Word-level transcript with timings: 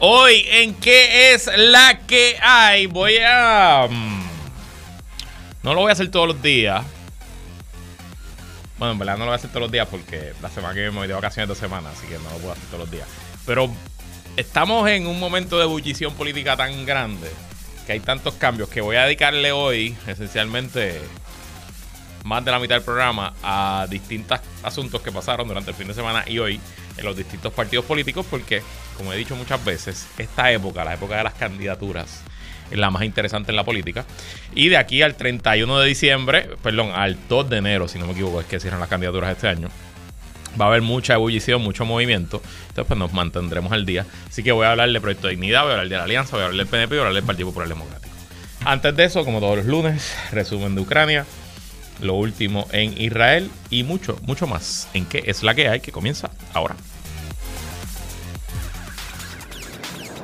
Hoy 0.00 0.46
en 0.48 0.74
qué 0.74 1.34
es 1.34 1.48
la 1.56 2.00
que 2.06 2.38
hay. 2.42 2.86
Voy 2.86 3.18
a... 3.18 3.86
mm, 3.88 4.22
No 5.62 5.74
lo 5.74 5.80
voy 5.82 5.90
a 5.90 5.92
hacer 5.92 6.10
todos 6.10 6.26
los 6.28 6.40
días. 6.42 6.82
Bueno, 8.78 8.92
en 8.92 8.98
verdad 8.98 9.14
no 9.18 9.20
lo 9.20 9.26
voy 9.26 9.32
a 9.32 9.36
hacer 9.36 9.50
todos 9.50 9.62
los 9.62 9.70
días 9.70 9.86
porque 9.90 10.32
la 10.40 10.48
semana 10.48 10.72
que 10.72 10.80
viene 10.80 10.92
me 10.92 10.98
voy 11.00 11.08
de 11.08 11.12
vacaciones 11.12 11.48
dos 11.48 11.58
semanas, 11.58 11.92
así 11.98 12.06
que 12.06 12.14
no 12.14 12.30
lo 12.30 12.38
puedo 12.38 12.52
hacer 12.52 12.64
todos 12.66 12.80
los 12.80 12.90
días. 12.90 13.06
Pero 13.44 13.70
estamos 14.38 14.88
en 14.88 15.06
un 15.06 15.20
momento 15.20 15.58
de 15.58 15.64
ebullición 15.64 16.14
política 16.14 16.56
tan 16.56 16.86
grande 16.86 17.30
que 17.86 17.92
hay 17.92 18.00
tantos 18.00 18.34
cambios 18.34 18.70
que 18.70 18.80
voy 18.80 18.96
a 18.96 19.04
dedicarle 19.04 19.52
hoy 19.52 19.94
esencialmente 20.06 20.98
más 22.24 22.42
de 22.42 22.50
la 22.50 22.58
mitad 22.58 22.76
del 22.76 22.84
programa 22.84 23.34
a 23.42 23.86
distintos 23.90 24.40
asuntos 24.62 25.02
que 25.02 25.12
pasaron 25.12 25.46
durante 25.46 25.70
el 25.72 25.76
fin 25.76 25.88
de 25.88 25.94
semana 25.94 26.24
y 26.26 26.38
hoy 26.38 26.58
en 27.00 27.06
los 27.06 27.16
distintos 27.16 27.52
partidos 27.52 27.84
políticos 27.84 28.26
porque, 28.30 28.62
como 28.96 29.12
he 29.12 29.16
dicho 29.16 29.34
muchas 29.34 29.64
veces, 29.64 30.06
esta 30.18 30.52
época, 30.52 30.84
la 30.84 30.94
época 30.94 31.16
de 31.16 31.24
las 31.24 31.34
candidaturas, 31.34 32.22
es 32.70 32.78
la 32.78 32.90
más 32.90 33.02
interesante 33.02 33.50
en 33.50 33.56
la 33.56 33.64
política. 33.64 34.04
Y 34.54 34.68
de 34.68 34.76
aquí 34.76 35.02
al 35.02 35.16
31 35.16 35.78
de 35.80 35.88
diciembre, 35.88 36.50
perdón, 36.62 36.92
al 36.94 37.16
2 37.28 37.50
de 37.50 37.56
enero, 37.56 37.88
si 37.88 37.98
no 37.98 38.06
me 38.06 38.12
equivoco, 38.12 38.40
es 38.40 38.46
que 38.46 38.60
cierran 38.60 38.80
las 38.80 38.88
candidaturas 38.88 39.32
este 39.32 39.48
año. 39.48 39.68
Va 40.60 40.66
a 40.66 40.68
haber 40.68 40.82
mucha 40.82 41.14
ebullición, 41.14 41.62
mucho 41.62 41.84
movimiento. 41.84 42.42
Entonces, 42.68 42.84
pues 42.86 42.98
nos 42.98 43.12
mantendremos 43.12 43.72
al 43.72 43.86
día. 43.86 44.06
Así 44.28 44.42
que 44.42 44.52
voy 44.52 44.66
a 44.66 44.72
hablar 44.72 44.90
de 44.90 45.00
Proyecto 45.00 45.26
de 45.26 45.34
Dignidad, 45.34 45.62
voy 45.62 45.70
a 45.70 45.74
hablar 45.74 45.88
de 45.88 45.96
la 45.96 46.04
Alianza, 46.04 46.32
voy 46.32 46.42
a 46.42 46.46
hablar 46.46 46.58
del 46.58 46.66
PNP 46.66 46.94
y 46.94 46.98
voy 46.98 47.04
a 47.04 47.08
hablar 47.08 47.22
del 47.22 47.26
Partido 47.26 47.48
Popular 47.48 47.68
Democrático. 47.68 48.14
Antes 48.64 48.94
de 48.96 49.04
eso, 49.04 49.24
como 49.24 49.40
todos 49.40 49.58
los 49.58 49.66
lunes, 49.66 50.14
resumen 50.32 50.74
de 50.74 50.80
Ucrania, 50.80 51.24
lo 52.00 52.14
último 52.14 52.66
en 52.72 53.00
Israel 53.00 53.50
y 53.70 53.84
mucho, 53.84 54.18
mucho 54.22 54.46
más 54.46 54.88
en 54.94 55.06
qué 55.06 55.22
es 55.26 55.42
la 55.42 55.54
que 55.54 55.68
hay 55.68 55.80
que 55.80 55.92
comienza 55.92 56.30
ahora. 56.52 56.76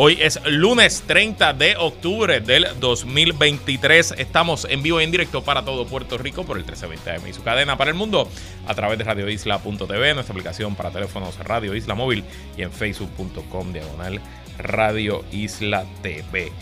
Hoy 0.00 0.16
es 0.20 0.38
lunes 0.46 1.02
30 1.08 1.54
de 1.54 1.76
octubre 1.76 2.38
del 2.38 2.68
2023. 2.78 4.14
Estamos 4.16 4.64
en 4.70 4.80
vivo 4.80 5.00
y 5.00 5.04
en 5.04 5.10
directo 5.10 5.42
para 5.42 5.64
todo 5.64 5.88
Puerto 5.88 6.16
Rico 6.16 6.44
por 6.44 6.56
el 6.56 6.62
1320 6.62 7.10
AM 7.10 7.28
y 7.28 7.32
su 7.32 7.42
cadena 7.42 7.76
para 7.76 7.90
el 7.90 7.96
mundo 7.96 8.28
a 8.68 8.74
través 8.76 8.96
de 8.98 9.02
radioisla.tv, 9.02 10.14
nuestra 10.14 10.32
aplicación 10.32 10.76
para 10.76 10.92
teléfonos 10.92 11.36
Radio 11.40 11.74
Isla 11.74 11.96
Móvil 11.96 12.22
y 12.56 12.62
en 12.62 12.70
facebook.com 12.70 13.72
diagonal 13.72 14.20
Radio 14.56 15.24
Isla 15.32 15.84
TV. 16.00 16.52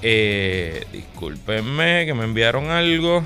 Eh, 0.00 0.86
discúlpenme 0.92 2.06
que 2.06 2.14
me 2.14 2.22
enviaron 2.22 2.70
algo. 2.70 3.24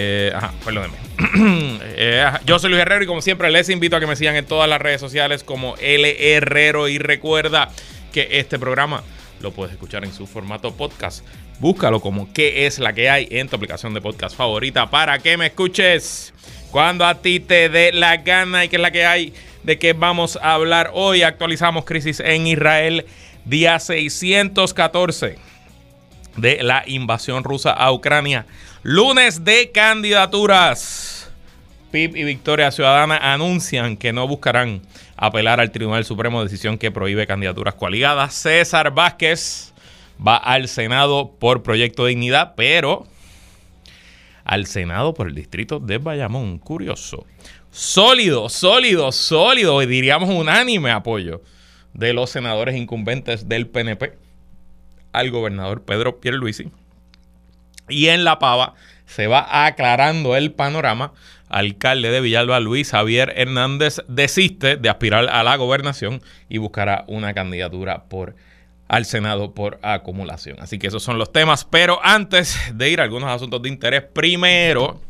Eh. 0.00 0.32
Eh, 2.00 2.22
ajá, 2.24 2.40
yo 2.46 2.60
soy 2.60 2.70
Luis 2.70 2.80
Herrero 2.80 3.02
y 3.02 3.06
como 3.08 3.20
siempre 3.20 3.50
les 3.50 3.68
invito 3.68 3.96
a 3.96 4.00
que 4.00 4.06
me 4.06 4.14
sigan 4.14 4.36
en 4.36 4.46
todas 4.46 4.68
las 4.68 4.80
redes 4.80 5.00
sociales 5.00 5.42
como 5.42 5.74
L 5.78 6.36
Herrero 6.36 6.86
y 6.86 6.98
recuerda 6.98 7.70
que 8.12 8.28
este 8.32 8.56
programa 8.58 9.02
lo 9.40 9.50
puedes 9.50 9.72
escuchar 9.72 10.04
en 10.04 10.12
su 10.12 10.28
formato 10.28 10.72
podcast. 10.74 11.24
Búscalo 11.58 12.00
como 12.00 12.32
qué 12.32 12.66
es 12.66 12.78
la 12.78 12.92
que 12.92 13.10
hay 13.10 13.26
en 13.32 13.48
tu 13.48 13.56
aplicación 13.56 13.94
de 13.94 14.00
podcast 14.00 14.36
favorita 14.36 14.88
para 14.90 15.18
que 15.18 15.36
me 15.36 15.46
escuches 15.46 16.32
cuando 16.70 17.04
a 17.04 17.20
ti 17.20 17.40
te 17.40 17.68
dé 17.68 17.90
la 17.92 18.18
gana 18.18 18.64
y 18.64 18.68
qué 18.68 18.76
es 18.76 18.82
la 18.82 18.92
que 18.92 19.04
hay 19.04 19.34
de 19.64 19.78
qué 19.78 19.94
vamos 19.94 20.38
a 20.40 20.54
hablar 20.54 20.92
hoy. 20.94 21.22
Actualizamos 21.22 21.84
crisis 21.84 22.20
en 22.20 22.46
Israel 22.46 23.04
día 23.44 23.80
614 23.80 25.38
de 26.38 26.62
la 26.62 26.84
invasión 26.86 27.44
rusa 27.44 27.72
a 27.72 27.92
Ucrania. 27.92 28.46
Lunes 28.82 29.44
de 29.44 29.70
candidaturas. 29.70 31.30
PIB 31.90 32.16
y 32.16 32.24
Victoria 32.24 32.70
Ciudadana 32.70 33.16
anuncian 33.16 33.96
que 33.96 34.12
no 34.12 34.28
buscarán 34.28 34.82
apelar 35.16 35.58
al 35.58 35.72
Tribunal 35.72 36.04
Supremo 36.04 36.42
decisión 36.42 36.78
que 36.78 36.90
prohíbe 36.90 37.26
candidaturas 37.26 37.74
coaligadas. 37.74 38.34
César 38.34 38.92
Vázquez 38.92 39.72
va 40.24 40.36
al 40.36 40.68
Senado 40.68 41.32
por 41.38 41.62
Proyecto 41.62 42.04
de 42.04 42.10
Dignidad, 42.10 42.54
pero 42.56 43.06
al 44.44 44.66
Senado 44.66 45.14
por 45.14 45.28
el 45.28 45.34
distrito 45.34 45.80
de 45.80 45.98
Bayamón. 45.98 46.58
Curioso. 46.58 47.26
Sólido, 47.70 48.48
sólido, 48.48 49.12
sólido, 49.12 49.82
y 49.82 49.86
diríamos 49.86 50.30
unánime 50.30 50.90
apoyo 50.90 51.42
de 51.94 52.12
los 52.12 52.30
senadores 52.30 52.76
incumbentes 52.76 53.48
del 53.48 53.66
PNP 53.66 54.27
al 55.18 55.30
gobernador 55.30 55.82
Pedro 55.82 56.20
Pierluisi. 56.20 56.70
Y 57.88 58.08
en 58.08 58.24
La 58.24 58.38
Pava 58.38 58.74
se 59.06 59.26
va 59.26 59.66
aclarando 59.66 60.36
el 60.36 60.52
panorama. 60.52 61.12
Alcalde 61.48 62.10
de 62.10 62.20
Villalba, 62.20 62.60
Luis 62.60 62.90
Javier 62.90 63.32
Hernández, 63.34 64.02
desiste 64.06 64.76
de 64.76 64.88
aspirar 64.90 65.28
a 65.30 65.42
la 65.42 65.56
gobernación 65.56 66.22
y 66.48 66.58
buscará 66.58 67.04
una 67.08 67.32
candidatura 67.32 68.04
por 68.04 68.36
al 68.86 69.04
Senado 69.04 69.54
por 69.54 69.78
acumulación. 69.82 70.56
Así 70.60 70.78
que 70.78 70.86
esos 70.86 71.02
son 71.02 71.18
los 71.18 71.32
temas. 71.32 71.64
Pero 71.64 72.00
antes 72.02 72.58
de 72.74 72.90
ir 72.90 73.00
a 73.00 73.04
algunos 73.04 73.30
asuntos 73.30 73.62
de 73.62 73.68
interés, 73.68 74.02
primero, 74.02 75.00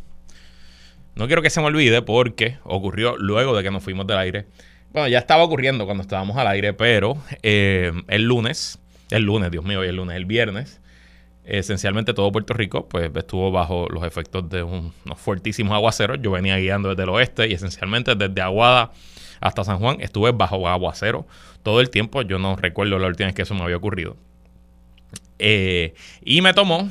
no 1.15 1.27
quiero 1.27 1.43
que 1.43 1.51
se 1.51 1.61
me 1.61 1.67
olvide 1.67 2.03
porque 2.03 2.59
ocurrió 2.65 3.17
luego 3.17 3.57
de 3.57 3.63
que 3.63 3.71
nos 3.71 3.83
fuimos 3.83 4.07
del 4.07 4.19
aire. 4.19 4.47
Bueno, 4.93 5.09
ya 5.09 5.19
estaba 5.19 5.43
ocurriendo 5.45 5.85
cuando 5.85 6.03
estábamos 6.03 6.37
al 6.37 6.47
aire, 6.47 6.73
pero 6.73 7.19
eh, 7.43 7.93
el 8.09 8.23
lunes, 8.23 8.79
el 9.11 9.23
lunes, 9.23 9.51
Dios 9.51 9.65
mío, 9.65 9.85
y 9.85 9.89
el 9.89 9.97
lunes, 9.97 10.17
el 10.17 10.25
viernes, 10.27 10.81
esencialmente 11.45 12.13
todo 12.13 12.31
Puerto 12.31 12.53
Rico 12.53 12.89
pues 12.89 13.11
estuvo 13.15 13.51
bajo 13.51 13.87
los 13.89 14.05
efectos 14.05 14.49
de 14.51 14.63
un- 14.63 14.93
unos 15.07 15.19
fuertísimos 15.19 15.73
aguaceros. 15.75 16.19
Yo 16.21 16.31
venía 16.31 16.57
guiando 16.59 16.91
desde 16.91 17.05
el 17.05 17.09
oeste 17.09 17.49
y 17.49 17.55
esencialmente 17.55 18.15
desde 18.15 18.41
Aguada 18.43 18.93
hasta 19.41 19.65
San 19.65 19.79
Juan 19.79 19.99
estuve 20.01 20.33
bajo 20.33 20.69
aguacero 20.69 21.27
todo 21.63 21.81
el 21.81 21.89
tiempo. 21.91 22.23
Yo 22.23 22.39
no 22.39 22.57
recuerdo 22.57 22.99
la 22.99 23.07
última 23.07 23.29
vez 23.29 23.35
que 23.35 23.43
eso 23.43 23.55
me 23.55 23.63
había 23.63 23.77
ocurrido. 23.79 24.17
Eh, 25.39 25.95
y 26.23 26.41
me 26.43 26.53
tomó 26.53 26.89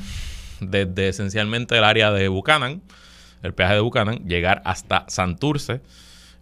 desde 0.60 1.08
esencialmente 1.08 1.76
el 1.76 1.84
área 1.84 2.10
de 2.10 2.28
Buchanan, 2.28 2.82
el 3.42 3.52
peaje 3.54 3.74
de 3.74 3.80
Buchanan, 3.80 4.26
llegar 4.26 4.62
hasta 4.64 5.04
Santurce, 5.08 5.80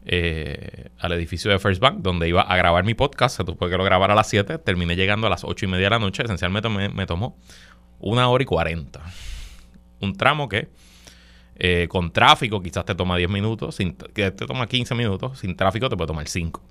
eh, 0.09 0.91
al 1.01 1.13
edificio 1.13 1.51
de 1.51 1.59
First 1.59 1.81
Bank, 1.81 1.99
donde 1.99 2.29
iba 2.29 2.41
a 2.41 2.57
grabar 2.57 2.85
mi 2.85 2.95
podcast. 2.95 3.37
Se 3.37 3.45
tuvo 3.45 3.69
que 3.69 3.77
lo 3.77 3.83
grabar 3.83 4.11
a 4.13 4.15
las 4.15 4.29
7. 4.29 4.59
Terminé 4.59 4.95
llegando 4.95 5.27
a 5.27 5.31
las 5.31 5.43
8 5.43 5.65
y 5.65 5.69
media 5.69 5.87
de 5.87 5.91
la 5.91 5.99
noche. 5.99 6.23
Esencialmente 6.23 6.69
me, 6.69 7.07
tomó 7.07 7.37
una 7.99 8.29
hora 8.29 8.43
y 8.43 8.47
40. 8.47 9.03
Un 10.01 10.15
tramo 10.15 10.49
que 10.49 10.69
eh, 11.57 11.89
con 11.89 12.13
tráfico 12.13 12.63
quizás 12.63 12.85
te 12.85 12.95
toma 12.95 13.17
10 13.17 13.31
minutos, 13.31 13.75
sin, 13.75 13.97
te 13.97 14.31
toma 14.31 14.69
15 14.69 14.95
minutos, 14.95 15.41
sin 15.41 15.57
tráfico 15.57 15.89
te 15.89 15.97
puede 15.97 16.07
tomar 16.07 16.29
5. 16.29 16.63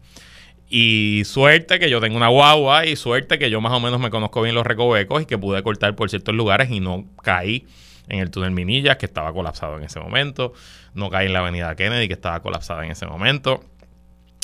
Y 0.69 1.23
suerte 1.25 1.77
que 1.77 1.89
yo 1.89 1.99
tengo 1.99 2.15
una 2.15 2.29
guagua 2.29 2.85
y 2.85 2.95
suerte 2.95 3.37
que 3.37 3.49
yo 3.49 3.59
más 3.59 3.73
o 3.73 3.81
menos 3.81 3.99
me 3.99 4.09
conozco 4.09 4.41
bien 4.41 4.55
los 4.55 4.65
recovecos 4.65 5.23
y 5.23 5.25
que 5.25 5.37
pude 5.37 5.61
cortar 5.61 5.95
por 5.95 6.09
ciertos 6.09 6.33
lugares 6.33 6.71
y 6.71 6.79
no 6.79 7.05
caí 7.21 7.67
en 8.07 8.19
el 8.19 8.31
túnel 8.31 8.51
Minillas 8.51 8.97
que 8.97 9.05
estaba 9.05 9.33
colapsado 9.33 9.77
en 9.77 9.83
ese 9.83 9.99
momento, 9.99 10.53
no 10.95 11.09
caí 11.09 11.27
en 11.27 11.33
la 11.33 11.39
avenida 11.39 11.75
Kennedy 11.75 12.07
que 12.07 12.13
estaba 12.13 12.41
colapsada 12.41 12.83
en 12.85 12.91
ese 12.91 13.05
momento. 13.05 13.63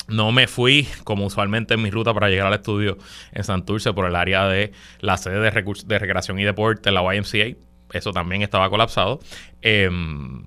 No 0.08 0.32
me 0.32 0.46
fui, 0.46 0.86
como 1.04 1.26
usualmente 1.26 1.74
en 1.74 1.82
mi 1.82 1.90
ruta 1.90 2.12
para 2.12 2.28
llegar 2.28 2.46
al 2.46 2.54
estudio 2.54 2.98
en 3.32 3.44
Santurce, 3.44 3.92
por 3.92 4.06
el 4.06 4.14
área 4.14 4.46
de 4.46 4.72
la 5.00 5.16
sede 5.16 5.40
de, 5.40 5.50
de 5.50 5.98
recreación 5.98 6.38
y 6.38 6.44
deporte, 6.44 6.90
la 6.90 7.02
YMCA. 7.02 7.56
Eso 7.92 8.12
también 8.12 8.42
estaba 8.42 8.68
colapsado. 8.68 9.20
Em, 9.62 10.42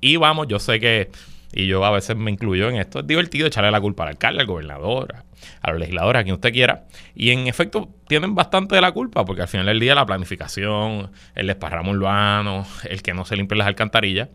y 0.00 0.16
vamos, 0.16 0.46
yo 0.48 0.58
sé 0.58 0.80
que, 0.80 1.10
y 1.52 1.66
yo 1.66 1.84
a 1.84 1.90
veces 1.90 2.16
me 2.16 2.30
incluyo 2.30 2.68
en 2.68 2.76
esto, 2.76 3.00
es 3.00 3.06
divertido 3.06 3.46
echarle 3.46 3.70
la 3.70 3.80
culpa 3.80 4.04
al 4.04 4.10
alcalde, 4.10 4.40
al 4.40 4.46
gobernador, 4.46 5.14
a 5.60 5.70
los 5.70 5.80
legisladores, 5.80 6.20
a 6.20 6.24
quien 6.24 6.34
usted 6.34 6.52
quiera. 6.52 6.84
Y 7.14 7.30
en 7.30 7.46
efecto, 7.46 7.88
tienen 8.06 8.34
bastante 8.34 8.74
de 8.74 8.80
la 8.80 8.92
culpa, 8.92 9.24
porque 9.24 9.42
al 9.42 9.48
final 9.48 9.66
del 9.66 9.80
día 9.80 9.94
la 9.94 10.06
planificación, 10.06 11.10
el 11.34 11.46
desparramo 11.46 11.90
urbano, 11.90 12.66
el 12.88 13.02
que 13.02 13.12
no 13.12 13.24
se 13.24 13.36
limpien 13.36 13.58
las 13.58 13.66
alcantarillas, 13.66 14.28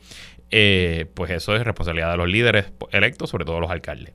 eh, 0.51 1.09
pues 1.13 1.31
eso 1.31 1.55
es 1.55 1.63
responsabilidad 1.63 2.11
de 2.11 2.17
los 2.17 2.27
líderes 2.27 2.71
electos, 2.91 3.29
sobre 3.29 3.45
todo 3.45 3.59
los 3.59 3.71
alcaldes 3.71 4.13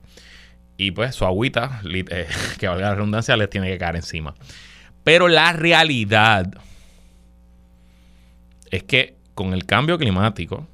y 0.77 0.91
pues 0.91 1.15
su 1.15 1.25
agüita, 1.25 1.81
eh, 1.85 2.27
que 2.59 2.67
valga 2.67 2.89
la 2.89 2.95
redundancia, 2.95 3.37
les 3.37 3.49
tiene 3.49 3.69
que 3.69 3.77
caer 3.77 3.97
encima. 3.97 4.35
Pero 5.03 5.27
la 5.27 5.53
realidad 5.53 6.51
es 8.71 8.83
que 8.83 9.15
con 9.33 9.53
el 9.53 9.65
cambio 9.65 9.97
climático 9.97 10.67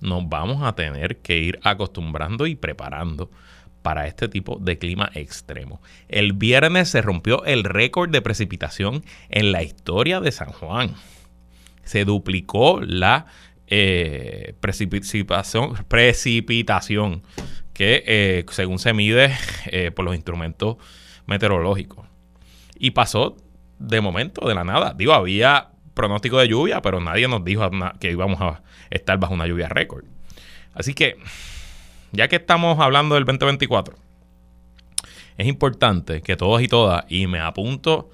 nos 0.00 0.28
vamos 0.28 0.62
a 0.62 0.74
tener 0.74 1.18
que 1.18 1.38
ir 1.38 1.58
acostumbrando 1.62 2.46
y 2.46 2.54
preparando 2.54 3.30
para 3.82 4.06
este 4.06 4.28
tipo 4.28 4.58
de 4.60 4.78
clima 4.78 5.10
extremo. 5.14 5.80
El 6.08 6.32
viernes 6.32 6.88
se 6.88 7.02
rompió 7.02 7.44
el 7.44 7.64
récord 7.64 8.10
de 8.10 8.20
precipitación 8.22 9.04
en 9.30 9.52
la 9.52 9.62
historia 9.62 10.20
de 10.20 10.32
San 10.32 10.50
Juan. 10.50 10.94
Se 11.84 12.04
duplicó 12.04 12.80
la 12.80 13.26
eh, 13.68 14.54
precipitación, 14.60 15.74
precipitación 15.88 17.22
que 17.72 18.02
eh, 18.06 18.44
según 18.50 18.78
se 18.78 18.92
mide 18.92 19.34
eh, 19.66 19.90
por 19.90 20.04
los 20.04 20.14
instrumentos 20.14 20.76
meteorológicos. 21.26 22.06
Y 22.78 22.92
pasó 22.92 23.36
de 23.78 24.00
momento, 24.00 24.48
de 24.48 24.54
la 24.54 24.64
nada. 24.64 24.94
Digo, 24.96 25.12
había 25.12 25.70
pronóstico 25.94 26.38
de 26.38 26.48
lluvia, 26.48 26.80
pero 26.82 27.00
nadie 27.00 27.26
nos 27.28 27.44
dijo 27.44 27.68
que 28.00 28.10
íbamos 28.10 28.40
a 28.40 28.62
estar 28.90 29.18
bajo 29.18 29.34
una 29.34 29.46
lluvia 29.46 29.68
récord. 29.68 30.04
Así 30.74 30.94
que, 30.94 31.16
ya 32.12 32.28
que 32.28 32.36
estamos 32.36 32.78
hablando 32.78 33.14
del 33.14 33.24
2024, 33.24 33.96
es 35.38 35.46
importante 35.46 36.22
que 36.22 36.36
todos 36.36 36.62
y 36.62 36.68
todas, 36.68 37.04
y 37.08 37.26
me 37.26 37.40
apunto 37.40 38.10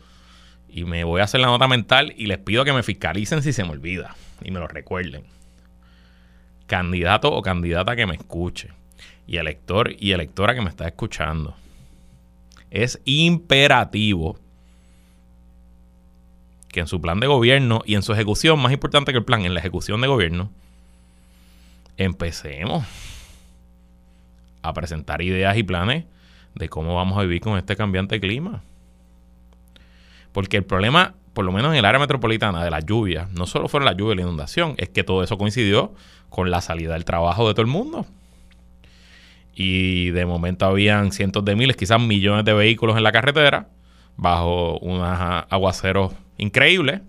y 0.69 0.85
me 0.85 1.05
voy 1.05 1.21
a 1.21 1.25
hacer 1.25 1.41
la 1.41 1.49
nota 1.49 1.69
mental 1.69 2.15
y 2.17 2.27
les 2.27 2.39
pido 2.39 2.65
que 2.65 2.73
me 2.73 2.83
fiscalicen 2.83 3.43
si 3.43 3.53
se 3.53 3.63
me 3.65 3.71
olvida 3.71 4.17
y 4.43 4.51
me 4.51 4.59
lo 4.59 4.67
recuerden. 4.67 5.25
Candidato 6.73 7.31
o 7.31 7.43
candidata 7.43 7.95
que 7.95 8.07
me 8.07 8.15
escuche 8.15 8.71
y 9.27 9.37
elector 9.37 9.95
y 9.99 10.13
electora 10.13 10.55
que 10.55 10.63
me 10.63 10.71
está 10.71 10.89
escuchando. 10.89 11.55
Es 12.71 12.99
imperativo 13.05 14.39
que 16.69 16.81
en 16.81 16.87
su 16.87 16.99
plan 16.99 17.21
de 17.21 17.27
gobierno 17.27 17.83
y 17.85 17.95
en 17.95 18.03
su 18.03 18.15
ejecución, 18.15 18.59
más 18.59 18.73
importante 18.73 19.13
que 19.13 19.19
el 19.19 19.25
plan, 19.27 19.43
en 19.43 19.53
la 19.53 19.61
ejecución 19.61 20.01
de 20.01 20.09
gobierno, 20.09 20.51
empecemos 21.99 22.87
a 24.63 24.73
presentar 24.73 25.21
ideas 25.21 25.55
y 25.59 25.65
planes 25.65 26.07
de 26.55 26.71
cómo 26.71 26.95
vamos 26.95 27.19
a 27.19 27.21
vivir 27.21 27.43
con 27.43 27.59
este 27.59 27.77
cambiante 27.77 28.19
clima. 28.19 28.63
Porque 30.33 30.57
el 30.57 30.65
problema, 30.65 31.13
por 31.33 31.45
lo 31.45 31.53
menos 31.53 31.73
en 31.73 31.79
el 31.79 31.85
área 31.85 31.99
metropolitana, 31.99 32.63
de 32.65 32.71
la 32.71 32.81
lluvia, 32.81 33.29
no 33.33 33.47
solo 33.47 33.69
fue 33.69 33.83
la 33.83 33.93
lluvia 33.93 34.13
y 34.13 34.17
la 34.17 34.23
inundación, 34.23 34.75
es 34.77 34.89
que 34.91 35.03
todo 35.05 35.23
eso 35.23 35.39
coincidió 35.39 35.95
con 36.29 36.51
la 36.51 36.61
salida 36.61 36.95
del 36.95 37.05
trabajo 37.05 37.47
de 37.49 37.55
todo 37.55 37.63
el 37.63 37.69
mundo. 37.69 38.07
Y 39.55 40.11
de 40.11 40.25
momento 40.25 40.67
habían 40.67 41.13
cientos 41.13 41.45
de 41.45 41.55
miles, 41.55 41.77
quizás 41.77 42.01
millones 42.01 42.45
de 42.45 42.55
vehículos 42.55 42.97
en 42.97 43.03
la 43.03 43.13
carretera, 43.13 43.69
bajo 44.17 44.79
unos 44.79 45.07
aguaceros 45.51 46.13
increíbles. 46.39 47.01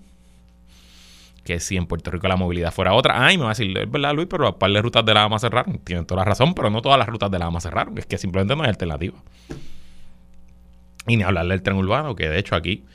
Que 1.45 1.59
si 1.59 1.75
en 1.75 1.87
Puerto 1.87 2.09
Rico 2.09 2.27
la 2.29 2.37
movilidad 2.37 2.71
fuera 2.71 2.93
otra. 2.93 3.25
Ay, 3.25 3.37
me 3.37 3.43
va 3.43 3.49
a 3.49 3.53
decir, 3.53 3.77
es 3.77 3.91
verdad, 3.91 4.13
Luis, 4.13 4.27
pero 4.29 4.57
par 4.57 4.71
de 4.71 4.81
rutas 4.81 5.05
de 5.05 5.13
la 5.13 5.23
AMA 5.23 5.39
cerraron. 5.39 5.77
Tienen 5.79 6.05
toda 6.05 6.21
la 6.21 6.25
razón, 6.25 6.53
pero 6.53 6.69
no 6.69 6.81
todas 6.81 6.97
las 6.97 7.07
rutas 7.07 7.29
de 7.29 7.39
la 7.39 7.47
AMA 7.47 7.59
cerraron. 7.59 7.97
Es 7.97 8.05
que 8.05 8.17
simplemente 8.17 8.55
no 8.55 8.63
hay 8.63 8.69
alternativa. 8.69 9.17
Y 11.05 11.17
ni 11.17 11.23
hablar 11.23 11.47
del 11.47 11.61
tren 11.61 11.75
urbano, 11.75 12.15
que 12.15 12.29
de 12.29 12.39
hecho 12.39 12.55
aquí 12.55 12.85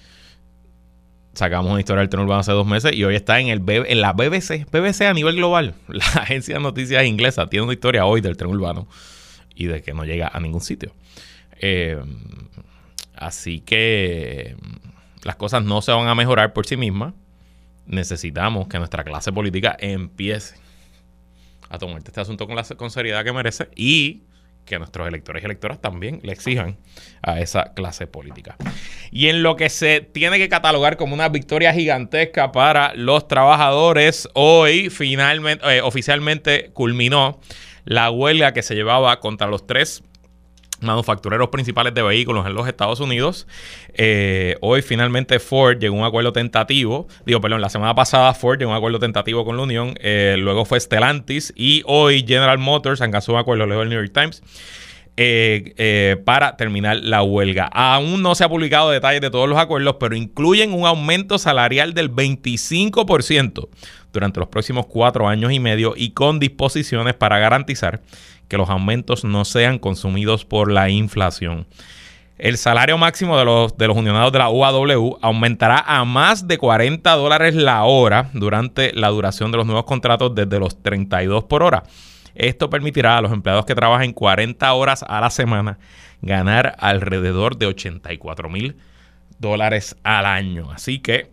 sacamos 1.38 1.70
una 1.70 1.79
historia 1.79 2.00
del 2.00 2.08
tren 2.08 2.25
urbano 2.25 2.40
hace 2.40 2.50
dos 2.50 2.67
meses 2.67 2.93
y 2.93 3.05
hoy 3.05 3.14
está 3.14 3.38
en, 3.38 3.46
el 3.46 3.62
en 3.69 4.00
la 4.00 4.12
BBC, 4.12 4.67
BBC 4.73 5.02
a 5.02 5.14
nivel 5.14 5.37
global. 5.37 5.75
La 5.87 6.05
agencia 6.05 6.56
de 6.56 6.61
noticias 6.61 7.06
inglesa 7.06 7.46
tiene 7.49 7.62
una 7.62 7.73
historia 7.73 8.05
hoy 8.06 8.20
del 8.20 8.37
tren 8.37 8.50
urbano 8.50 8.88
y 9.55 9.67
de 9.67 9.81
que 9.81 9.94
no 9.94 10.05
llega 10.05 10.26
a 10.26 10.40
ningún 10.40 10.61
sitio. 10.61 10.93
Eh, 11.61 12.02
así 13.14 13.61
que 13.61 14.56
las 15.23 15.37
cosas 15.37 15.62
no 15.62 15.81
se 15.81 15.93
van 15.93 16.08
a 16.08 16.17
mejorar 16.17 16.52
por 16.52 16.67
sí 16.67 16.76
mismas. 16.76 17.14
Necesitamos 17.87 18.67
que 18.67 18.79
nuestra 18.79 19.05
clase 19.05 19.32
política 19.32 19.76
empiece 19.79 20.56
a 21.70 21.79
tomar 21.79 22.02
este 22.05 22.20
asunto 22.20 22.49
con 22.49 22.56
la 22.56 22.64
con 22.64 22.90
seriedad 22.90 23.23
que 23.23 23.32
merece 23.32 23.69
y 23.76 24.25
que 24.68 24.78
nuestros 24.78 25.08
electores 25.08 25.42
y 25.42 25.46
electoras 25.46 25.80
también 25.80 26.20
le 26.22 26.32
exijan 26.32 26.76
a 27.22 27.40
esa 27.40 27.72
clase 27.74 28.06
política. 28.06 28.56
Y 29.10 29.28
en 29.28 29.42
lo 29.42 29.56
que 29.56 29.68
se 29.68 30.00
tiene 30.00 30.38
que 30.38 30.48
catalogar 30.48 30.96
como 30.96 31.14
una 31.14 31.28
victoria 31.28 31.72
gigantesca 31.72 32.52
para 32.52 32.94
los 32.94 33.26
trabajadores, 33.26 34.28
hoy 34.34 34.90
finalmente, 34.90 35.64
eh, 35.76 35.80
oficialmente 35.82 36.70
culminó 36.72 37.40
la 37.84 38.10
huelga 38.10 38.52
que 38.52 38.62
se 38.62 38.74
llevaba 38.74 39.18
contra 39.20 39.46
los 39.46 39.66
tres 39.66 40.02
manufactureros 40.80 41.48
principales 41.48 41.94
de 41.94 42.02
vehículos 42.02 42.46
en 42.46 42.54
los 42.54 42.69
Estados 42.69 43.00
Unidos. 43.00 43.46
Eh, 43.94 44.56
hoy 44.60 44.82
finalmente 44.82 45.38
Ford 45.38 45.78
llegó 45.78 45.96
a 45.96 45.98
un 46.00 46.04
acuerdo 46.04 46.32
tentativo. 46.32 47.08
Digo, 47.26 47.40
perdón, 47.40 47.60
la 47.60 47.69
semana 47.69 47.94
pasada 47.94 48.34
Ford 48.34 48.58
llegó 48.58 48.70
a 48.70 48.75
un 48.75 48.78
acuerdo 48.78 48.98
tentativo 48.98 49.44
con 49.44 49.56
la 49.56 49.62
Unión. 49.62 49.94
Eh, 50.00 50.36
luego 50.38 50.64
fue 50.64 50.80
Stellantis 50.80 51.52
y 51.56 51.82
hoy 51.86 52.25
General 52.26 52.58
Motors 52.58 53.00
alcanzó 53.00 53.32
un 53.32 53.38
acuerdo, 53.38 53.66
leo 53.66 53.82
el 53.82 53.88
New 53.88 54.00
York 54.00 54.12
Times. 54.12 54.42
Eh, 55.20 56.16
para 56.25 56.56
terminar 56.56 56.98
la 56.98 57.25
huelga. 57.25 57.64
Aún 57.64 58.22
no 58.22 58.36
se 58.36 58.44
ha 58.44 58.48
publicado 58.48 58.90
detalles 58.90 59.20
de 59.20 59.30
todos 59.30 59.48
los 59.48 59.58
acuerdos, 59.58 59.96
pero 59.98 60.14
incluyen 60.14 60.72
un 60.72 60.86
aumento 60.86 61.38
salarial 61.38 61.92
del 61.92 62.08
25% 62.08 63.69
durante 64.12 64.38
los 64.38 64.48
próximos 64.48 64.86
cuatro 64.86 65.28
años 65.28 65.52
y 65.52 65.58
medio 65.58 65.94
y 65.96 66.10
con 66.10 66.38
disposiciones 66.38 67.14
para 67.14 67.40
garantizar 67.40 68.00
que 68.48 68.56
los 68.56 68.70
aumentos 68.70 69.24
no 69.24 69.44
sean 69.44 69.78
consumidos 69.78 70.44
por 70.44 70.72
la 70.72 70.90
inflación. 70.90 71.66
El 72.38 72.56
salario 72.56 72.96
máximo 72.98 73.36
de 73.36 73.44
los, 73.44 73.76
de 73.76 73.88
los 73.88 73.96
unionados 73.96 74.32
de 74.32 74.38
la 74.38 74.48
UAW 74.48 75.18
aumentará 75.20 75.80
a 75.86 76.04
más 76.04 76.46
de 76.46 76.56
40 76.56 77.10
dólares 77.16 77.54
la 77.54 77.82
hora 77.84 78.30
durante 78.32 78.92
la 78.92 79.08
duración 79.08 79.50
de 79.50 79.58
los 79.58 79.66
nuevos 79.66 79.84
contratos 79.84 80.34
desde 80.34 80.60
los 80.60 80.80
32 80.82 81.44
por 81.44 81.64
hora. 81.64 81.82
Esto 82.36 82.70
permitirá 82.70 83.18
a 83.18 83.20
los 83.20 83.32
empleados 83.32 83.66
que 83.66 83.74
trabajen 83.74 84.12
40 84.12 84.72
horas 84.72 85.04
a 85.08 85.20
la 85.20 85.30
semana 85.30 85.78
ganar 86.22 86.76
alrededor 86.78 87.56
de 87.58 87.66
84 87.66 88.48
mil 88.48 88.76
dólares 89.38 89.96
al 90.04 90.24
año. 90.24 90.70
Así 90.70 91.00
que 91.00 91.30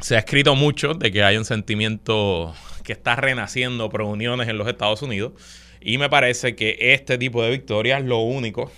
se 0.00 0.16
ha 0.16 0.18
escrito 0.18 0.54
mucho 0.54 0.94
de 0.94 1.10
que 1.10 1.24
hay 1.24 1.36
un 1.36 1.44
sentimiento 1.44 2.54
que 2.84 2.92
está 2.92 3.16
renaciendo 3.16 3.88
pro 3.88 4.06
uniones 4.06 4.48
en 4.48 4.58
los 4.58 4.68
Estados 4.68 5.02
Unidos. 5.02 5.32
Y 5.80 5.98
me 5.98 6.08
parece 6.08 6.56
que 6.56 6.76
este 6.80 7.18
tipo 7.18 7.42
de 7.42 7.50
victorias 7.50 8.02
lo 8.02 8.18
único 8.18 8.70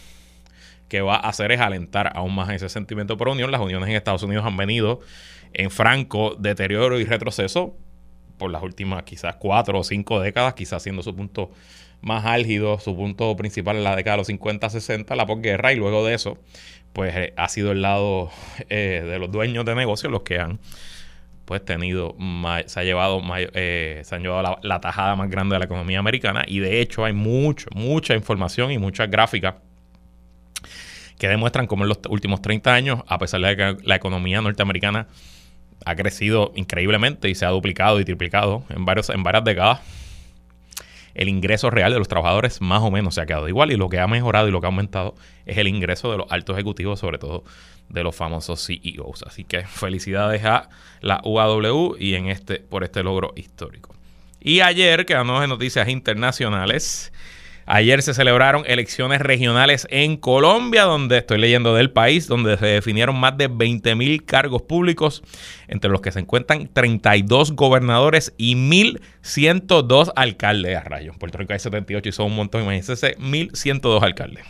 que 0.88 1.00
va 1.00 1.16
a 1.16 1.28
hacer 1.28 1.52
es 1.52 1.60
alentar 1.60 2.12
aún 2.14 2.34
más 2.34 2.50
ese 2.50 2.68
sentimiento 2.68 3.16
pro 3.16 3.32
unión. 3.32 3.50
Las 3.50 3.60
uniones 3.60 3.88
en 3.88 3.96
Estados 3.96 4.22
Unidos 4.22 4.44
han 4.44 4.56
venido 4.56 5.00
en 5.52 5.70
franco 5.70 6.36
deterioro 6.38 6.98
y 7.00 7.04
retroceso 7.04 7.76
por 8.38 8.50
las 8.50 8.62
últimas 8.62 9.02
quizás 9.04 9.36
cuatro 9.36 9.78
o 9.78 9.84
cinco 9.84 10.20
décadas, 10.20 10.54
quizás 10.54 10.82
siendo 10.82 11.02
su 11.02 11.14
punto 11.14 11.50
más 12.00 12.24
álgido, 12.24 12.78
su 12.78 12.96
punto 12.96 13.36
principal 13.36 13.76
en 13.76 13.84
la 13.84 13.94
década 13.94 14.14
de 14.14 14.18
los 14.18 14.26
50, 14.28 14.70
60, 14.70 15.14
la 15.14 15.26
posguerra, 15.26 15.72
y 15.72 15.76
luego 15.76 16.04
de 16.04 16.14
eso, 16.14 16.38
pues 16.92 17.14
eh, 17.14 17.34
ha 17.36 17.48
sido 17.48 17.72
el 17.72 17.82
lado 17.82 18.30
eh, 18.70 19.04
de 19.06 19.18
los 19.18 19.30
dueños 19.30 19.64
de 19.64 19.74
negocios 19.74 20.10
los 20.10 20.22
que 20.22 20.38
han 20.38 20.58
pues 21.50 21.64
tenido, 21.64 22.14
se 22.66 22.78
ha 22.78 22.84
llevado, 22.84 23.20
eh, 23.36 24.02
se 24.04 24.14
han 24.14 24.22
llevado 24.22 24.60
la, 24.62 24.80
tajada 24.80 25.16
más 25.16 25.28
grande 25.28 25.56
de 25.56 25.58
la 25.58 25.64
economía 25.64 25.98
americana 25.98 26.44
y 26.46 26.60
de 26.60 26.80
hecho 26.80 27.04
hay 27.04 27.12
mucho, 27.12 27.66
mucha 27.74 28.14
información 28.14 28.70
y 28.70 28.78
muchas 28.78 29.10
gráficas 29.10 29.56
que 31.18 31.26
demuestran 31.26 31.66
cómo 31.66 31.82
en 31.82 31.88
los 31.88 31.98
últimos 32.08 32.40
30 32.40 32.72
años, 32.72 33.00
a 33.08 33.18
pesar 33.18 33.40
de 33.40 33.56
que 33.56 33.76
la 33.82 33.96
economía 33.96 34.40
norteamericana 34.40 35.08
ha 35.84 35.96
crecido 35.96 36.52
increíblemente 36.54 37.28
y 37.28 37.34
se 37.34 37.44
ha 37.44 37.48
duplicado 37.48 37.98
y 37.98 38.04
triplicado 38.04 38.62
en, 38.68 38.84
varios, 38.84 39.10
en 39.10 39.24
varias 39.24 39.42
décadas, 39.42 39.80
el 41.14 41.28
ingreso 41.28 41.68
real 41.68 41.92
de 41.92 41.98
los 41.98 42.06
trabajadores 42.06 42.60
más 42.60 42.80
o 42.82 42.92
menos 42.92 43.16
se 43.16 43.22
ha 43.22 43.26
quedado 43.26 43.48
igual 43.48 43.72
y 43.72 43.76
lo 43.76 43.88
que 43.88 43.98
ha 43.98 44.06
mejorado 44.06 44.46
y 44.46 44.52
lo 44.52 44.60
que 44.60 44.68
ha 44.68 44.70
aumentado 44.70 45.16
es 45.46 45.58
el 45.58 45.66
ingreso 45.66 46.12
de 46.12 46.18
los 46.18 46.30
altos 46.30 46.54
ejecutivos, 46.54 47.00
sobre 47.00 47.18
todo 47.18 47.42
de 47.90 48.02
los 48.02 48.16
famosos 48.16 48.66
CEOs. 48.66 49.24
Así 49.26 49.44
que 49.44 49.66
felicidades 49.66 50.44
a 50.44 50.68
la 51.00 51.20
UAW 51.24 51.96
y 51.98 52.14
en 52.14 52.28
este, 52.28 52.56
por 52.56 52.84
este 52.84 53.02
logro 53.02 53.32
histórico. 53.36 53.94
Y 54.40 54.60
ayer, 54.60 55.04
quedamos 55.04 55.42
en 55.42 55.50
noticias 55.50 55.88
internacionales, 55.88 57.12
Ayer 57.72 58.02
se 58.02 58.14
celebraron 58.14 58.64
elecciones 58.66 59.20
regionales 59.20 59.86
en 59.90 60.16
Colombia, 60.16 60.82
donde 60.86 61.18
estoy 61.18 61.38
leyendo 61.38 61.72
del 61.72 61.92
país, 61.92 62.26
donde 62.26 62.56
se 62.56 62.66
definieron 62.66 63.16
más 63.16 63.38
de 63.38 63.46
20 63.46 63.94
mil 63.94 64.24
cargos 64.24 64.62
públicos, 64.62 65.22
entre 65.68 65.88
los 65.88 66.00
que 66.00 66.10
se 66.10 66.18
encuentran 66.18 66.68
32 66.72 67.52
gobernadores 67.52 68.34
y 68.36 68.56
1.102 68.56 70.10
alcaldes 70.16 70.78
a 70.78 70.80
rayo. 70.80 71.12
En 71.12 71.18
Puerto 71.20 71.38
Rico 71.38 71.52
hay 71.52 71.60
78 71.60 72.08
y 72.08 72.12
son 72.12 72.26
un 72.26 72.34
montón, 72.34 72.62
imagínense, 72.62 73.16
1.102 73.18 74.02
alcaldes. 74.02 74.44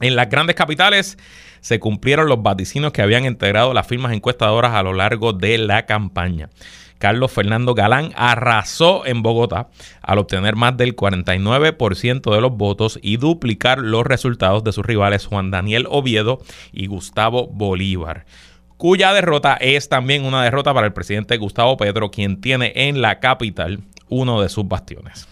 En 0.00 0.14
las 0.14 0.30
grandes 0.30 0.54
capitales 0.54 1.18
se 1.60 1.80
cumplieron 1.80 2.28
los 2.28 2.42
vaticinos 2.42 2.92
que 2.92 3.02
habían 3.02 3.24
integrado 3.24 3.74
las 3.74 3.86
firmas 3.86 4.12
encuestadoras 4.12 4.74
a 4.74 4.82
lo 4.82 4.92
largo 4.92 5.32
de 5.32 5.58
la 5.58 5.86
campaña. 5.86 6.50
Carlos 6.98 7.30
Fernando 7.30 7.74
Galán 7.74 8.12
arrasó 8.16 9.06
en 9.06 9.22
Bogotá 9.22 9.68
al 10.02 10.18
obtener 10.18 10.56
más 10.56 10.76
del 10.76 10.96
49% 10.96 12.34
de 12.34 12.40
los 12.40 12.56
votos 12.56 12.98
y 13.02 13.18
duplicar 13.18 13.78
los 13.78 14.04
resultados 14.04 14.64
de 14.64 14.72
sus 14.72 14.84
rivales 14.84 15.26
Juan 15.26 15.50
Daniel 15.52 15.86
Oviedo 15.88 16.40
y 16.72 16.86
Gustavo 16.86 17.46
Bolívar 17.46 18.26
cuya 18.78 19.12
derrota 19.12 19.54
es 19.54 19.88
también 19.88 20.24
una 20.24 20.44
derrota 20.44 20.72
para 20.72 20.86
el 20.86 20.92
presidente 20.92 21.36
Gustavo 21.36 21.76
Petro, 21.76 22.10
quien 22.10 22.40
tiene 22.40 22.72
en 22.74 23.02
la 23.02 23.18
capital 23.18 23.80
uno 24.08 24.40
de 24.40 24.48
sus 24.48 24.66
bastiones. 24.66 25.28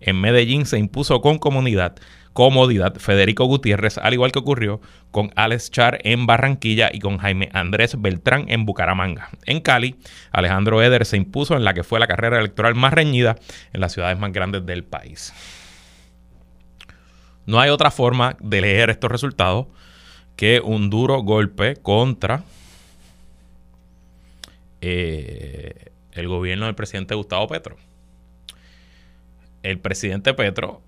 En 0.00 0.20
Medellín 0.20 0.66
se 0.66 0.78
impuso 0.78 1.20
con 1.22 1.38
comunidad 1.38 1.94
comodidad. 2.34 2.96
Federico 2.96 3.46
Gutiérrez, 3.46 3.96
al 3.96 4.12
igual 4.12 4.32
que 4.32 4.40
ocurrió 4.40 4.82
con 5.10 5.30
Alex 5.36 5.70
Char 5.70 6.00
en 6.02 6.26
Barranquilla 6.26 6.90
y 6.92 6.98
con 6.98 7.16
Jaime 7.16 7.48
Andrés 7.54 7.98
Beltrán 7.98 8.44
en 8.48 8.66
Bucaramanga. 8.66 9.30
En 9.46 9.60
Cali, 9.60 9.96
Alejandro 10.32 10.82
Eder 10.82 11.06
se 11.06 11.16
impuso 11.16 11.56
en 11.56 11.64
la 11.64 11.72
que 11.72 11.84
fue 11.84 12.00
la 12.00 12.08
carrera 12.08 12.38
electoral 12.38 12.74
más 12.74 12.92
reñida 12.92 13.36
en 13.72 13.80
las 13.80 13.92
ciudades 13.92 14.18
más 14.18 14.32
grandes 14.32 14.66
del 14.66 14.84
país. 14.84 15.32
No 17.46 17.60
hay 17.60 17.70
otra 17.70 17.90
forma 17.90 18.36
de 18.40 18.60
leer 18.60 18.90
estos 18.90 19.10
resultados 19.10 19.66
que 20.36 20.60
un 20.60 20.90
duro 20.90 21.22
golpe 21.22 21.76
contra 21.76 22.42
eh, 24.80 25.92
el 26.12 26.28
gobierno 26.28 26.66
del 26.66 26.74
presidente 26.74 27.14
Gustavo 27.14 27.46
Petro. 27.46 27.76
El 29.62 29.78
presidente 29.78 30.34
Petro 30.34 30.82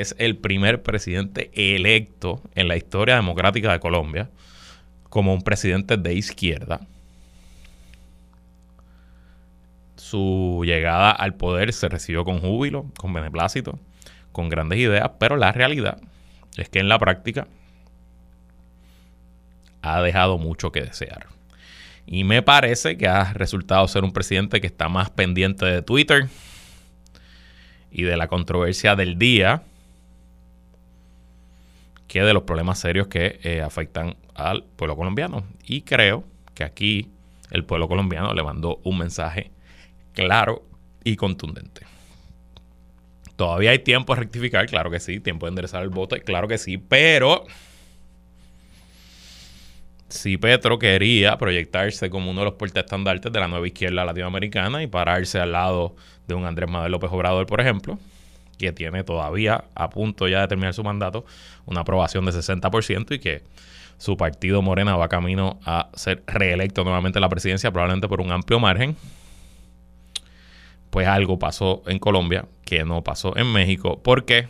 es 0.00 0.14
el 0.18 0.36
primer 0.36 0.82
presidente 0.82 1.50
electo 1.54 2.42
en 2.54 2.68
la 2.68 2.76
historia 2.76 3.16
democrática 3.16 3.72
de 3.72 3.80
Colombia 3.80 4.30
como 5.08 5.32
un 5.32 5.42
presidente 5.42 5.96
de 5.96 6.14
izquierda. 6.14 6.80
Su 9.96 10.62
llegada 10.64 11.10
al 11.10 11.34
poder 11.34 11.72
se 11.72 11.88
recibió 11.88 12.24
con 12.24 12.40
júbilo, 12.40 12.86
con 12.98 13.12
beneplácito, 13.12 13.78
con 14.32 14.48
grandes 14.48 14.78
ideas, 14.78 15.10
pero 15.18 15.36
la 15.36 15.52
realidad 15.52 16.00
es 16.56 16.68
que 16.68 16.78
en 16.78 16.88
la 16.88 16.98
práctica 16.98 17.46
ha 19.82 20.00
dejado 20.02 20.38
mucho 20.38 20.72
que 20.72 20.82
desear. 20.82 21.26
Y 22.06 22.24
me 22.24 22.42
parece 22.42 22.96
que 22.96 23.06
ha 23.06 23.32
resultado 23.34 23.86
ser 23.86 24.02
un 24.02 24.12
presidente 24.12 24.60
que 24.60 24.66
está 24.66 24.88
más 24.88 25.10
pendiente 25.10 25.66
de 25.66 25.82
Twitter 25.82 26.28
y 27.90 28.02
de 28.02 28.16
la 28.16 28.28
controversia 28.28 28.96
del 28.96 29.18
día 29.18 29.62
que 32.08 32.22
de 32.22 32.32
los 32.32 32.42
problemas 32.42 32.80
serios 32.80 33.06
que 33.06 33.38
eh, 33.42 33.60
afectan 33.60 34.16
al 34.34 34.64
pueblo 34.64 34.96
colombiano. 34.96 35.44
Y 35.64 35.82
creo 35.82 36.24
que 36.54 36.64
aquí 36.64 37.10
el 37.50 37.64
pueblo 37.64 37.86
colombiano 37.86 38.32
le 38.34 38.42
mandó 38.42 38.80
un 38.82 38.98
mensaje 38.98 39.52
claro 40.14 40.64
y 41.04 41.16
contundente. 41.16 41.82
Todavía 43.36 43.70
hay 43.70 43.78
tiempo 43.78 44.14
de 44.14 44.20
rectificar, 44.20 44.66
claro 44.66 44.90
que 44.90 44.98
sí, 44.98 45.20
tiempo 45.20 45.46
de 45.46 45.50
enderezar 45.50 45.82
el 45.82 45.90
voto, 45.90 46.16
claro 46.24 46.48
que 46.48 46.58
sí, 46.58 46.76
pero 46.76 47.46
si 50.08 50.38
Petro 50.38 50.78
quería 50.78 51.36
proyectarse 51.36 52.10
como 52.10 52.30
uno 52.30 52.40
de 52.40 52.46
los 52.46 52.54
portaestandartes 52.54 53.30
de 53.30 53.38
la 53.38 53.46
nueva 53.46 53.66
izquierda 53.66 54.04
latinoamericana 54.04 54.82
y 54.82 54.86
pararse 54.86 55.38
al 55.38 55.52
lado 55.52 55.94
de 56.26 56.34
un 56.34 56.46
Andrés 56.46 56.68
Manuel 56.68 56.90
López 56.90 57.10
Obrador, 57.12 57.46
por 57.46 57.60
ejemplo, 57.60 57.98
que 58.58 58.72
tiene 58.72 59.04
todavía 59.04 59.64
a 59.74 59.88
punto 59.90 60.28
ya 60.28 60.40
de 60.40 60.48
terminar 60.48 60.74
su 60.74 60.84
mandato 60.84 61.24
una 61.66 61.80
aprobación 61.80 62.24
de 62.24 62.32
60% 62.32 63.14
y 63.14 63.18
que 63.18 63.42
su 63.96 64.16
partido 64.16 64.62
Morena 64.62 64.96
va 64.96 65.08
camino 65.08 65.58
a 65.64 65.88
ser 65.94 66.22
reelecto 66.26 66.84
nuevamente 66.84 67.18
en 67.18 67.22
la 67.22 67.28
presidencia, 67.28 67.70
probablemente 67.70 68.08
por 68.08 68.20
un 68.20 68.30
amplio 68.30 68.60
margen. 68.60 68.96
Pues 70.90 71.06
algo 71.06 71.38
pasó 71.38 71.82
en 71.86 71.98
Colombia 71.98 72.46
que 72.64 72.84
no 72.84 73.02
pasó 73.02 73.36
en 73.36 73.52
México. 73.52 74.00
¿Por 74.02 74.24
qué? 74.24 74.48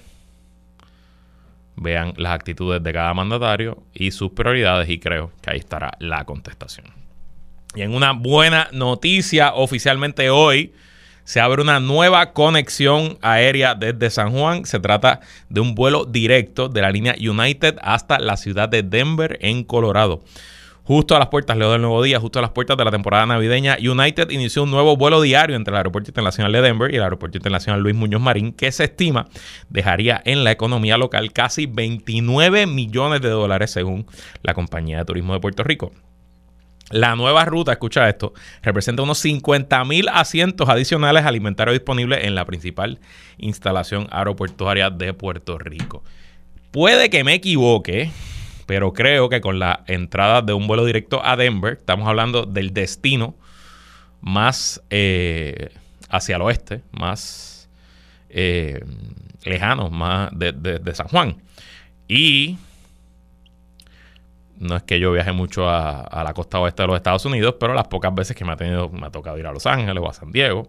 vean 1.81 2.15
las 2.17 2.33
actitudes 2.33 2.83
de 2.83 2.93
cada 2.93 3.15
mandatario 3.15 3.83
y 3.95 4.11
sus 4.11 4.33
prioridades 4.33 4.88
y 4.88 4.99
creo 4.99 5.33
que 5.41 5.50
ahí 5.50 5.59
estará 5.59 5.93
la 5.99 6.25
contestación. 6.25 6.87
Y 7.75 7.83
en 7.83 7.95
una 7.95 8.12
buena 8.12 8.69
noticia, 8.73 9.55
oficialmente 9.55 10.31
hoy 10.31 10.73
se 11.29 11.41
abre 11.41 11.61
una 11.61 11.79
nueva 11.79 12.33
conexión 12.33 13.19
aérea 13.21 13.75
desde 13.75 14.09
San 14.09 14.33
Juan. 14.33 14.65
Se 14.65 14.81
trata 14.81 15.21
de 15.51 15.61
un 15.61 15.75
vuelo 15.75 16.07
directo 16.07 16.71
de 16.71 16.81
la 16.81 16.91
línea 16.91 17.15
United 17.21 17.77
hasta 17.83 18.19
la 18.19 18.39
ciudad 18.39 18.71
de 18.71 18.83
Denver 18.83 19.37
en 19.43 19.63
Colorado. 19.63 20.23
Justo 20.85 21.15
a 21.15 21.19
las 21.19 21.29
puertas, 21.29 21.59
leo 21.59 21.71
del 21.71 21.83
nuevo 21.83 22.03
día, 22.03 22.19
justo 22.19 22.39
a 22.39 22.43
las 22.43 22.53
puertas 22.53 22.79
de 22.79 22.85
la 22.87 22.91
temporada 22.91 23.27
navideña, 23.27 23.77
United 23.79 24.31
inició 24.31 24.63
un 24.63 24.71
nuevo 24.71 24.97
vuelo 24.97 25.21
diario 25.21 25.55
entre 25.55 25.73
el 25.73 25.77
Aeropuerto 25.77 26.09
Internacional 26.09 26.51
de 26.51 26.63
Denver 26.63 26.91
y 26.91 26.97
el 26.97 27.03
Aeropuerto 27.03 27.37
Internacional 27.37 27.83
Luis 27.83 27.95
Muñoz 27.95 28.23
Marín, 28.23 28.55
que 28.55 28.73
se 28.73 28.85
estima 28.85 29.29
dejaría 29.69 30.23
en 30.25 30.45
la 30.45 30.53
economía 30.53 30.97
local 30.97 31.35
casi 31.35 31.67
29 31.67 32.67
millones 32.67 33.21
de 33.21 33.29
dólares 33.29 33.71
según 33.71 34.07
la 34.43 34.55
Compañía 34.55 34.97
de 34.97 35.05
Turismo 35.05 35.35
de 35.35 35.41
Puerto 35.41 35.63
Rico. 35.63 35.93
La 36.90 37.16
nueva 37.16 37.45
ruta, 37.45 37.73
escucha 37.73 38.09
esto, 38.09 38.33
representa 38.62 39.02
unos 39.02 39.18
50 39.18 39.85
mil 39.85 40.09
asientos 40.09 40.68
adicionales 40.68 41.25
alimentarios 41.25 41.75
disponibles 41.75 42.25
en 42.25 42.35
la 42.35 42.47
principal 42.47 42.99
instalación 43.37 44.07
aeroportuaria 44.11 44.88
de 44.88 45.12
Puerto 45.12 45.59
Rico. 45.59 46.02
Puede 46.71 47.11
que 47.11 47.25
me 47.25 47.35
equivoque, 47.35 48.11
pero 48.66 48.92
creo 48.92 49.28
que 49.28 49.40
con 49.40 49.59
la 49.59 49.85
entrada 49.87 50.40
de 50.40 50.54
un 50.54 50.66
vuelo 50.66 50.85
directo 50.85 51.25
a 51.25 51.37
Denver, 51.37 51.75
estamos 51.78 52.09
hablando 52.09 52.45
del 52.45 52.73
destino 52.73 53.35
más 54.21 54.83
eh, 54.90 55.71
hacia 56.09 56.37
el 56.37 56.42
oeste, 56.42 56.83
más 56.92 57.68
eh, 58.30 58.85
lejano, 59.45 59.90
más 59.90 60.30
de, 60.33 60.80
San 60.95 61.09
Juan. 61.09 61.42
Y 62.09 62.59
no 64.59 64.77
es 64.77 64.83
que 64.83 65.00
yo 65.00 65.12
viaje 65.12 65.33
mucho 65.33 65.69
a, 65.69 66.00
a, 66.00 66.25
la 66.25 66.35
costa 66.35 66.59
oeste 66.59 66.83
de 66.83 66.88
los 66.88 66.97
Estados 66.97 67.25
Unidos, 67.25 67.57
pero 67.61 67.75
las 67.75 67.88
pocas 67.88 68.15
veces 68.15 68.37
que 68.37 68.45
me 68.45 68.53
ha 68.53 68.57
tenido, 68.57 68.88
me 68.88 69.07
ha 69.07 69.11
tocado 69.11 69.38
ir 69.38 69.47
a 69.47 69.53
Los 69.53 69.67
Ángeles 69.67 70.03
o 70.03 70.09
a 70.09 70.12
San 70.12 70.33
Diego, 70.33 70.69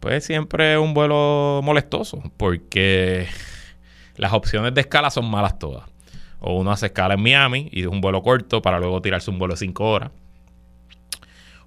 pues 0.00 0.24
siempre 0.24 0.74
es 0.74 0.78
un 0.78 0.92
vuelo 0.92 1.60
molestoso, 1.62 2.22
porque 2.36 3.26
las 4.16 4.32
opciones 4.32 4.74
de 4.74 4.82
escala 4.82 5.10
son 5.10 5.30
malas 5.30 5.58
todas. 5.58 5.84
O 6.40 6.58
uno 6.58 6.72
hace 6.72 6.86
escala 6.86 7.14
en 7.14 7.22
Miami 7.22 7.68
y 7.72 7.80
es 7.80 7.86
un 7.86 8.00
vuelo 8.00 8.22
corto 8.22 8.60
para 8.60 8.78
luego 8.78 9.00
tirarse 9.00 9.30
un 9.30 9.38
vuelo 9.38 9.54
de 9.54 9.58
5 9.58 9.90
horas. 9.90 10.10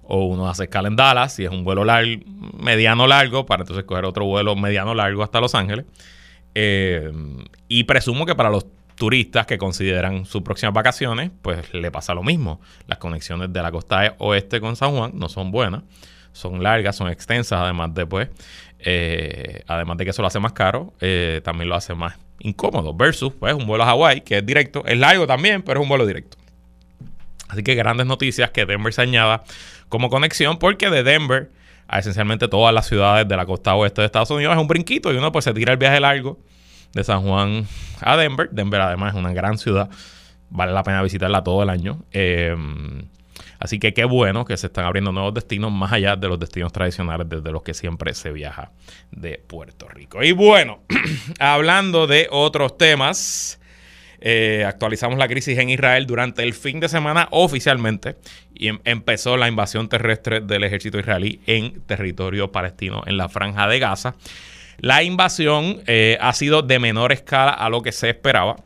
O 0.02 0.26
uno 0.26 0.48
hace 0.48 0.64
escala 0.64 0.86
en 0.86 0.94
Dallas 0.94 1.38
y 1.40 1.44
es 1.44 1.50
un 1.50 1.64
vuelo 1.64 1.84
largo, 1.84 2.22
mediano 2.58 3.06
largo 3.06 3.44
para 3.44 3.62
entonces 3.62 3.84
coger 3.84 4.04
otro 4.04 4.24
vuelo 4.24 4.54
mediano 4.54 4.94
largo 4.94 5.22
hasta 5.24 5.40
Los 5.40 5.54
Ángeles. 5.54 5.84
Eh, 6.54 7.12
y 7.66 7.84
presumo 7.84 8.24
que 8.24 8.34
para 8.34 8.50
los 8.50 8.66
turistas 8.98 9.46
que 9.46 9.56
consideran 9.58 10.24
sus 10.26 10.42
próximas 10.42 10.74
vacaciones, 10.74 11.30
pues 11.40 11.72
le 11.72 11.90
pasa 11.90 12.14
lo 12.14 12.22
mismo. 12.22 12.60
Las 12.86 12.98
conexiones 12.98 13.52
de 13.52 13.62
la 13.62 13.70
costa 13.70 14.14
oeste 14.18 14.60
con 14.60 14.76
San 14.76 14.90
Juan 14.90 15.12
no 15.14 15.28
son 15.28 15.50
buenas, 15.50 15.82
son 16.32 16.62
largas, 16.62 16.96
son 16.96 17.08
extensas, 17.08 17.60
además 17.60 17.94
de 17.94 18.06
pues, 18.06 18.28
eh, 18.80 19.62
además 19.66 19.96
de 19.98 20.04
que 20.04 20.10
eso 20.10 20.20
lo 20.20 20.28
hace 20.28 20.40
más 20.40 20.52
caro, 20.52 20.92
eh, 21.00 21.40
también 21.44 21.68
lo 21.68 21.76
hace 21.76 21.94
más 21.94 22.18
incómodo. 22.40 22.92
Versus, 22.92 23.32
pues, 23.32 23.54
un 23.54 23.66
vuelo 23.66 23.84
a 23.84 23.86
Hawái, 23.86 24.20
que 24.22 24.38
es 24.38 24.46
directo. 24.46 24.84
Es 24.84 24.98
largo 24.98 25.26
también, 25.26 25.62
pero 25.62 25.80
es 25.80 25.84
un 25.84 25.88
vuelo 25.88 26.04
directo. 26.04 26.36
Así 27.48 27.62
que 27.62 27.74
grandes 27.74 28.06
noticias 28.06 28.50
que 28.50 28.66
Denver 28.66 28.92
se 28.92 29.02
añada 29.02 29.42
como 29.88 30.10
conexión, 30.10 30.58
porque 30.58 30.90
de 30.90 31.02
Denver 31.02 31.50
a 31.86 32.00
esencialmente 32.00 32.48
todas 32.48 32.74
las 32.74 32.86
ciudades 32.86 33.26
de 33.26 33.36
la 33.36 33.46
costa 33.46 33.74
oeste 33.74 34.02
de 34.02 34.06
Estados 34.06 34.30
Unidos 34.30 34.54
es 34.54 34.60
un 34.60 34.68
brinquito 34.68 35.10
y 35.10 35.16
uno 35.16 35.32
pues 35.32 35.46
se 35.46 35.54
tira 35.54 35.72
el 35.72 35.78
viaje 35.78 35.98
largo 36.00 36.38
de 36.92 37.04
San 37.04 37.22
Juan 37.22 37.66
a 38.00 38.16
Denver. 38.16 38.48
Denver 38.50 38.80
además 38.80 39.14
es 39.14 39.18
una 39.18 39.32
gran 39.32 39.58
ciudad, 39.58 39.90
vale 40.50 40.72
la 40.72 40.82
pena 40.82 41.02
visitarla 41.02 41.42
todo 41.42 41.62
el 41.62 41.70
año. 41.70 42.00
Eh, 42.12 42.54
Así 43.58 43.78
que 43.78 43.92
qué 43.92 44.04
bueno 44.04 44.44
que 44.44 44.56
se 44.56 44.68
están 44.68 44.84
abriendo 44.84 45.12
nuevos 45.12 45.34
destinos 45.34 45.72
más 45.72 45.92
allá 45.92 46.16
de 46.16 46.28
los 46.28 46.38
destinos 46.38 46.72
tradicionales 46.72 47.28
desde 47.28 47.50
los 47.50 47.62
que 47.62 47.74
siempre 47.74 48.14
se 48.14 48.30
viaja 48.30 48.70
de 49.10 49.42
Puerto 49.46 49.88
Rico. 49.88 50.22
Y 50.22 50.32
bueno, 50.32 50.82
hablando 51.40 52.06
de 52.06 52.28
otros 52.30 52.78
temas, 52.78 53.60
eh, 54.20 54.64
actualizamos 54.66 55.18
la 55.18 55.26
crisis 55.26 55.58
en 55.58 55.70
Israel 55.70 56.06
durante 56.06 56.44
el 56.44 56.54
fin 56.54 56.78
de 56.78 56.88
semana 56.88 57.26
oficialmente 57.32 58.16
y 58.54 58.68
em, 58.68 58.78
empezó 58.84 59.36
la 59.36 59.48
invasión 59.48 59.88
terrestre 59.88 60.40
del 60.40 60.62
ejército 60.62 60.98
israelí 60.98 61.40
en 61.46 61.80
territorio 61.82 62.52
palestino 62.52 63.02
en 63.06 63.16
la 63.16 63.28
franja 63.28 63.66
de 63.66 63.78
Gaza. 63.80 64.14
La 64.78 65.02
invasión 65.02 65.82
eh, 65.86 66.16
ha 66.20 66.32
sido 66.32 66.62
de 66.62 66.78
menor 66.78 67.12
escala 67.12 67.50
a 67.50 67.68
lo 67.68 67.82
que 67.82 67.92
se 67.92 68.10
esperaba. 68.10 68.56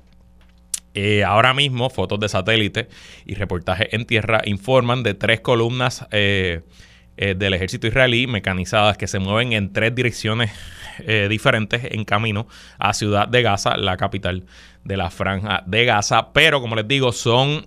Eh, 0.94 1.24
ahora 1.24 1.54
mismo, 1.54 1.88
fotos 1.88 2.20
de 2.20 2.28
satélite 2.28 2.88
y 3.24 3.34
reportajes 3.34 3.88
en 3.92 4.04
tierra 4.04 4.42
informan 4.44 5.02
de 5.02 5.14
tres 5.14 5.40
columnas 5.40 6.06
eh, 6.10 6.60
eh, 7.30 7.34
del 7.34 7.54
ejército 7.54 7.86
israelí 7.86 8.26
mecanizadas 8.26 8.96
que 8.96 9.06
se 9.06 9.18
mueven 9.18 9.52
en 9.52 9.72
tres 9.72 9.94
direcciones 9.94 10.50
diferentes 11.30 11.82
en 11.90 12.04
camino 12.04 12.46
a 12.78 12.92
Ciudad 12.92 13.26
de 13.26 13.40
Gaza, 13.40 13.78
la 13.78 13.96
capital 13.96 14.44
de 14.84 14.98
la 14.98 15.08
franja 15.08 15.62
de 15.66 15.86
Gaza. 15.86 16.32
Pero 16.34 16.60
como 16.60 16.76
les 16.76 16.86
digo, 16.86 17.12
son 17.12 17.66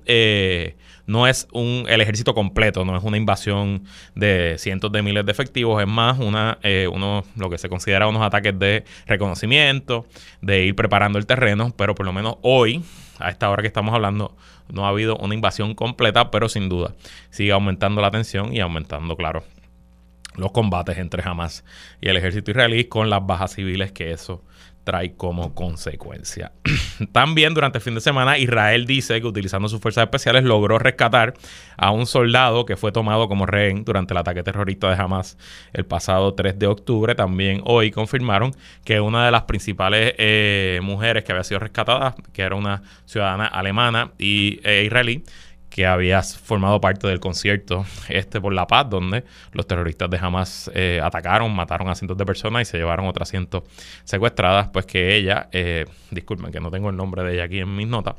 no 1.07 1.27
es 1.27 1.47
un, 1.51 1.85
el 1.89 2.01
ejército 2.01 2.35
completo, 2.35 2.85
no 2.85 2.95
es 2.95 3.03
una 3.03 3.17
invasión 3.17 3.83
de 4.13 4.57
cientos 4.59 4.91
de 4.91 5.01
miles 5.01 5.25
de 5.25 5.31
efectivos, 5.31 5.81
es 5.81 5.87
más 5.87 6.19
una, 6.19 6.59
uno, 6.91 7.25
lo 7.35 7.49
que 7.49 7.57
se 7.57 7.67
considera 7.67 8.07
unos 8.07 8.21
ataques 8.21 8.57
de 8.59 8.85
reconocimiento, 9.07 10.05
de 10.41 10.65
ir 10.65 10.75
preparando 10.75 11.17
el 11.17 11.25
terreno, 11.25 11.73
pero 11.75 11.95
por 11.95 12.05
lo 12.05 12.13
menos 12.13 12.35
hoy 12.43 12.83
a 13.19 13.29
esta 13.29 13.49
hora 13.49 13.61
que 13.61 13.67
estamos 13.67 13.93
hablando, 13.93 14.35
no 14.69 14.85
ha 14.85 14.89
habido 14.89 15.17
una 15.17 15.35
invasión 15.35 15.75
completa, 15.75 16.31
pero 16.31 16.49
sin 16.49 16.69
duda 16.69 16.93
sigue 17.29 17.51
aumentando 17.51 18.01
la 18.01 18.11
tensión 18.11 18.53
y 18.53 18.59
aumentando, 18.59 19.15
claro, 19.15 19.43
los 20.35 20.51
combates 20.51 20.97
entre 20.97 21.23
Hamas 21.23 21.63
y 22.01 22.09
el 22.09 22.17
ejército 22.17 22.51
israelí 22.51 22.85
con 22.85 23.09
las 23.09 23.25
bajas 23.25 23.53
civiles 23.53 23.91
que 23.91 24.11
eso 24.11 24.41
trae 24.85 25.15
como 25.15 25.53
consecuencia. 25.53 26.53
También 27.11 27.53
durante 27.53 27.79
el 27.79 27.81
fin 27.81 27.95
de 27.95 28.01
semana 28.01 28.37
Israel 28.37 28.85
dice 28.85 29.19
que 29.19 29.27
utilizando 29.27 29.67
sus 29.67 29.81
fuerzas 29.81 30.03
especiales 30.03 30.45
logró 30.45 30.79
rescatar 30.79 31.33
a 31.75 31.91
un 31.91 32.05
soldado 32.05 32.65
que 32.65 32.77
fue 32.77 32.93
tomado 32.93 33.27
como 33.27 33.45
rehén 33.45 33.83
durante 33.83 34.13
el 34.13 34.19
ataque 34.19 34.43
terrorista 34.43 34.89
de 34.89 35.01
Hamas 35.01 35.37
el 35.73 35.85
pasado 35.85 36.33
3 36.33 36.57
de 36.57 36.67
octubre. 36.67 37.15
También 37.15 37.61
hoy 37.65 37.91
confirmaron 37.91 38.51
que 38.85 39.01
una 39.01 39.25
de 39.25 39.31
las 39.31 39.43
principales 39.43 40.13
eh, 40.17 40.79
mujeres 40.83 41.23
que 41.23 41.33
había 41.33 41.43
sido 41.43 41.59
rescatada, 41.59 42.15
que 42.31 42.43
era 42.43 42.55
una 42.55 42.83
ciudadana 43.05 43.47
alemana 43.47 44.11
y 44.17 44.59
e 44.63 44.83
israelí, 44.85 45.23
que 45.75 45.85
había 45.85 46.23
formado 46.23 46.79
parte 46.79 47.05
del 47.05 47.19
concierto 47.19 47.85
este 48.07 48.39
por 48.39 48.53
la 48.53 48.65
paz, 48.65 48.89
donde 48.89 49.25
los 49.51 49.67
terroristas 49.67 50.09
de 50.09 50.17
Hamas 50.17 50.71
eh, 50.73 51.01
atacaron, 51.03 51.53
mataron 51.53 51.89
a 51.89 51.95
cientos 51.95 52.17
de 52.17 52.25
personas 52.25 52.61
y 52.61 52.65
se 52.71 52.77
llevaron 52.77 53.07
otras 53.07 53.27
cientos 53.27 53.63
secuestradas, 54.05 54.69
pues 54.69 54.85
que 54.85 55.17
ella, 55.17 55.49
eh, 55.51 55.83
disculpen 56.11 56.53
que 56.53 56.61
no 56.61 56.71
tengo 56.71 56.91
el 56.91 56.95
nombre 56.95 57.23
de 57.23 57.33
ella 57.33 57.43
aquí 57.43 57.59
en 57.59 57.75
mis 57.75 57.89
notas, 57.89 58.15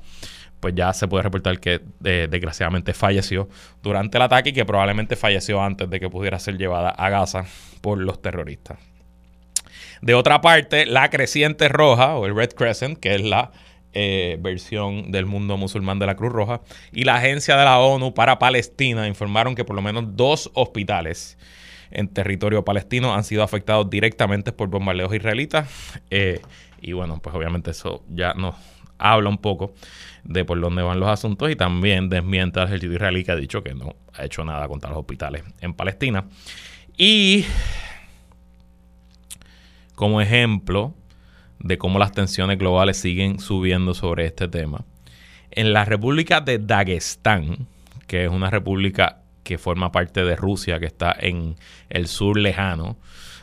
pues 0.60 0.74
ya 0.74 0.92
se 0.92 1.08
puede 1.08 1.22
reportar 1.22 1.58
que 1.58 1.80
eh, 2.04 2.28
desgraciadamente 2.30 2.92
falleció 2.92 3.48
durante 3.82 4.18
el 4.18 4.24
ataque 4.24 4.50
y 4.50 4.52
que 4.52 4.66
probablemente 4.66 5.16
falleció 5.16 5.62
antes 5.62 5.88
de 5.88 5.98
que 5.98 6.10
pudiera 6.10 6.38
ser 6.38 6.58
llevada 6.58 6.90
a 6.90 7.08
Gaza 7.08 7.46
por 7.80 7.96
los 7.96 8.20
terroristas. 8.20 8.78
De 10.02 10.12
otra 10.12 10.42
parte, 10.42 10.84
la 10.84 11.08
Creciente 11.08 11.70
Roja 11.70 12.16
o 12.16 12.26
el 12.26 12.36
Red 12.36 12.50
Crescent, 12.50 12.98
que 12.98 13.14
es 13.14 13.22
la 13.22 13.50
eh, 13.98 14.36
versión 14.38 15.10
del 15.10 15.24
mundo 15.24 15.56
musulmán 15.56 15.98
de 15.98 16.04
la 16.04 16.16
Cruz 16.16 16.30
Roja. 16.30 16.60
Y 16.92 17.04
la 17.04 17.16
agencia 17.16 17.56
de 17.56 17.64
la 17.64 17.78
ONU 17.78 18.12
para 18.12 18.38
Palestina 18.38 19.08
informaron 19.08 19.54
que 19.54 19.64
por 19.64 19.74
lo 19.74 19.80
menos 19.80 20.04
dos 20.16 20.50
hospitales 20.52 21.38
en 21.90 22.08
territorio 22.08 22.62
palestino 22.62 23.14
han 23.14 23.24
sido 23.24 23.42
afectados 23.42 23.88
directamente 23.88 24.52
por 24.52 24.68
bombardeos 24.68 25.14
israelitas. 25.14 25.70
Eh, 26.10 26.42
y 26.82 26.92
bueno, 26.92 27.20
pues 27.22 27.34
obviamente 27.34 27.70
eso 27.70 28.04
ya 28.10 28.34
nos 28.34 28.54
habla 28.98 29.30
un 29.30 29.38
poco 29.38 29.72
de 30.24 30.44
por 30.44 30.60
dónde 30.60 30.82
van 30.82 31.00
los 31.00 31.08
asuntos 31.08 31.50
y 31.50 31.56
también 31.56 32.10
desmienta 32.10 32.60
al 32.60 32.68
ejército 32.68 32.92
israelí 32.92 33.24
que 33.24 33.32
ha 33.32 33.36
dicho 33.36 33.62
que 33.62 33.72
no 33.72 33.96
ha 34.12 34.26
hecho 34.26 34.44
nada 34.44 34.68
contra 34.68 34.90
los 34.90 34.98
hospitales 34.98 35.42
en 35.62 35.72
Palestina. 35.72 36.26
Y 36.98 37.46
como 39.94 40.20
ejemplo, 40.20 40.92
de 41.58 41.78
cómo 41.78 41.98
las 41.98 42.12
tensiones 42.12 42.58
globales 42.58 42.96
siguen 42.96 43.38
subiendo 43.38 43.94
sobre 43.94 44.26
este 44.26 44.48
tema. 44.48 44.84
En 45.50 45.72
la 45.72 45.84
República 45.84 46.40
de 46.40 46.58
Dagestán, 46.58 47.66
que 48.06 48.24
es 48.24 48.30
una 48.30 48.50
república 48.50 49.22
que 49.42 49.58
forma 49.58 49.92
parte 49.92 50.24
de 50.24 50.36
Rusia, 50.36 50.78
que 50.80 50.86
está 50.86 51.14
en 51.18 51.56
el 51.88 52.08
sur 52.08 52.36
lejano, 52.36 52.96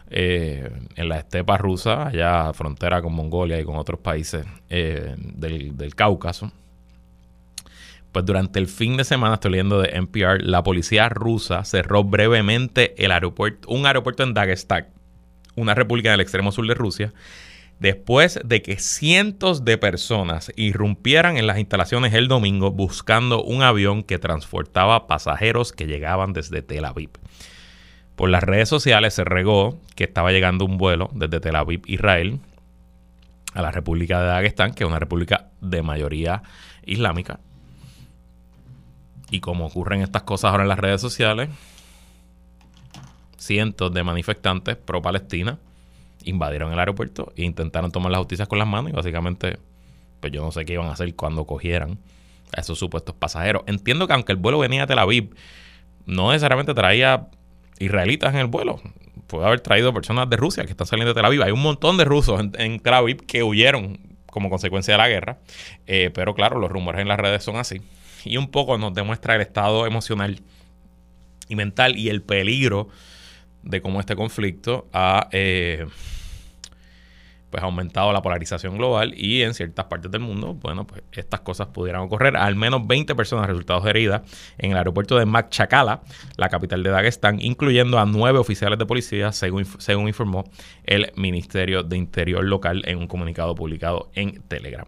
eh, 0.09 0.69
en 0.95 1.09
la 1.09 1.17
estepa 1.17 1.57
rusa, 1.57 2.07
allá 2.07 2.53
frontera 2.53 3.01
con 3.01 3.13
Mongolia 3.13 3.59
y 3.59 3.63
con 3.63 3.77
otros 3.77 3.99
países 3.99 4.45
eh, 4.69 5.15
del, 5.17 5.75
del 5.75 5.95
Cáucaso. 5.95 6.51
Pues 8.11 8.25
durante 8.25 8.59
el 8.59 8.67
fin 8.67 8.95
de 8.95 9.05
semana, 9.05 9.35
estoy 9.35 9.51
leyendo 9.51 9.81
de 9.81 9.89
NPR, 9.89 10.43
la 10.43 10.61
policía 10.61 11.09
rusa 11.09 11.65
cerró 11.65 12.03
brevemente 12.03 12.93
el 13.03 13.11
aeropuerto, 13.11 13.67
un 13.69 13.87
aeropuerto 13.87 14.21
en 14.21 14.35
Dagestán, 14.35 14.87
una 15.55 15.73
república 15.73 16.11
del 16.11 16.21
extremo 16.21 16.51
sur 16.51 16.67
de 16.67 16.75
Rusia, 16.75 17.11
después 17.83 18.39
de 18.45 18.61
que 18.61 18.77
cientos 18.77 19.65
de 19.65 19.77
personas 19.77 20.53
irrumpieran 20.55 21.35
en 21.35 21.47
las 21.47 21.59
instalaciones 21.59 22.13
el 22.13 22.29
domingo 22.29 22.71
buscando 22.71 23.43
un 23.43 23.61
avión 23.61 24.03
que 24.03 24.19
transportaba 24.19 25.05
pasajeros 25.05 25.73
que 25.73 25.85
llegaban 25.85 26.31
desde 26.31 26.61
Tel 26.61 26.85
Aviv. 26.85 27.09
Por 28.15 28.29
las 28.29 28.41
redes 28.41 28.69
sociales 28.69 29.15
se 29.15 29.25
regó 29.25 29.81
que 29.97 30.05
estaba 30.05 30.31
llegando 30.31 30.63
un 30.63 30.77
vuelo 30.77 31.09
desde 31.13 31.41
Tel 31.41 31.57
Aviv, 31.57 31.81
Israel, 31.85 32.39
a 33.53 33.61
la 33.61 33.71
República 33.71 34.21
de 34.21 34.27
Dagestán, 34.27 34.73
que 34.73 34.85
es 34.85 34.89
una 34.89 34.99
república 34.99 35.49
de 35.59 35.81
mayoría 35.81 36.41
islámica. 36.85 37.41
Y 39.29 39.41
como 39.41 39.65
ocurren 39.65 39.99
estas 39.99 40.23
cosas 40.23 40.51
ahora 40.51 40.63
en 40.63 40.69
las 40.69 40.79
redes 40.79 41.01
sociales, 41.01 41.49
cientos 43.37 43.93
de 43.93 44.05
manifestantes 44.05 44.77
pro-Palestina 44.77 45.59
invadieron 46.23 46.71
el 46.73 46.79
aeropuerto 46.79 47.33
e 47.35 47.43
intentaron 47.43 47.91
tomar 47.91 48.11
las 48.11 48.19
justicias 48.19 48.47
con 48.47 48.59
las 48.59 48.67
manos 48.67 48.91
y 48.91 48.95
básicamente, 48.95 49.57
pues 50.19 50.31
yo 50.33 50.41
no 50.41 50.51
sé 50.51 50.65
qué 50.65 50.73
iban 50.73 50.87
a 50.87 50.91
hacer 50.91 51.13
cuando 51.15 51.45
cogieran 51.45 51.99
a 52.55 52.61
esos 52.61 52.77
supuestos 52.79 53.15
pasajeros. 53.15 53.63
Entiendo 53.67 54.07
que 54.07 54.13
aunque 54.13 54.31
el 54.31 54.37
vuelo 54.37 54.59
venía 54.59 54.81
de 54.81 54.87
Tel 54.87 54.99
Aviv, 54.99 55.35
no 56.05 56.31
necesariamente 56.31 56.73
traía 56.73 57.27
israelitas 57.79 58.33
en 58.33 58.39
el 58.39 58.47
vuelo. 58.47 58.81
Puede 59.27 59.45
haber 59.45 59.61
traído 59.61 59.93
personas 59.93 60.29
de 60.29 60.37
Rusia 60.37 60.63
que 60.65 60.71
están 60.71 60.87
saliendo 60.87 61.13
de 61.13 61.19
Tel 61.19 61.25
Aviv. 61.25 61.43
Hay 61.43 61.51
un 61.51 61.61
montón 61.61 61.97
de 61.97 62.05
rusos 62.05 62.39
en, 62.39 62.79
Tel 62.79 62.93
Aviv 62.93 63.25
que 63.25 63.43
huyeron 63.43 63.99
como 64.27 64.49
consecuencia 64.49 64.93
de 64.93 64.97
la 64.97 65.09
guerra. 65.09 65.37
Eh, 65.87 66.11
pero 66.13 66.33
claro, 66.33 66.59
los 66.59 66.71
rumores 66.71 67.01
en 67.01 67.07
las 67.07 67.19
redes 67.19 67.43
son 67.43 67.55
así. 67.55 67.81
Y 68.25 68.37
un 68.37 68.49
poco 68.49 68.77
nos 68.77 68.93
demuestra 68.93 69.35
el 69.35 69.41
estado 69.41 69.85
emocional 69.85 70.41
y 71.49 71.55
mental 71.55 71.97
y 71.97 72.09
el 72.09 72.21
peligro 72.21 72.89
de 73.63 73.81
cómo 73.81 73.99
este 73.99 74.15
conflicto 74.15 74.87
ha 74.93 75.27
eh, 75.31 75.85
pues 77.53 77.63
aumentado 77.63 78.11
la 78.11 78.23
polarización 78.23 78.79
global 78.79 79.13
y 79.15 79.43
en 79.43 79.53
ciertas 79.53 79.85
partes 79.85 80.09
del 80.09 80.21
mundo, 80.21 80.55
bueno, 80.55 80.87
pues 80.87 81.03
estas 81.11 81.41
cosas 81.41 81.67
pudieran 81.67 82.01
ocurrir. 82.01 82.35
Al 82.35 82.55
menos 82.55 82.87
20 82.87 83.13
personas 83.13 83.45
resultados 83.45 83.85
heridas 83.85 84.23
en 84.57 84.71
el 84.71 84.77
aeropuerto 84.77 85.19
de 85.19 85.27
Makchakala, 85.27 86.01
la 86.35 86.49
capital 86.49 86.81
de 86.81 86.89
Dagestán, 86.89 87.39
incluyendo 87.39 87.99
a 87.99 88.07
nueve 88.07 88.39
oficiales 88.39 88.79
de 88.79 88.87
policía, 88.87 89.31
según, 89.31 89.65
según 89.77 90.07
informó 90.07 90.45
el 90.83 91.11
Ministerio 91.15 91.83
de 91.83 91.95
Interior 91.95 92.43
local 92.43 92.81
en 92.85 92.97
un 92.97 93.05
comunicado 93.05 93.53
publicado 93.53 94.09
en 94.15 94.41
Telegram. 94.47 94.87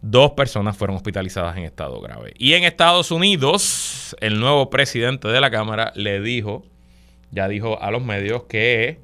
Dos 0.00 0.30
personas 0.30 0.76
fueron 0.76 0.94
hospitalizadas 0.94 1.56
en 1.56 1.64
estado 1.64 2.00
grave. 2.00 2.34
Y 2.38 2.52
en 2.52 2.62
Estados 2.62 3.10
Unidos, 3.10 4.14
el 4.20 4.38
nuevo 4.38 4.70
presidente 4.70 5.26
de 5.26 5.40
la 5.40 5.50
Cámara 5.50 5.90
le 5.96 6.20
dijo, 6.20 6.62
ya 7.30 7.48
dijo 7.48 7.80
a 7.82 7.90
los 7.90 8.02
medios 8.02 8.44
que 8.44 9.00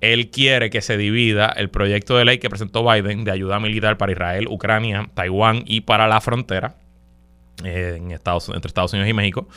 él 0.00 0.30
quiere 0.30 0.68
que 0.68 0.80
se 0.80 0.96
divida 0.96 1.48
el 1.56 1.70
proyecto 1.70 2.16
de 2.16 2.24
ley 2.24 2.38
que 2.38 2.50
presentó 2.50 2.84
Biden 2.84 3.24
de 3.24 3.30
ayuda 3.30 3.60
militar 3.60 3.96
para 3.98 4.12
Israel, 4.12 4.48
Ucrania, 4.48 5.08
Taiwán 5.14 5.62
y 5.64 5.82
para 5.82 6.08
la 6.08 6.20
frontera 6.20 6.74
eh, 7.64 7.96
entre 7.98 8.16
Estados 8.66 8.92
Unidos 8.92 9.08
y 9.08 9.14
México. 9.14 9.48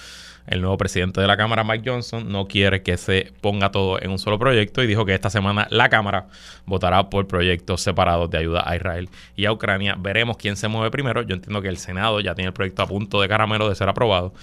El 0.45 0.61
nuevo 0.61 0.77
presidente 0.77 1.19
de 1.19 1.25
la 1.25 1.37
Cámara, 1.37 1.63
Mike 1.63 1.89
Johnson, 1.89 2.31
no 2.31 2.47
quiere 2.47 2.83
que 2.83 2.97
se 2.97 3.33
ponga 3.41 3.71
todo 3.71 3.99
en 3.99 4.11
un 4.11 4.19
solo 4.19 4.37
proyecto 4.37 4.83
y 4.83 4.87
dijo 4.87 5.03
que 5.03 5.15
esta 5.15 5.31
semana 5.31 5.67
la 5.71 5.89
Cámara 5.89 6.27
votará 6.67 7.09
por 7.09 7.27
proyectos 7.27 7.81
separados 7.81 8.29
de 8.29 8.37
ayuda 8.37 8.63
a 8.63 8.75
Israel 8.75 9.09
y 9.35 9.45
a 9.45 9.51
Ucrania. 9.51 9.95
Veremos 9.97 10.37
quién 10.37 10.55
se 10.55 10.67
mueve 10.67 10.91
primero. 10.91 11.23
Yo 11.23 11.33
entiendo 11.33 11.63
que 11.63 11.69
el 11.69 11.77
Senado 11.77 12.19
ya 12.19 12.35
tiene 12.35 12.49
el 12.49 12.53
proyecto 12.53 12.83
a 12.83 12.87
punto 12.87 13.19
de 13.19 13.27
caramelo 13.27 13.67
de 13.67 13.75
ser 13.75 13.89
aprobado 13.89 14.35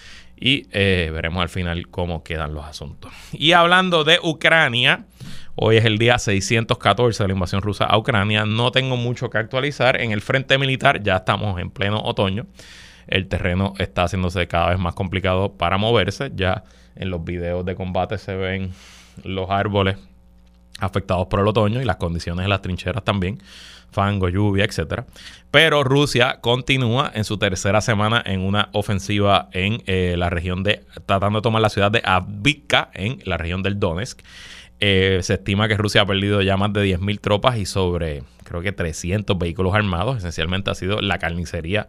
y 0.45 0.67
eh, 0.73 1.11
veremos 1.13 1.41
al 1.41 1.49
final 1.49 1.87
cómo 1.87 2.25
quedan 2.25 2.53
los 2.53 2.65
asuntos. 2.65 3.13
Y 3.33 3.53
hablando 3.53 4.03
de 4.03 4.19
Ucrania, 4.23 5.07
Hoy 5.55 5.77
es 5.77 5.85
el 5.85 5.99
día 5.99 6.19
614 6.19 7.23
de 7.23 7.29
la 7.29 7.35
invasión 7.35 7.61
rusa 7.61 7.85
a 7.85 7.99
Ucrania. 7.99 8.47
No 8.47 8.73
tengo 8.73 8.97
mucho 8.97 9.29
que 9.29 9.37
actualizar. 9.37 10.01
En 10.01 10.11
el 10.11 10.23
frente 10.23 10.57
militar 10.57 11.03
ya 11.03 11.17
estamos 11.17 11.61
en 11.61 11.71
pleno 11.71 12.01
otoño. 12.03 12.47
El 13.07 13.29
terreno 13.29 13.75
está 13.77 14.05
haciéndose 14.05 14.49
cada 14.49 14.71
vez 14.71 14.79
más 14.79 14.95
complicado 14.95 15.53
para 15.53 15.77
moverse. 15.77 16.33
Ya 16.35 16.65
en 16.97 17.11
los 17.11 17.23
videos 17.23 17.67
de 17.67 17.75
combate 17.75 18.17
se 18.17 18.35
ven 18.35 18.73
los 19.25 19.51
árboles 19.51 19.99
afectados 20.79 21.27
por 21.27 21.41
el 21.41 21.47
otoño 21.47 21.83
y 21.83 21.85
las 21.85 21.97
condiciones 21.97 22.45
de 22.45 22.49
las 22.49 22.63
trincheras 22.63 23.05
también, 23.05 23.43
fango, 23.93 24.29
lluvia, 24.29 24.65
etcétera. 24.65 25.07
Pero 25.51 25.85
Rusia 25.85 26.39
continúa 26.41 27.11
en 27.15 27.25
su 27.25 27.39
tercera 27.39 27.81
semana 27.81 28.23
en 28.25 28.41
una 28.41 28.71
ofensiva 28.73 29.49
en 29.53 29.83
eh, 29.87 30.15
la 30.17 30.31
región 30.31 30.63
de, 30.63 30.85
tratando 31.07 31.41
de 31.41 31.43
tomar 31.43 31.63
la 31.63 31.69
ciudad 31.69 31.91
de 31.91 32.03
Avdiivka, 32.05 32.91
en 32.95 33.21
la 33.25 33.37
región 33.37 33.63
del 33.63 33.79
Donetsk. 33.79 34.21
Eh, 34.81 35.21
se 35.23 35.35
estima 35.35 35.69
que 35.69 35.77
Rusia 35.77 36.01
ha 36.01 36.07
perdido 36.07 36.43
ya 36.43 36.57
más 36.57 36.73
de 36.73 36.85
10.000 36.85 37.21
tropas 37.21 37.57
y 37.59 37.67
sobre, 37.67 38.25
creo 38.43 38.63
que 38.63 38.73
300 38.73 39.39
vehículos 39.39 39.75
armados. 39.75 40.17
Esencialmente 40.17 40.71
ha 40.71 40.75
sido 40.75 41.01
la 41.01 41.19
carnicería 41.19 41.87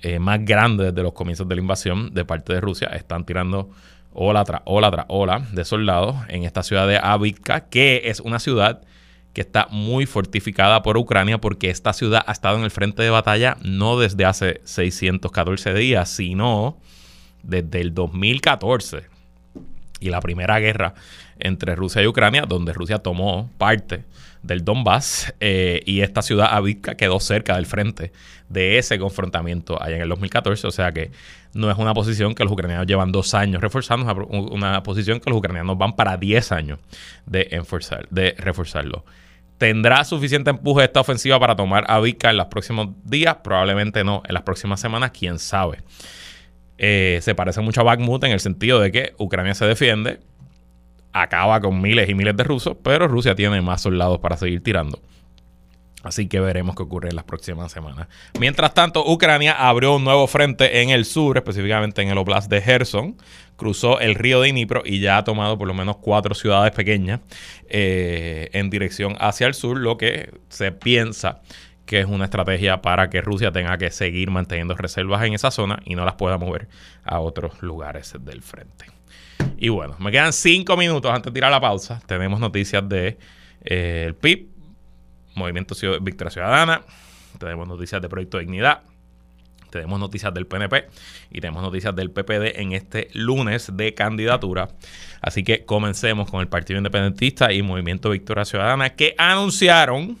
eh, 0.00 0.20
más 0.20 0.44
grande 0.44 0.84
desde 0.84 1.02
los 1.02 1.12
comienzos 1.12 1.48
de 1.48 1.56
la 1.56 1.60
invasión 1.60 2.14
de 2.14 2.24
parte 2.24 2.54
de 2.54 2.60
Rusia. 2.60 2.88
Están 2.88 3.26
tirando 3.26 3.70
ola 4.12 4.44
tras 4.44 4.62
ola 4.64 4.90
tras 4.90 5.06
ola 5.08 5.40
de 5.52 5.64
soldados 5.64 6.16
en 6.28 6.44
esta 6.44 6.62
ciudad 6.62 6.86
de 6.86 6.98
Avivka, 6.98 7.68
que 7.68 8.02
es 8.04 8.20
una 8.20 8.38
ciudad 8.38 8.82
que 9.32 9.40
está 9.42 9.68
muy 9.70 10.06
fortificada 10.06 10.82
por 10.82 10.96
Ucrania 10.96 11.38
porque 11.38 11.70
esta 11.70 11.92
ciudad 11.92 12.22
ha 12.26 12.32
estado 12.32 12.58
en 12.58 12.64
el 12.64 12.70
frente 12.70 13.02
de 13.02 13.10
batalla 13.10 13.56
no 13.62 13.98
desde 13.98 14.24
hace 14.24 14.60
614 14.64 15.74
días, 15.74 16.08
sino 16.08 16.78
desde 17.42 17.80
el 17.80 17.94
2014 17.94 19.04
y 20.00 20.10
la 20.10 20.20
primera 20.20 20.58
guerra 20.58 20.94
entre 21.38 21.74
Rusia 21.74 22.02
y 22.02 22.06
Ucrania, 22.06 22.42
donde 22.48 22.72
Rusia 22.72 22.98
tomó 22.98 23.50
parte 23.58 24.04
del 24.42 24.64
Donbass 24.64 25.34
eh, 25.40 25.82
y 25.84 26.00
esta 26.00 26.22
ciudad 26.22 26.48
Avivka 26.52 26.96
quedó 26.96 27.20
cerca 27.20 27.56
del 27.56 27.66
frente 27.66 28.12
de 28.48 28.78
ese 28.78 28.98
confrontamiento 28.98 29.80
allá 29.82 29.96
en 29.96 30.02
el 30.02 30.08
2014. 30.08 30.66
O 30.66 30.70
sea 30.70 30.92
que 30.92 31.10
no 31.54 31.70
es 31.70 31.78
una 31.78 31.94
posición 31.94 32.34
que 32.34 32.44
los 32.44 32.52
ucranianos 32.52 32.86
llevan 32.86 33.12
dos 33.12 33.34
años 33.34 33.60
reforzando, 33.62 34.26
una, 34.28 34.40
una 34.52 34.82
posición 34.82 35.20
que 35.20 35.30
los 35.30 35.38
ucranianos 35.38 35.76
van 35.78 35.96
para 35.96 36.16
10 36.16 36.52
años 36.52 36.78
de 37.26 38.34
reforzarlo. 38.38 39.04
¿Tendrá 39.58 40.04
suficiente 40.04 40.50
empuje 40.50 40.84
esta 40.84 41.00
ofensiva 41.00 41.38
para 41.40 41.56
tomar 41.56 41.84
a 41.88 41.98
Vika 41.98 42.30
en 42.30 42.36
los 42.36 42.46
próximos 42.46 42.90
días? 43.04 43.38
Probablemente 43.42 44.04
no. 44.04 44.22
En 44.26 44.34
las 44.34 44.44
próximas 44.44 44.80
semanas, 44.80 45.10
quién 45.10 45.40
sabe. 45.40 45.78
Eh, 46.78 47.18
se 47.22 47.34
parece 47.34 47.60
mucho 47.60 47.80
a 47.80 47.84
Bakhmut 47.84 48.22
en 48.22 48.30
el 48.30 48.38
sentido 48.38 48.78
de 48.78 48.92
que 48.92 49.14
Ucrania 49.18 49.54
se 49.54 49.66
defiende, 49.66 50.20
acaba 51.12 51.60
con 51.60 51.82
miles 51.82 52.08
y 52.08 52.14
miles 52.14 52.36
de 52.36 52.44
rusos, 52.44 52.76
pero 52.84 53.08
Rusia 53.08 53.34
tiene 53.34 53.60
más 53.60 53.82
soldados 53.82 54.20
para 54.20 54.36
seguir 54.36 54.62
tirando. 54.62 55.00
Así 56.04 56.28
que 56.28 56.38
veremos 56.38 56.76
qué 56.76 56.82
ocurre 56.84 57.08
en 57.08 57.16
las 57.16 57.24
próximas 57.24 57.72
semanas. 57.72 58.06
Mientras 58.38 58.72
tanto, 58.72 59.04
Ucrania 59.10 59.52
abrió 59.52 59.96
un 59.96 60.04
nuevo 60.04 60.28
frente 60.28 60.80
en 60.80 60.90
el 60.90 61.04
sur, 61.04 61.36
específicamente 61.36 62.02
en 62.02 62.08
el 62.08 62.18
Oblast 62.18 62.48
de 62.48 62.62
Gerson. 62.62 63.16
Cruzó 63.56 63.98
el 63.98 64.14
río 64.14 64.40
de 64.40 64.52
Dnipro 64.52 64.82
y 64.84 65.00
ya 65.00 65.18
ha 65.18 65.24
tomado 65.24 65.58
por 65.58 65.66
lo 65.66 65.74
menos 65.74 65.96
cuatro 65.96 66.36
ciudades 66.36 66.72
pequeñas 66.72 67.20
eh, 67.68 68.48
en 68.52 68.70
dirección 68.70 69.16
hacia 69.18 69.48
el 69.48 69.54
sur, 69.54 69.76
lo 69.78 69.98
que 69.98 70.32
se 70.48 70.70
piensa 70.70 71.40
que 71.84 72.00
es 72.00 72.06
una 72.06 72.26
estrategia 72.26 72.82
para 72.82 73.08
que 73.08 73.22
Rusia 73.22 73.50
tenga 73.50 73.76
que 73.78 73.90
seguir 73.90 74.30
manteniendo 74.30 74.74
reservas 74.74 75.24
en 75.24 75.32
esa 75.32 75.50
zona 75.50 75.80
y 75.86 75.94
no 75.94 76.04
las 76.04 76.14
pueda 76.14 76.36
mover 76.36 76.68
a 77.02 77.18
otros 77.18 77.62
lugares 77.62 78.14
del 78.20 78.42
frente. 78.42 78.84
Y 79.56 79.70
bueno, 79.70 79.96
me 79.98 80.12
quedan 80.12 80.34
cinco 80.34 80.76
minutos 80.76 81.10
antes 81.10 81.32
de 81.32 81.38
tirar 81.38 81.50
la 81.50 81.60
pausa. 81.60 82.00
Tenemos 82.06 82.38
noticias 82.40 82.86
de 82.86 83.16
eh, 83.64 84.12
PIB, 84.20 84.48
Movimiento 85.38 85.74
Victoria 86.00 86.30
Ciudadana, 86.30 86.82
tenemos 87.38 87.66
noticias 87.66 88.02
de 88.02 88.08
Proyecto 88.08 88.38
Dignidad, 88.38 88.82
tenemos 89.70 90.00
noticias 90.00 90.32
del 90.32 90.46
PNP 90.46 90.88
y 91.30 91.40
tenemos 91.40 91.62
noticias 91.62 91.94
del 91.94 92.10
PPD 92.10 92.60
en 92.60 92.72
este 92.72 93.08
lunes 93.12 93.70
de 93.74 93.94
candidatura. 93.94 94.68
Así 95.20 95.44
que 95.44 95.64
comencemos 95.64 96.30
con 96.30 96.40
el 96.40 96.48
Partido 96.48 96.78
Independentista 96.78 97.52
y 97.52 97.62
Movimiento 97.62 98.10
Victoria 98.10 98.44
Ciudadana 98.44 98.90
que 98.90 99.14
anunciaron 99.18 100.18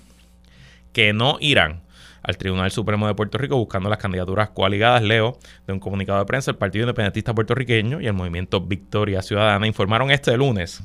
que 0.92 1.12
no 1.12 1.38
irán 1.40 1.82
al 2.22 2.36
Tribunal 2.36 2.70
Supremo 2.70 3.06
de 3.06 3.14
Puerto 3.14 3.38
Rico 3.38 3.56
buscando 3.56 3.88
las 3.88 3.98
candidaturas 3.98 4.50
coaligadas. 4.50 5.02
Leo 5.02 5.38
de 5.66 5.72
un 5.72 5.80
comunicado 5.80 6.18
de 6.18 6.26
prensa, 6.26 6.50
el 6.50 6.56
Partido 6.56 6.82
Independentista 6.82 7.34
Puertorriqueño 7.34 8.00
y 8.00 8.06
el 8.06 8.12
Movimiento 8.12 8.60
Victoria 8.60 9.22
Ciudadana 9.22 9.66
informaron 9.66 10.10
este 10.10 10.36
lunes 10.36 10.82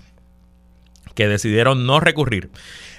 que 1.16 1.28
decidieron 1.28 1.86
no 1.86 2.00
recurrir 2.00 2.50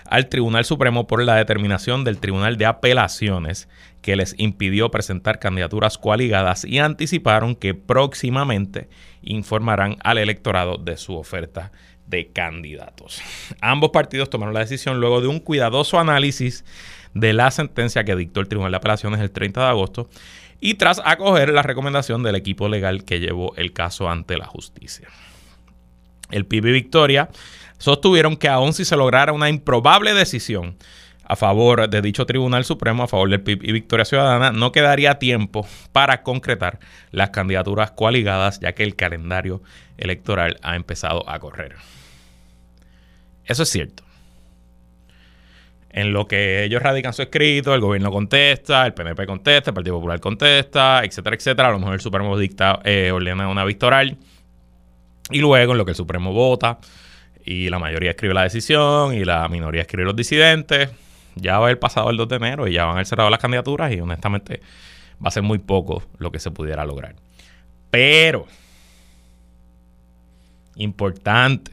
al 0.06 0.28
Tribunal 0.28 0.64
Supremo 0.64 1.06
por 1.06 1.22
la 1.22 1.36
determinación 1.36 2.04
del 2.04 2.18
Tribunal 2.18 2.56
de 2.56 2.66
Apelaciones 2.66 3.68
que 4.02 4.16
les 4.16 4.34
impidió 4.38 4.90
presentar 4.90 5.38
candidaturas 5.38 5.96
coaligadas 5.96 6.64
y 6.64 6.78
anticiparon 6.78 7.54
que 7.54 7.74
próximamente 7.74 8.88
informarán 9.22 9.96
al 10.04 10.18
electorado 10.18 10.76
de 10.76 10.96
su 10.96 11.16
oferta 11.16 11.72
de 12.06 12.28
candidatos. 12.28 13.22
Ambos 13.62 13.90
partidos 13.90 14.28
tomaron 14.28 14.54
la 14.54 14.60
decisión 14.60 15.00
luego 15.00 15.22
de 15.22 15.28
un 15.28 15.40
cuidadoso 15.40 15.98
análisis 15.98 16.64
de 17.14 17.32
la 17.32 17.50
sentencia 17.50 18.04
que 18.04 18.16
dictó 18.16 18.40
el 18.40 18.48
Tribunal 18.48 18.72
de 18.72 18.76
Apelaciones 18.76 19.20
el 19.20 19.30
30 19.30 19.62
de 19.62 19.68
agosto 19.68 20.10
y 20.60 20.74
tras 20.74 21.00
acoger 21.04 21.52
la 21.52 21.62
recomendación 21.62 22.22
del 22.22 22.34
equipo 22.34 22.68
legal 22.68 23.04
que 23.04 23.20
llevó 23.20 23.54
el 23.56 23.72
caso 23.72 24.08
ante 24.10 24.36
la 24.36 24.46
justicia. 24.46 25.08
El 26.30 26.46
PIB 26.46 26.64
Victoria 26.72 27.28
sostuvieron 27.84 28.38
que 28.38 28.48
aun 28.48 28.72
si 28.72 28.86
se 28.86 28.96
lograra 28.96 29.34
una 29.34 29.50
improbable 29.50 30.14
decisión 30.14 30.78
a 31.22 31.36
favor 31.36 31.86
de 31.86 32.00
dicho 32.00 32.24
Tribunal 32.24 32.64
Supremo, 32.64 33.02
a 33.02 33.08
favor 33.08 33.28
del 33.28 33.42
PIB 33.42 33.62
y 33.62 33.72
Victoria 33.72 34.06
Ciudadana, 34.06 34.52
no 34.52 34.72
quedaría 34.72 35.18
tiempo 35.18 35.66
para 35.92 36.22
concretar 36.22 36.78
las 37.10 37.28
candidaturas 37.28 37.90
coaligadas, 37.90 38.58
ya 38.60 38.72
que 38.72 38.84
el 38.84 38.96
calendario 38.96 39.62
electoral 39.98 40.56
ha 40.62 40.76
empezado 40.76 41.28
a 41.28 41.38
correr. 41.38 41.76
Eso 43.44 43.64
es 43.64 43.68
cierto 43.68 44.02
en 45.90 46.14
lo 46.14 46.26
que 46.26 46.64
ellos 46.64 46.82
radican 46.82 47.12
su 47.12 47.20
escrito, 47.20 47.74
el 47.74 47.80
gobierno 47.82 48.10
contesta, 48.10 48.86
el 48.86 48.94
PNP 48.94 49.26
contesta, 49.26 49.70
el 49.70 49.74
Partido 49.74 49.96
Popular 49.96 50.18
contesta, 50.20 51.04
etcétera, 51.04 51.36
etcétera. 51.36 51.68
A 51.68 51.72
lo 51.72 51.78
mejor 51.78 51.94
el 51.94 52.00
Supremo 52.00 52.36
dicta, 52.36 52.80
eh, 52.82 53.12
ordena 53.12 53.46
una 53.46 53.64
victoral. 53.64 54.16
Y 55.30 55.38
luego 55.38 55.72
en 55.72 55.78
lo 55.78 55.84
que 55.84 55.92
el 55.92 55.96
Supremo 55.96 56.32
vota 56.32 56.80
y 57.44 57.68
la 57.68 57.78
mayoría 57.78 58.10
escribe 58.10 58.34
la 58.34 58.42
decisión 58.42 59.14
y 59.14 59.24
la 59.24 59.48
minoría 59.48 59.82
escribe 59.82 60.04
los 60.04 60.16
disidentes, 60.16 60.90
ya 61.34 61.52
va 61.52 61.58
a 61.58 61.68
haber 61.68 61.78
pasado 61.78 62.10
el 62.10 62.16
2 62.16 62.28
de 62.28 62.36
enero 62.36 62.68
y 62.68 62.72
ya 62.72 62.84
van 62.84 62.92
a 62.92 62.94
haber 62.94 63.06
cerrado 63.06 63.30
las 63.30 63.40
candidaturas 63.40 63.92
y 63.92 64.00
honestamente 64.00 64.60
va 65.22 65.28
a 65.28 65.30
ser 65.30 65.42
muy 65.42 65.58
poco 65.58 66.02
lo 66.18 66.32
que 66.32 66.38
se 66.38 66.50
pudiera 66.50 66.84
lograr. 66.84 67.14
Pero, 67.90 68.46
importante, 70.76 71.72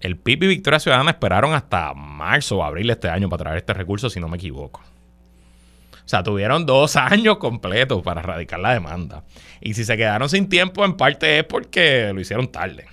el 0.00 0.16
PIB 0.16 0.42
y 0.44 0.46
Victoria 0.48 0.80
Ciudadana 0.80 1.12
esperaron 1.12 1.54
hasta 1.54 1.94
marzo 1.94 2.58
o 2.58 2.64
abril 2.64 2.88
de 2.88 2.92
este 2.94 3.08
año 3.08 3.28
para 3.28 3.44
traer 3.44 3.58
este 3.58 3.72
recurso, 3.72 4.10
si 4.10 4.20
no 4.20 4.28
me 4.28 4.36
equivoco. 4.36 4.82
O 6.04 6.08
sea, 6.08 6.22
tuvieron 6.22 6.66
dos 6.66 6.96
años 6.96 7.38
completos 7.38 8.02
para 8.02 8.20
erradicar 8.20 8.60
la 8.60 8.74
demanda. 8.74 9.24
Y 9.60 9.72
si 9.74 9.84
se 9.84 9.96
quedaron 9.96 10.28
sin 10.28 10.48
tiempo, 10.48 10.84
en 10.84 10.96
parte 10.96 11.38
es 11.38 11.44
porque 11.44 12.12
lo 12.12 12.20
hicieron 12.20 12.48
tarde. 12.48 12.86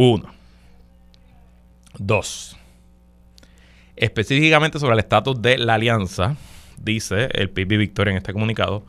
Uno. 0.00 0.32
Dos. 1.98 2.56
Específicamente 3.96 4.78
sobre 4.78 4.92
el 4.92 5.00
estatus 5.00 5.42
de 5.42 5.58
la 5.58 5.74
alianza, 5.74 6.36
dice 6.76 7.28
el 7.32 7.50
PIB 7.50 7.78
Victoria 7.78 8.12
en 8.12 8.18
este 8.18 8.32
comunicado, 8.32 8.84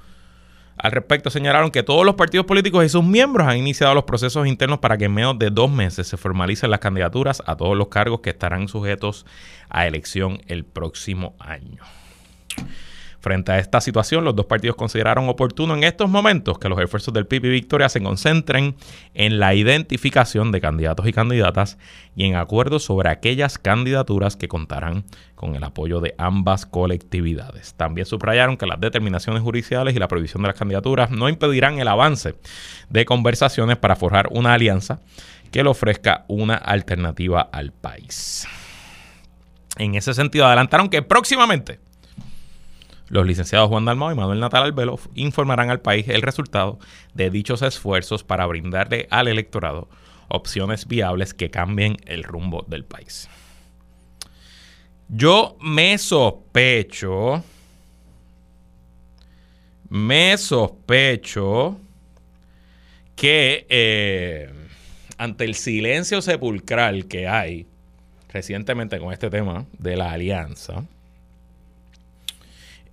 al 0.78 0.91
respecto, 0.91 1.32
señalaron 1.32 1.72
que 1.72 1.82
todos 1.82 2.06
los 2.06 2.13
partidos 2.13 2.45
políticos 2.45 2.86
y 2.86 2.89
sus 2.89 3.04
miembros 3.04 3.48
han 3.48 3.58
iniciado 3.58 3.95
los 3.95 4.04
procesos 4.04 4.45
internos 4.45 4.78
para 4.78 5.00
que 5.00 5.06
en 5.06 5.15
menos 5.15 5.39
de 5.39 5.50
dos 5.50 5.72
meses 5.72 6.08
se 6.08 6.15
formalicen 6.15 6.69
las 6.69 6.80
candidaturas 6.80 7.41
a 7.48 7.58
todos 7.58 7.76
los 7.76 7.88
cargos 7.88 8.19
que 8.19 8.30
estarán 8.30 8.67
sujetos 8.67 9.26
a 9.67 9.88
elección 9.88 10.43
el 10.45 10.63
próximo 10.63 11.34
año. 11.39 11.82
Frente 13.22 13.52
a 13.52 13.60
esta 13.60 13.82
situación, 13.82 14.24
los 14.24 14.36
dos 14.36 14.46
partidos 14.46 14.78
consideraron 14.78 15.28
oportuno 15.28 15.76
en 15.76 15.84
estos 15.84 16.10
momentos 16.10 16.58
que 16.58 16.70
los 16.70 16.80
esfuerzos 16.80 17.14
del 17.14 17.28
PIB 17.28 17.46
y 17.46 17.50
Victoria 17.50 17.90
se 17.90 18.02
concentren 18.02 18.76
en 19.14 19.40
la 19.40 19.54
identificación 19.54 20.54
de 20.54 20.62
candidatos 20.62 21.06
y 21.06 21.12
candidatas 21.12 21.78
y 22.16 22.26
en 22.26 22.36
acuerdos 22.36 22.84
sobre 22.84 23.10
aquellas 23.10 23.58
candidaturas 23.58 24.38
que 24.38 24.48
contarán 24.48 25.04
con 25.36 25.56
el 25.56 25.64
apoyo 25.66 26.00
de 26.00 26.16
ambas 26.18 26.66
colectividades. 26.66 27.74
También 27.74 28.06
subrayaron 28.06 28.56
que 28.56 28.66
las 28.66 28.80
determinaciones 28.80 29.42
judiciales 29.42 29.96
y 29.96 30.00
la 30.00 30.08
prohibición 30.08 30.42
de 30.44 30.48
las 30.48 30.58
candidaturas 30.58 31.12
no 31.12 31.28
impedirán 31.28 31.80
el 31.80 31.90
avance 31.90 32.36
de 32.90 33.06
conversaciones 33.06 33.78
para 33.78 33.98
forjar 33.98 34.30
una 34.32 34.54
alianza 34.54 35.02
que 35.52 35.64
le 35.64 35.70
ofrezca 35.70 36.24
una 36.30 36.56
alternativa 36.56 37.42
al 37.42 37.74
país. 37.74 38.48
En 39.78 39.96
ese 39.96 40.14
sentido, 40.14 40.46
adelantaron 40.46 40.90
que 40.90 41.02
próximamente 41.02 41.80
los 43.10 43.26
licenciados 43.26 43.69
Juan 43.69 43.86
Dalmau 43.86 44.12
y 44.12 44.15
Manuel 44.15 44.39
Natal 44.39 44.63
Albelo 44.63 45.00
informarán 45.15 45.69
al 45.69 45.82
país 45.82 46.08
el 46.08 46.22
resultado 46.22 46.80
de 47.13 47.30
dichos 47.30 47.62
esfuerzos 47.62 48.24
para 48.24 48.45
brindarle 48.45 49.08
al 49.10 49.28
electorado 49.28 49.89
opciones 50.28 50.88
viables 50.88 51.34
que 51.34 51.50
cambien 51.50 51.98
el 52.06 52.24
rumbo 52.24 52.63
del 52.67 52.86
país. 52.86 53.28
Yo 55.08 55.58
me 55.60 55.98
sospecho, 55.98 57.43
me 59.89 60.38
sospecho 60.38 61.80
que 63.15 63.65
eh, 63.69 64.54
ante 65.17 65.45
el 65.45 65.56
silencio 65.56 66.22
sepulcral 66.22 67.08
que 67.08 67.28
hay 67.28 67.65
recientemente 68.32 69.00
con 69.00 69.12
este 69.12 69.32
tema 69.32 69.65
de 69.80 69.98
la 69.98 70.12
alianza, 70.12 70.86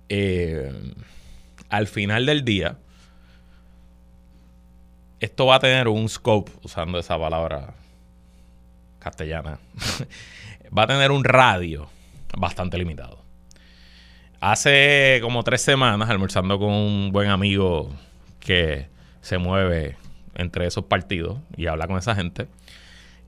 eh, 0.09 0.71
al 1.69 1.87
final 1.87 2.25
del 2.25 2.45
día, 2.45 2.77
esto 5.19 5.47
va 5.47 5.55
a 5.55 5.59
tener 5.59 5.87
un 5.87 6.07
scope, 6.09 6.51
usando 6.63 6.99
esa 6.99 7.17
palabra 7.17 7.73
castellana, 8.99 9.59
va 10.77 10.83
a 10.83 10.87
tener 10.87 11.11
un 11.11 11.23
radio 11.23 11.89
bastante 12.37 12.77
limitado. 12.77 13.23
Hace 14.39 15.19
como 15.21 15.43
tres 15.43 15.61
semanas, 15.61 16.09
almorzando 16.09 16.59
con 16.59 16.69
un 16.69 17.11
buen 17.11 17.29
amigo 17.29 17.91
que 18.39 18.87
se 19.21 19.39
mueve 19.39 19.97
entre 20.35 20.67
esos 20.67 20.85
partidos 20.85 21.39
y 21.55 21.65
habla 21.65 21.87
con 21.87 21.97
esa 21.97 22.15
gente, 22.15 22.47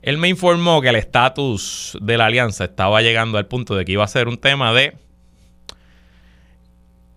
él 0.02 0.16
me 0.16 0.28
informó 0.28 0.80
que 0.80 0.88
el 0.88 0.96
estatus 0.96 1.98
de 2.00 2.16
la 2.16 2.26
alianza 2.26 2.64
estaba 2.64 3.02
llegando 3.02 3.36
al 3.38 3.46
punto 3.46 3.74
de 3.74 3.84
que 3.84 3.92
iba 3.92 4.04
a 4.04 4.08
ser 4.08 4.28
un 4.28 4.38
tema 4.38 4.72
de 4.72 4.94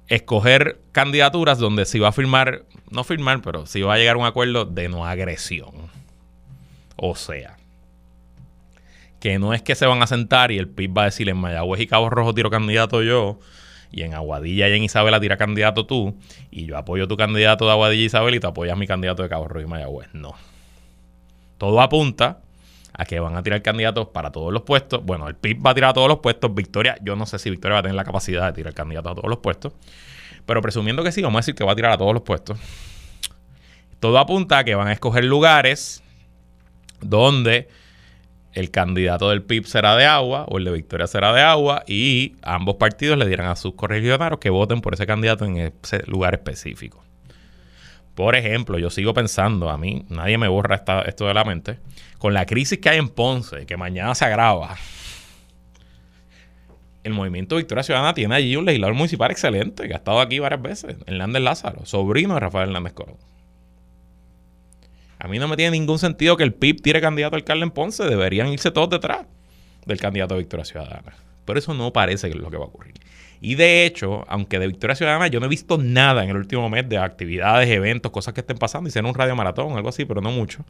escoger 0.08 0.80
candidaturas 0.92 1.60
donde 1.60 1.86
se 1.86 2.00
va 2.00 2.10
a 2.10 2.12
firmar, 2.12 2.64
no 2.90 3.04
firmar, 3.04 3.42
pero 3.42 3.66
si 3.66 3.82
va 3.82 3.96
a 3.96 3.98
llegar 3.98 4.16
a 4.16 4.20
un 4.20 4.26
acuerdo 4.26 4.66
de 4.66 4.90
no 4.90 5.06
agresión. 5.06 5.72
O 6.96 7.16
sea, 7.16 7.58
que 9.20 9.40
no 9.40 9.54
es 9.54 9.62
que 9.62 9.76
se 9.76 9.86
van 9.86 10.02
a 10.02 10.08
sentar 10.08 10.52
y 10.52 10.58
el 10.58 10.68
PIB 10.68 10.98
va 10.98 11.02
a 11.04 11.06
decir 11.06 11.30
en 11.30 11.38
Mayagüez 11.38 11.82
y 11.82 11.88
Cabo 11.88 12.10
Rojo 12.10 12.34
tiro 12.34 12.50
candidato 12.50 13.02
yo, 13.02 13.40
y 13.92 14.02
en 14.02 14.14
Aguadilla 14.14 14.68
y 14.70 14.74
en 14.74 14.84
Isabela 14.84 15.20
tira 15.20 15.38
candidato 15.38 15.86
tú, 15.86 16.16
y 16.52 16.66
yo 16.66 16.78
apoyo 16.78 17.08
tu 17.08 17.16
candidato 17.16 17.66
de 17.66 17.72
Aguadilla 17.72 18.02
y 18.02 18.06
Isabel 18.06 18.36
y 18.36 18.40
tú 18.40 18.48
apoyas 18.48 18.78
mi 18.78 18.88
candidato 18.88 19.24
de 19.24 19.30
Cabo 19.30 19.48
Rojo 19.48 19.66
y 19.66 19.70
Mayagüez. 19.70 20.10
No. 20.14 20.34
Todo 21.58 21.80
apunta 21.80 22.42
a 22.94 23.06
que 23.06 23.20
van 23.20 23.36
a 23.36 23.44
tirar 23.44 23.62
candidatos 23.62 24.08
para 24.08 24.32
todos 24.32 24.54
los 24.54 24.64
puestos. 24.64 25.04
Bueno, 25.04 25.28
el 25.28 25.36
PIB 25.36 25.66
va 25.66 25.72
a 25.72 25.74
tirar 25.74 25.90
a 25.92 25.94
todos 25.94 26.08
los 26.08 26.20
puestos. 26.20 26.54
Victoria, 26.54 26.98
yo 27.02 27.16
no 27.16 27.26
sé 27.26 27.40
si 27.40 27.50
Victoria 27.50 27.74
va 27.74 27.80
a 27.80 27.84
tener 27.84 27.96
la 27.96 28.04
capacidad 28.04 28.46
de 28.48 28.54
tirar 28.54 28.74
candidatos 28.74 29.12
a 29.12 29.16
todos 29.16 29.30
los 29.30 29.40
puestos. 29.40 29.74
Pero 30.46 30.62
presumiendo 30.62 31.04
que 31.04 31.12
sí, 31.12 31.22
vamos 31.22 31.38
a 31.38 31.42
decir 31.42 31.56
que 31.56 31.64
va 31.64 31.72
a 31.72 31.76
tirar 31.76 31.92
a 31.92 31.98
todos 31.98 32.14
los 32.14 32.24
puestos. 32.24 32.60
Todo 34.00 34.20
apunta 34.20 34.60
a 34.60 34.64
que 34.64 34.76
van 34.76 34.88
a 34.88 34.94
escoger 34.94 35.24
lugares 35.24 36.04
donde 37.02 37.68
el 38.54 38.70
candidato 38.70 39.30
del 39.30 39.42
PIB 39.42 39.66
será 39.66 39.96
de 39.96 40.06
agua 40.06 40.46
o 40.48 40.58
el 40.58 40.66
de 40.66 40.72
Victoria 40.72 41.08
será 41.08 41.34
de 41.34 41.42
agua 41.42 41.84
y 41.88 42.36
ambos 42.44 42.76
partidos 42.76 43.18
le 43.18 43.26
dirán 43.28 43.48
a 43.48 43.56
sus 43.56 43.74
correligionarios 43.74 44.40
que 44.40 44.50
voten 44.50 44.82
por 44.82 44.94
ese 44.94 45.08
candidato 45.08 45.46
en 45.46 45.58
ese 45.82 46.04
lugar 46.06 46.36
específico. 46.36 47.03
Por 48.16 48.36
ejemplo, 48.36 48.78
yo 48.78 48.90
sigo 48.90 49.14
pensando, 49.14 49.70
a 49.70 49.78
mí 49.78 50.06
nadie 50.10 50.38
me 50.38 50.48
borra 50.48 50.84
esto 51.06 51.28
de 51.28 51.34
la 51.34 51.44
mente, 51.44 51.80
con 52.20 52.34
la 52.34 52.46
crisis 52.46 52.80
que 52.80 52.90
hay 52.90 53.00
en 53.00 53.10
Ponce, 53.10 53.66
que 53.66 53.76
mañana 53.76 54.14
se 54.14 54.26
agrava, 54.26 54.76
el 57.04 57.12
movimiento 57.12 57.58
Victoria 57.58 57.84
Ciudadana 57.84 58.14
tiene 58.14 58.36
allí 58.36 58.56
un 58.56 58.66
legislador 58.66 58.96
municipal 58.96 59.30
excelente, 59.30 59.88
que 59.88 59.94
ha 59.94 59.98
estado 59.98 60.22
aquí 60.22 60.40
varias 60.40 60.62
veces, 60.62 60.96
Hernández 61.06 61.42
Lázaro, 61.42 61.86
sobrino 61.86 62.36
de 62.36 62.40
Rafael 62.40 62.70
Hernández 62.70 62.94
Colón. 62.94 63.18
A 65.20 65.28
mí 65.28 65.40
no 65.40 65.48
me 65.48 65.56
tiene 65.56 65.72
ningún 65.72 66.00
sentido 66.00 66.38
que 66.38 66.44
el 66.44 66.54
PIB 66.54 66.82
tire 66.82 67.02
candidato 67.02 67.36
al 67.36 67.42
alcalde 67.42 67.64
en 67.64 67.72
Ponce. 67.72 68.04
Deberían 68.04 68.50
irse 68.50 68.72
todos 68.72 68.90
detrás 68.90 69.26
del 69.86 69.98
candidato 69.98 70.38
Victoria 70.38 70.66
Ciudadana. 70.66 71.14
Pero 71.46 71.60
eso 71.60 71.74
no 71.74 71.94
parece 71.94 72.30
que 72.30 72.36
es 72.36 72.42
lo 72.42 72.50
que 72.50 72.58
va 72.58 72.66
a 72.66 72.68
ocurrir. 72.68 72.94
Y 73.42 73.56
de 73.56 73.86
hecho, 73.86 74.24
aunque 74.30 74.58
de 74.58 74.68
Victoria 74.68 74.96
Ciudadana 74.96 75.28
yo 75.28 75.40
no 75.40 75.48
he 75.48 75.50
visto 75.50 75.78
nada 75.78 76.24
en 76.24 76.30
el 76.30 76.38
último 76.38 76.70
mes 76.70 76.88
de 76.88 76.98
actividades, 76.98 77.70
eventos, 77.70 78.12
cosas 78.12 78.34
que 78.34 78.40
estén 78.40 78.58
pasando, 78.58 78.88
hicieron 78.88 79.10
un 79.10 79.16
radio 79.16 79.36
maratón, 79.36 79.76
algo 79.76 79.90
así, 79.90 80.06
pero 80.06 80.22
no 80.22 80.32
mucho. 80.32 80.64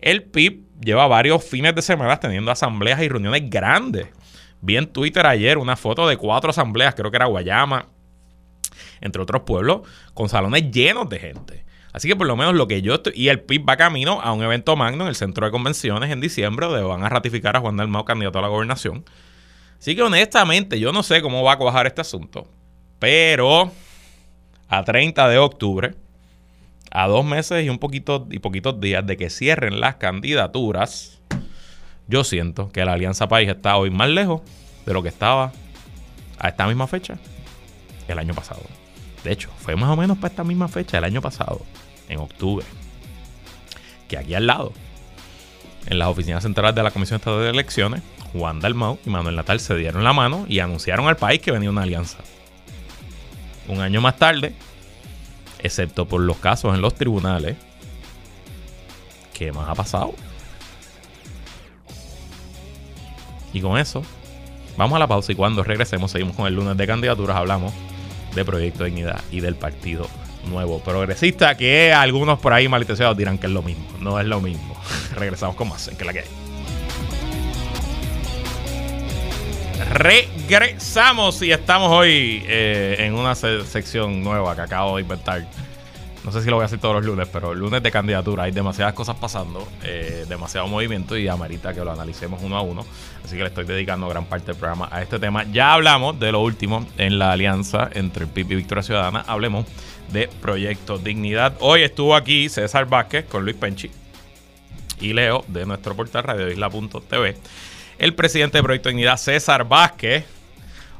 El 0.00 0.22
PIB 0.22 0.80
lleva 0.80 1.06
varios 1.06 1.44
fines 1.44 1.74
de 1.74 1.82
semana 1.82 2.18
teniendo 2.18 2.50
asambleas 2.50 3.02
y 3.02 3.08
reuniones 3.08 3.50
grandes. 3.50 4.08
Vi 4.60 4.76
en 4.76 4.86
Twitter 4.86 5.26
ayer 5.26 5.58
una 5.58 5.76
foto 5.76 6.08
de 6.08 6.16
cuatro 6.16 6.50
asambleas, 6.50 6.94
creo 6.94 7.10
que 7.10 7.16
era 7.16 7.26
Guayama, 7.26 7.86
entre 9.00 9.20
otros 9.20 9.42
pueblos, 9.42 9.82
con 10.14 10.28
salones 10.28 10.70
llenos 10.70 11.08
de 11.08 11.18
gente. 11.18 11.64
Así 11.92 12.08
que 12.08 12.16
por 12.16 12.26
lo 12.26 12.36
menos 12.36 12.54
lo 12.54 12.68
que 12.68 12.80
yo 12.80 12.94
estoy. 12.94 13.12
Y 13.16 13.28
el 13.28 13.40
PIB 13.40 13.68
va 13.68 13.76
camino 13.76 14.20
a 14.20 14.32
un 14.32 14.42
evento 14.42 14.76
magno 14.76 15.04
en 15.04 15.08
el 15.08 15.14
centro 15.14 15.46
de 15.46 15.52
convenciones 15.52 16.10
en 16.10 16.20
diciembre, 16.20 16.66
donde 16.66 16.82
van 16.82 17.02
a 17.02 17.08
ratificar 17.08 17.56
a 17.56 17.60
Juan 17.60 17.76
Dalmau 17.76 18.04
candidato 18.04 18.38
a 18.38 18.42
la 18.42 18.48
gobernación. 18.48 19.04
Así 19.78 19.94
que 19.94 20.02
honestamente, 20.02 20.80
yo 20.80 20.92
no 20.92 21.02
sé 21.02 21.22
cómo 21.22 21.42
va 21.42 21.52
a 21.52 21.58
cuajar 21.58 21.86
este 21.86 22.00
asunto. 22.00 22.46
Pero 22.98 23.70
a 24.68 24.84
30 24.84 25.28
de 25.28 25.38
octubre, 25.38 25.94
a 26.90 27.06
dos 27.06 27.24
meses 27.24 27.64
y 27.64 27.68
un 27.68 27.78
poquito 27.78 28.26
y 28.30 28.38
poquitos 28.38 28.80
días 28.80 29.06
de 29.06 29.16
que 29.16 29.30
cierren 29.30 29.80
las 29.80 29.96
candidaturas, 29.96 31.20
yo 32.06 32.24
siento 32.24 32.70
que 32.70 32.84
la 32.84 32.94
Alianza 32.94 33.28
País 33.28 33.48
está 33.48 33.76
hoy 33.76 33.90
más 33.90 34.08
lejos 34.08 34.42
de 34.84 34.94
lo 34.94 35.02
que 35.02 35.08
estaba 35.08 35.52
a 36.38 36.48
esta 36.48 36.66
misma 36.66 36.86
fecha 36.86 37.18
el 38.08 38.18
año 38.18 38.34
pasado. 38.34 38.62
De 39.22 39.32
hecho, 39.32 39.50
fue 39.58 39.76
más 39.76 39.90
o 39.90 39.96
menos 39.96 40.16
para 40.18 40.28
esta 40.30 40.44
misma 40.44 40.68
fecha 40.68 40.98
el 40.98 41.04
año 41.04 41.20
pasado, 41.20 41.60
en 42.08 42.18
octubre, 42.18 42.64
que 44.08 44.16
aquí 44.16 44.34
al 44.34 44.46
lado, 44.46 44.72
en 45.86 45.98
las 45.98 46.08
oficinas 46.08 46.42
centrales 46.42 46.74
de 46.74 46.82
la 46.82 46.90
Comisión 46.90 47.16
Estatal 47.16 47.42
de 47.42 47.50
Elecciones, 47.50 48.02
Juan 48.32 48.60
Dalmau 48.60 48.98
y 49.04 49.10
Manuel 49.10 49.36
Natal 49.36 49.60
se 49.60 49.74
dieron 49.76 50.04
la 50.04 50.12
mano 50.12 50.46
y 50.48 50.60
anunciaron 50.60 51.08
al 51.08 51.16
país 51.16 51.40
que 51.40 51.50
venía 51.50 51.70
una 51.70 51.82
alianza. 51.82 52.18
Un 53.66 53.80
año 53.80 54.00
más 54.00 54.16
tarde, 54.16 54.54
excepto 55.58 56.06
por 56.06 56.20
los 56.20 56.38
casos 56.38 56.74
en 56.74 56.80
los 56.80 56.94
tribunales, 56.94 57.56
¿qué 59.34 59.52
más 59.52 59.68
ha 59.68 59.74
pasado? 59.74 60.14
Y 63.52 63.60
con 63.60 63.78
eso, 63.78 64.02
vamos 64.76 64.96
a 64.96 64.98
la 64.98 65.06
pausa 65.06 65.32
y 65.32 65.34
cuando 65.34 65.64
regresemos 65.64 66.10
seguimos 66.10 66.36
con 66.36 66.46
el 66.46 66.54
lunes 66.54 66.76
de 66.76 66.86
candidaturas, 66.86 67.36
hablamos 67.36 67.72
de 68.34 68.44
Proyecto 68.44 68.84
Dignidad 68.84 69.22
y 69.30 69.40
del 69.40 69.54
Partido 69.54 70.06
Nuevo 70.48 70.80
Progresista, 70.80 71.56
que 71.56 71.92
algunos 71.92 72.38
por 72.38 72.52
ahí 72.52 72.68
malintencionados 72.68 73.16
dirán 73.16 73.38
que 73.38 73.46
es 73.46 73.52
lo 73.52 73.62
mismo. 73.62 73.84
No 74.00 74.18
es 74.20 74.26
lo 74.26 74.40
mismo. 74.40 74.76
Regresamos 75.14 75.56
con 75.56 75.68
más 75.68 75.88
en 75.88 75.96
que 75.96 76.04
la 76.04 76.12
que 76.12 76.20
hay. 76.20 76.47
Regresamos 79.90 81.42
y 81.42 81.52
estamos 81.52 81.90
hoy 81.90 82.42
eh, 82.46 82.96
en 83.00 83.14
una 83.14 83.34
sección 83.34 84.22
nueva 84.22 84.54
que 84.54 84.60
acabo 84.62 84.96
de 84.96 85.02
inventar 85.02 85.46
no 86.28 86.32
sé 86.32 86.42
si 86.42 86.50
lo 86.50 86.56
voy 86.56 86.64
a 86.64 86.66
hacer 86.66 86.78
todos 86.78 86.96
los 86.96 87.06
lunes, 87.06 87.26
pero 87.32 87.52
el 87.52 87.58
lunes 87.58 87.82
de 87.82 87.90
candidatura 87.90 88.42
hay 88.42 88.52
demasiadas 88.52 88.92
cosas 88.92 89.16
pasando, 89.16 89.66
eh, 89.82 90.26
demasiado 90.28 90.66
movimiento 90.66 91.16
y 91.16 91.26
amerita 91.26 91.72
que 91.72 91.82
lo 91.82 91.90
analicemos 91.90 92.42
uno 92.42 92.58
a 92.58 92.60
uno. 92.60 92.84
Así 93.24 93.34
que 93.34 93.42
le 93.42 93.48
estoy 93.48 93.64
dedicando 93.64 94.06
gran 94.08 94.26
parte 94.26 94.48
del 94.48 94.56
programa 94.56 94.90
a 94.92 95.00
este 95.00 95.18
tema. 95.18 95.44
Ya 95.44 95.72
hablamos 95.72 96.20
de 96.20 96.30
lo 96.30 96.40
último 96.40 96.86
en 96.98 97.18
la 97.18 97.32
alianza 97.32 97.88
entre 97.94 98.24
el 98.24 98.30
PIB 98.30 98.52
y 98.52 98.54
Victoria 98.56 98.82
Ciudadana. 98.82 99.24
Hablemos 99.26 99.64
de 100.12 100.28
Proyecto 100.42 100.98
Dignidad. 100.98 101.54
Hoy 101.60 101.80
estuvo 101.80 102.14
aquí 102.14 102.50
César 102.50 102.86
Vázquez 102.86 103.24
con 103.24 103.44
Luis 103.44 103.56
Penchi 103.56 103.90
y 105.00 105.14
Leo 105.14 105.46
de 105.48 105.64
nuestro 105.64 105.96
portal 105.96 106.24
radioisla.tv. 106.24 107.36
El 107.98 108.14
presidente 108.14 108.58
de 108.58 108.62
Proyecto 108.62 108.88
Dignidad, 108.88 109.16
César 109.16 109.68
Vázquez. 109.68 110.24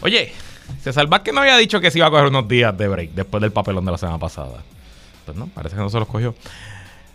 Oye, 0.00 0.32
César 0.80 1.06
Vázquez 1.06 1.32
no 1.32 1.40
había 1.40 1.56
dicho 1.56 1.80
que 1.80 1.90
se 1.90 1.98
iba 1.98 2.08
a 2.08 2.10
coger 2.10 2.26
unos 2.26 2.48
días 2.48 2.76
de 2.76 2.88
break 2.88 3.10
después 3.12 3.40
del 3.40 3.52
papelón 3.52 3.84
de 3.84 3.92
la 3.92 3.98
semana 3.98 4.18
pasada. 4.18 4.62
Pues 5.24 5.36
no, 5.36 5.46
parece 5.46 5.76
que 5.76 5.82
no 5.82 5.90
se 5.90 5.98
los 5.98 6.08
cogió. 6.08 6.34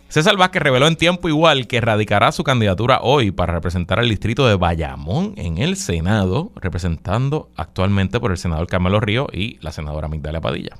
César 0.07 0.37
Vázquez 0.37 0.61
reveló 0.61 0.87
en 0.87 0.95
tiempo 0.95 1.27
igual 1.27 1.65
que 1.67 1.81
radicará 1.81 2.31
su 2.31 2.43
candidatura 2.43 2.99
hoy 3.01 3.31
para 3.31 3.53
representar 3.53 3.99
al 3.99 4.07
distrito 4.07 4.47
de 4.47 4.55
Bayamón 4.55 5.33
en 5.37 5.57
el 5.57 5.75
Senado, 5.75 6.51
representando 6.55 7.49
actualmente 7.55 8.19
por 8.19 8.31
el 8.31 8.37
senador 8.37 8.67
Carmelo 8.67 8.99
Río 8.99 9.27
y 9.33 9.57
la 9.61 9.71
senadora 9.71 10.07
Migdalia 10.07 10.39
Padilla. 10.39 10.77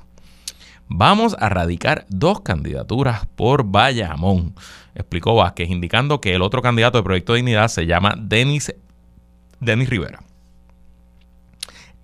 Vamos 0.86 1.34
a 1.40 1.48
radicar 1.48 2.06
dos 2.08 2.42
candidaturas 2.42 3.26
por 3.34 3.64
Bayamón, 3.64 4.54
explicó 4.94 5.34
Vázquez, 5.34 5.68
indicando 5.68 6.20
que 6.20 6.34
el 6.34 6.42
otro 6.42 6.62
candidato 6.62 6.98
de 6.98 7.04
Proyecto 7.04 7.32
de 7.32 7.38
Dignidad 7.38 7.68
se 7.68 7.86
llama 7.86 8.14
Denis, 8.16 8.72
Denis 9.60 9.88
Rivera. 9.88 10.22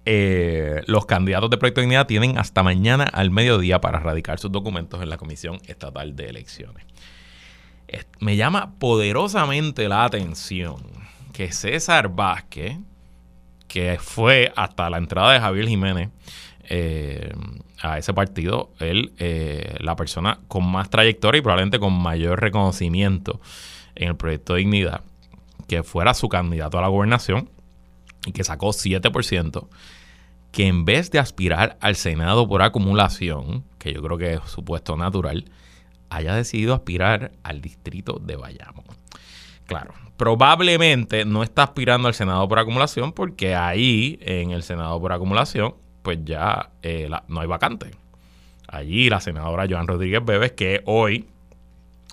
Eh, 0.06 0.82
los 0.86 1.06
candidatos 1.06 1.50
de 1.50 1.58
Proyecto 1.58 1.80
de 1.80 1.86
Dignidad 1.86 2.06
tienen 2.06 2.38
hasta 2.38 2.62
mañana 2.62 3.04
al 3.04 3.30
mediodía 3.30 3.80
para 3.80 4.00
radicar 4.00 4.38
sus 4.38 4.50
documentos 4.50 5.02
en 5.02 5.10
la 5.10 5.18
Comisión 5.18 5.58
Estatal 5.66 6.16
de 6.16 6.26
Elecciones. 6.26 6.84
Me 8.20 8.36
llama 8.36 8.74
poderosamente 8.78 9.88
la 9.88 10.04
atención 10.04 10.76
que 11.32 11.52
César 11.52 12.08
Vázquez, 12.08 12.78
que 13.66 13.98
fue 14.00 14.52
hasta 14.56 14.90
la 14.90 14.98
entrada 14.98 15.32
de 15.32 15.40
Javier 15.40 15.68
Jiménez 15.68 16.10
eh, 16.64 17.32
a 17.80 17.98
ese 17.98 18.12
partido, 18.12 18.70
él, 18.78 19.12
eh, 19.18 19.76
la 19.80 19.96
persona 19.96 20.40
con 20.48 20.70
más 20.70 20.90
trayectoria 20.90 21.38
y 21.38 21.42
probablemente 21.42 21.78
con 21.78 21.92
mayor 21.92 22.40
reconocimiento 22.40 23.40
en 23.94 24.08
el 24.08 24.16
proyecto 24.16 24.54
de 24.54 24.60
dignidad, 24.60 25.02
que 25.70 25.84
fuera 25.84 26.14
su 26.14 26.28
candidato 26.28 26.78
a 26.78 26.80
la 26.80 26.88
gobernación, 26.88 27.48
y 28.26 28.32
que 28.32 28.42
sacó 28.42 28.70
7%, 28.70 29.68
que 30.50 30.66
en 30.66 30.84
vez 30.84 31.12
de 31.12 31.20
aspirar 31.20 31.78
al 31.80 31.94
Senado 31.94 32.48
por 32.48 32.60
acumulación, 32.62 33.62
que 33.78 33.92
yo 33.92 34.02
creo 34.02 34.18
que 34.18 34.32
es 34.32 34.40
su 34.46 34.64
puesto 34.64 34.96
natural, 34.96 35.44
haya 36.08 36.34
decidido 36.34 36.74
aspirar 36.74 37.30
al 37.44 37.60
distrito 37.60 38.20
de 38.20 38.34
Bayamo. 38.34 38.82
Claro, 39.66 39.94
probablemente 40.16 41.24
no 41.24 41.44
está 41.44 41.62
aspirando 41.62 42.08
al 42.08 42.14
Senado 42.14 42.48
por 42.48 42.58
acumulación 42.58 43.12
porque 43.12 43.54
ahí, 43.54 44.18
en 44.22 44.50
el 44.50 44.64
Senado 44.64 45.00
por 45.00 45.12
acumulación, 45.12 45.76
pues 46.02 46.18
ya 46.24 46.70
eh, 46.82 47.08
no 47.28 47.40
hay 47.40 47.46
vacante. 47.46 47.92
Allí 48.66 49.08
la 49.08 49.20
senadora 49.20 49.68
Joan 49.70 49.86
Rodríguez 49.86 50.24
Bebes, 50.24 50.50
que 50.50 50.82
hoy 50.86 51.28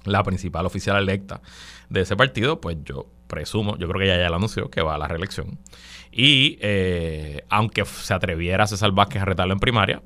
la 0.03 0.21
principal 0.21 0.67
oficial 0.67 0.97
electa 0.97 1.41
de 1.89 2.01
ese 2.01 2.15
partido, 2.15 2.59
pues 2.61 2.77
yo 2.83 3.07
presumo, 3.27 3.77
yo 3.77 3.87
creo 3.87 3.99
que 3.99 4.05
ella 4.05 4.21
ya 4.21 4.29
lo 4.29 4.37
anunció, 4.37 4.69
que 4.69 4.81
va 4.81 4.95
a 4.95 4.97
la 4.97 5.07
reelección. 5.07 5.59
Y 6.11 6.57
eh, 6.61 7.43
aunque 7.49 7.85
se 7.85 8.13
atreviera 8.13 8.63
a 8.63 8.67
César 8.67 8.91
Vázquez 8.91 9.21
a 9.21 9.25
retarlo 9.25 9.53
en 9.53 9.59
primaria, 9.59 10.01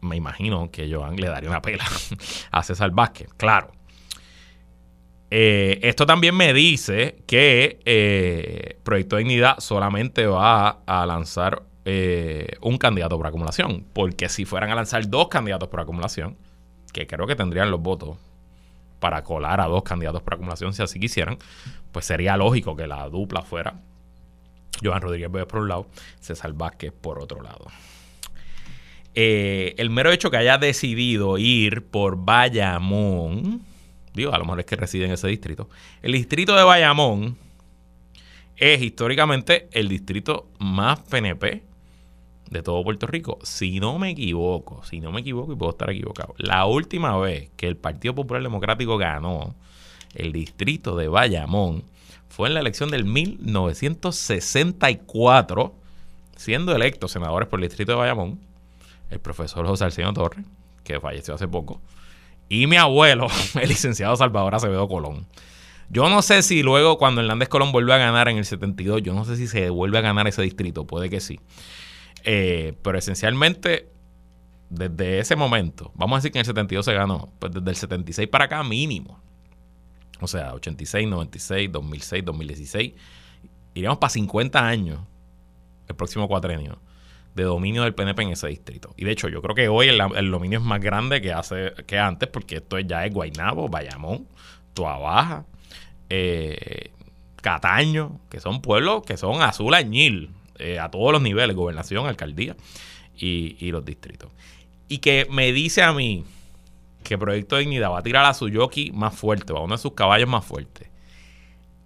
me 0.00 0.16
imagino 0.16 0.70
que 0.70 0.92
Joan 0.92 1.16
le 1.16 1.28
daría 1.28 1.50
una 1.50 1.62
pela 1.62 1.84
a 2.50 2.62
César 2.62 2.90
Vázquez, 2.90 3.28
claro. 3.36 3.72
Eh, 5.30 5.80
esto 5.82 6.06
también 6.06 6.36
me 6.36 6.54
dice 6.54 7.16
que 7.26 7.80
eh, 7.84 8.78
Proyecto 8.84 9.16
de 9.16 9.24
Dignidad 9.24 9.58
solamente 9.58 10.26
va 10.26 10.82
a 10.86 11.04
lanzar 11.06 11.62
un 12.62 12.78
candidato 12.78 13.16
por 13.16 13.28
acumulación, 13.28 13.86
porque 13.92 14.28
si 14.28 14.44
fueran 14.44 14.70
a 14.70 14.74
lanzar 14.74 15.08
dos 15.08 15.28
candidatos 15.28 15.68
por 15.68 15.78
acumulación, 15.78 16.36
que 16.92 17.06
creo 17.06 17.28
que 17.28 17.36
tendrían 17.36 17.70
los 17.70 17.80
votos 17.80 18.16
para 18.98 19.22
colar 19.24 19.60
a 19.60 19.66
dos 19.66 19.82
candidatos 19.82 20.22
por 20.22 20.34
acumulación 20.34 20.72
si 20.72 20.82
así 20.82 20.98
quisieran, 20.98 21.38
pues 21.92 22.06
sería 22.06 22.36
lógico 22.36 22.76
que 22.76 22.86
la 22.86 23.08
dupla 23.08 23.42
fuera 23.42 23.74
Joan 24.82 25.00
Rodríguez 25.00 25.30
Bebes 25.30 25.48
por 25.48 25.60
un 25.60 25.68
lado, 25.68 25.86
César 26.20 26.52
Vázquez 26.52 26.92
por 26.92 27.18
otro 27.18 27.42
lado. 27.42 27.66
Eh, 29.14 29.74
el 29.78 29.88
mero 29.88 30.10
hecho 30.10 30.30
que 30.30 30.36
haya 30.36 30.58
decidido 30.58 31.38
ir 31.38 31.86
por 31.86 32.16
Bayamón, 32.16 33.62
digo, 34.12 34.34
a 34.34 34.38
lo 34.38 34.44
mejor 34.44 34.60
es 34.60 34.66
que 34.66 34.76
reside 34.76 35.06
en 35.06 35.12
ese 35.12 35.28
distrito, 35.28 35.70
el 36.02 36.12
distrito 36.12 36.54
de 36.54 36.64
Bayamón 36.64 37.38
es 38.56 38.82
históricamente 38.82 39.68
el 39.72 39.88
distrito 39.88 40.50
más 40.58 41.00
PNP 41.00 41.62
de 42.50 42.62
todo 42.62 42.84
Puerto 42.84 43.06
Rico. 43.06 43.38
Si 43.42 43.80
no 43.80 43.98
me 43.98 44.10
equivoco, 44.10 44.84
si 44.84 45.00
no 45.00 45.12
me 45.12 45.20
equivoco 45.20 45.52
y 45.52 45.56
puedo 45.56 45.72
estar 45.72 45.90
equivocado, 45.90 46.34
la 46.38 46.64
última 46.66 47.16
vez 47.18 47.50
que 47.56 47.66
el 47.66 47.76
Partido 47.76 48.14
Popular 48.14 48.42
Democrático 48.42 48.98
ganó 48.98 49.54
el 50.14 50.32
distrito 50.32 50.96
de 50.96 51.08
Bayamón 51.08 51.84
fue 52.28 52.48
en 52.48 52.54
la 52.54 52.60
elección 52.60 52.90
del 52.90 53.04
1964, 53.04 55.74
siendo 56.36 56.74
electos 56.74 57.12
senadores 57.12 57.48
por 57.48 57.60
el 57.60 57.68
distrito 57.68 57.92
de 57.92 57.98
Bayamón, 57.98 58.40
el 59.10 59.20
profesor 59.20 59.66
José 59.66 59.84
Arsenio 59.84 60.12
Torres, 60.12 60.44
que 60.84 61.00
falleció 61.00 61.34
hace 61.34 61.48
poco, 61.48 61.80
y 62.48 62.66
mi 62.66 62.76
abuelo, 62.76 63.28
el 63.60 63.68
licenciado 63.68 64.16
Salvador 64.16 64.54
Acevedo 64.54 64.88
Colón. 64.88 65.26
Yo 65.88 66.08
no 66.08 66.20
sé 66.20 66.42
si 66.42 66.62
luego 66.62 66.98
cuando 66.98 67.20
Hernández 67.20 67.48
Colón 67.48 67.70
vuelve 67.70 67.94
a 67.94 67.98
ganar 67.98 68.28
en 68.28 68.38
el 68.38 68.44
72, 68.44 69.02
yo 69.02 69.14
no 69.14 69.24
sé 69.24 69.36
si 69.36 69.46
se 69.46 69.70
vuelve 69.70 69.98
a 69.98 70.00
ganar 70.00 70.26
ese 70.26 70.42
distrito, 70.42 70.84
puede 70.84 71.08
que 71.08 71.20
sí. 71.20 71.38
Eh, 72.28 72.74
pero 72.82 72.98
esencialmente, 72.98 73.88
desde 74.68 75.20
ese 75.20 75.36
momento, 75.36 75.92
vamos 75.94 76.16
a 76.16 76.18
decir 76.18 76.32
que 76.32 76.38
en 76.38 76.40
el 76.40 76.46
72 76.46 76.84
se 76.84 76.92
ganó, 76.92 77.32
pues 77.38 77.52
desde 77.52 77.70
el 77.70 77.76
76 77.76 78.28
para 78.28 78.46
acá 78.46 78.62
mínimo. 78.64 79.20
O 80.20 80.26
sea, 80.26 80.52
86, 80.54 81.08
96, 81.08 81.70
2006, 81.70 82.24
2016. 82.24 82.92
Iríamos 83.74 83.98
para 83.98 84.10
50 84.10 84.66
años 84.66 84.98
el 85.86 85.94
próximo 85.94 86.26
cuatrenio 86.26 86.80
de 87.36 87.44
dominio 87.44 87.84
del 87.84 87.94
PNP 87.94 88.22
en 88.22 88.30
ese 88.30 88.48
distrito. 88.48 88.92
Y 88.96 89.04
de 89.04 89.12
hecho, 89.12 89.28
yo 89.28 89.40
creo 89.40 89.54
que 89.54 89.68
hoy 89.68 89.88
el, 89.88 90.30
dominio 90.30 90.58
es 90.58 90.64
más 90.64 90.80
grande 90.80 91.20
que 91.20 91.32
hace 91.32 91.74
que 91.86 91.98
antes, 91.98 92.28
porque 92.28 92.56
esto 92.56 92.78
ya 92.80 93.04
es 93.04 93.14
Guaynabo, 93.14 93.68
Bayamón, 93.68 94.26
Tuabaja, 94.74 95.44
eh, 96.08 96.90
Cataño, 97.40 98.18
que 98.30 98.40
son 98.40 98.62
pueblos 98.62 99.04
que 99.04 99.16
son 99.16 99.42
azul 99.42 99.74
añil 99.74 100.35
eh, 100.58 100.78
a 100.78 100.90
todos 100.90 101.12
los 101.12 101.22
niveles, 101.22 101.56
gobernación, 101.56 102.06
alcaldía 102.06 102.56
y, 103.16 103.70
los 103.70 103.84
distritos. 103.84 104.30
Y 104.88 104.98
que 104.98 105.26
me 105.30 105.52
dice 105.52 105.82
a 105.82 105.92
mí 105.92 106.24
que 107.02 107.18
Proyecto 107.18 107.56
Dignidad 107.56 107.90
va 107.90 107.98
a 107.98 108.02
tirar 108.02 108.24
a 108.24 108.34
su 108.34 108.50
jockey 108.52 108.92
más 108.92 109.14
fuerte, 109.14 109.52
va 109.52 109.60
a 109.60 109.62
uno 109.62 109.74
de 109.74 109.82
sus 109.82 109.92
caballos 109.92 110.28
más 110.28 110.44
fuertes, 110.44 110.88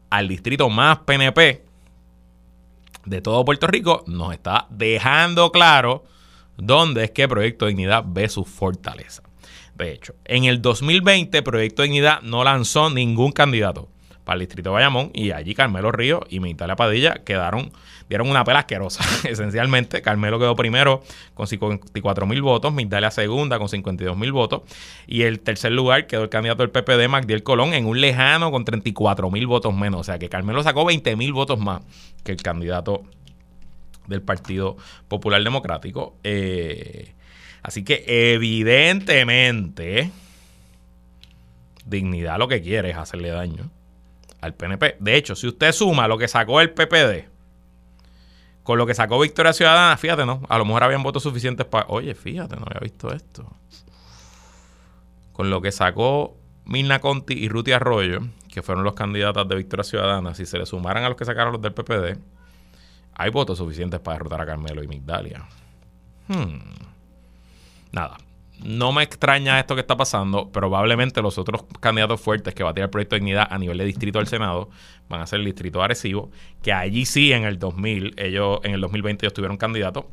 al 0.09 0.29
distrito 0.29 0.69
más 0.69 0.99
PNP 1.01 1.63
de 3.05 3.21
todo 3.21 3.45
Puerto 3.45 3.67
Rico, 3.67 4.05
nos 4.07 4.33
está 4.33 4.67
dejando 4.71 5.53
claro 5.53 6.05
dónde 6.57 7.05
es 7.05 7.11
que 7.11 7.29
Proyecto 7.29 7.67
Dignidad 7.67 8.05
ve 8.07 8.29
su 8.29 8.45
fortaleza. 8.45 9.23
De 9.75 9.93
hecho, 9.93 10.15
en 10.25 10.45
el 10.45 10.61
2020 10.61 11.43
Proyecto 11.43 11.83
Dignidad 11.83 12.23
no 12.23 12.45
lanzó 12.45 12.91
ningún 12.91 13.33
candidato 13.33 13.89
para 14.25 14.35
el 14.35 14.41
distrito 14.41 14.71
de 14.71 14.75
Bayamón 14.75 15.11
y 15.15 15.31
allí 15.33 15.55
Carmelo 15.55 15.93
Río 15.93 16.21
y 16.29 16.41
Mitalia 16.41 16.77
Padilla 16.77 17.15
quedaron 17.25 17.73
dieron 18.11 18.29
una 18.29 18.45
pela 18.45 18.59
asquerosa, 18.59 19.05
esencialmente. 19.29 20.03
Carmelo 20.03 20.39
quedó 20.39 20.55
primero 20.57 21.03
con 21.33 21.47
54 21.47 22.27
mil 22.27 22.43
votos, 22.43 22.75
Migdalia 22.75 23.11
segunda 23.13 23.59
con 23.59 23.69
52 23.69 24.19
mil 24.19 24.33
votos. 24.33 24.63
Y 25.07 25.23
el 25.23 25.41
tercer 25.41 25.73
lugar 25.73 26.09
quedó 26.09 26.25
el 26.25 26.29
candidato 26.29 26.67
del 26.67 26.71
PPD, 26.71 27.09
Magdiel 27.09 27.45
Colón, 27.45 27.73
en 27.73 27.87
un 27.87 28.01
lejano 28.01 28.51
con 28.51 28.65
34 28.65 29.31
mil 29.31 29.47
votos 29.47 29.73
menos. 29.73 30.01
O 30.01 30.05
sea 30.05 30.19
que 30.19 30.29
Carmelo 30.29 30.63
sacó 30.65 30.85
20 30.85 31.15
mil 31.15 31.33
votos 31.33 31.61
más 31.61 31.83
que 32.25 32.33
el 32.33 32.43
candidato 32.43 33.05
del 34.09 34.23
Partido 34.23 34.77
Popular 35.07 35.43
Democrático. 35.43 36.17
Eh, 36.25 37.15
así 37.63 37.85
que 37.85 38.05
evidentemente, 38.35 40.11
dignidad 41.87 42.39
lo 42.39 42.49
que 42.49 42.61
quiere 42.61 42.91
es 42.91 42.97
hacerle 42.97 43.29
daño 43.29 43.71
al 44.41 44.55
PNP. 44.55 44.97
De 45.01 45.17
hecho, 45.17 45.35
si 45.35 45.47
usted 45.47 45.73
suma 45.73 46.09
lo 46.09 46.19
que 46.19 46.29
sacó 46.29 46.61
el 46.61 46.71
PPD, 46.71 47.29
con 48.63 48.79
lo 48.79 48.87
que 48.87 48.95
sacó 48.95 49.19
Victoria 49.21 49.53
Ciudadana, 49.53 49.97
fíjate, 49.97 50.27
¿no? 50.27 50.43
A 50.49 50.59
lo 50.59 50.65
mejor 50.65 50.85
habían 50.85 51.03
votos 51.03 51.23
suficientes 51.23 51.67
para. 51.67 51.87
Oye, 51.89 52.15
fíjate, 52.15 52.57
no 52.57 52.65
había 52.67 52.81
visto 52.81 53.13
esto. 53.13 53.51
Con 55.33 55.51
lo 55.51 55.61
que 55.61 55.73
sacó 55.73 56.37
Mirna 56.65 57.01
Conti 57.01 57.35
y 57.35 57.49
Ruti 57.49 57.73
Arroyo, 57.73 58.21
que 58.53 58.63
fueron 58.63 58.85
los 58.85 58.95
candidatos 58.95 59.49
de 59.49 59.57
Victoria 59.57 59.85
Ciudadana, 59.85 60.35
si 60.35 60.47
se 60.47 60.59
le 60.59 60.67
sumaran 60.67 61.05
a 61.05 61.09
los 61.09 61.17
que 61.17 61.25
sacaron 61.25 61.53
los 61.53 61.63
del 61.63 61.73
PPD, 61.73 62.19
hay 63.15 63.31
votos 63.31 63.59
suficientes 63.59 64.01
para 64.01 64.19
derrotar 64.19 64.41
a 64.43 64.47
Carmelo 64.47 64.83
y 64.83 64.89
Migdalia. 64.89 65.47
Hmm. 66.29 66.59
Nada, 67.93 68.19
no 68.65 68.93
me 68.93 69.03
extraña 69.03 69.59
esto 69.59 69.75
que 69.75 69.81
está 69.81 69.97
pasando. 69.97 70.51
Probablemente 70.51 71.23
los 71.23 71.39
otros 71.39 71.65
candidatos 71.81 72.21
fuertes 72.21 72.55
que 72.55 72.63
va 72.63 72.71
a 72.71 72.75
tirar 72.75 72.89
el 72.89 72.91
proyecto 72.91 73.15
de 73.17 73.21
dignidad 73.21 73.47
a 73.51 73.59
nivel 73.59 73.79
de 73.79 73.85
distrito 73.85 74.19
del 74.19 74.29
Senado 74.29 74.69
van 75.09 75.21
a 75.21 75.27
ser 75.27 75.41
el 75.41 75.47
distrito 75.47 75.79
de 75.79 75.87
Arecibo, 75.87 76.31
que 76.63 76.73
allí 76.73 77.07
sí 77.07 77.33
en 77.33 77.45
el 77.45 77.59
2000, 77.59 78.15
ellos 78.17 78.61
en 78.63 78.75
el 78.75 78.81
2020 78.81 79.27
ellos 79.27 79.35
tuvieron 79.35 79.57
candidato. 79.57 80.11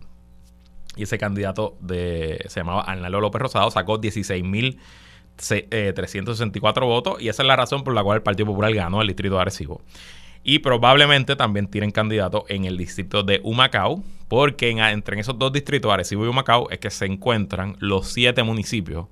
Y 0.96 1.04
ese 1.04 1.18
candidato 1.18 1.78
de, 1.80 2.44
se 2.48 2.62
llamaba 2.62 2.82
Arnaldo 2.82 3.22
López 3.22 3.42
Rosado, 3.42 3.70
sacó 3.70 4.02
16.364 4.02 5.68
eh, 5.70 6.86
votos 6.86 7.22
y 7.22 7.30
esa 7.30 7.44
es 7.44 7.48
la 7.48 7.56
razón 7.56 7.84
por 7.84 7.94
la 7.94 8.04
cual 8.04 8.18
el 8.18 8.24
Partido 8.24 8.48
Popular 8.48 8.74
ganó 8.74 9.02
el 9.02 9.08
distrito 9.08 9.36
de 9.36 9.42
Arecibo. 9.42 9.82
Y 10.50 10.60
probablemente 10.60 11.36
también 11.36 11.68
tienen 11.68 11.92
candidato 11.92 12.46
en 12.48 12.64
el 12.64 12.78
distrito 12.78 13.22
de 13.22 13.42
Humacao, 13.44 14.02
porque 14.30 14.70
entre 14.70 15.20
esos 15.20 15.38
dos 15.38 15.52
distritos, 15.52 15.92
Arecibo 15.92 16.24
y 16.24 16.30
Humacao, 16.30 16.70
es 16.70 16.80
que 16.80 16.90
se 16.90 17.06
encuentran 17.06 17.76
los 17.80 18.08
siete 18.08 18.44
municipios 18.44 19.08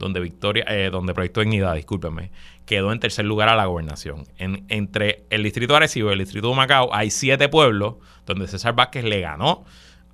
donde 0.00 0.18
Victoria, 0.18 0.64
eh, 0.66 0.90
donde 0.90 1.14
Proyecto 1.14 1.42
Dignidad, 1.42 1.76
discúlpeme, 1.76 2.32
quedó 2.66 2.90
en 2.90 2.98
tercer 2.98 3.24
lugar 3.24 3.48
a 3.48 3.54
la 3.54 3.66
gobernación. 3.66 4.26
En, 4.36 4.64
entre 4.66 5.22
el 5.30 5.44
distrito 5.44 5.74
de 5.74 5.76
Arecibo 5.76 6.10
y 6.10 6.14
el 6.14 6.18
distrito 6.18 6.48
de 6.48 6.54
Humacao 6.54 6.92
hay 6.92 7.12
siete 7.12 7.48
pueblos 7.48 7.94
donde 8.26 8.48
César 8.48 8.74
Vázquez 8.74 9.04
le 9.04 9.20
ganó 9.20 9.64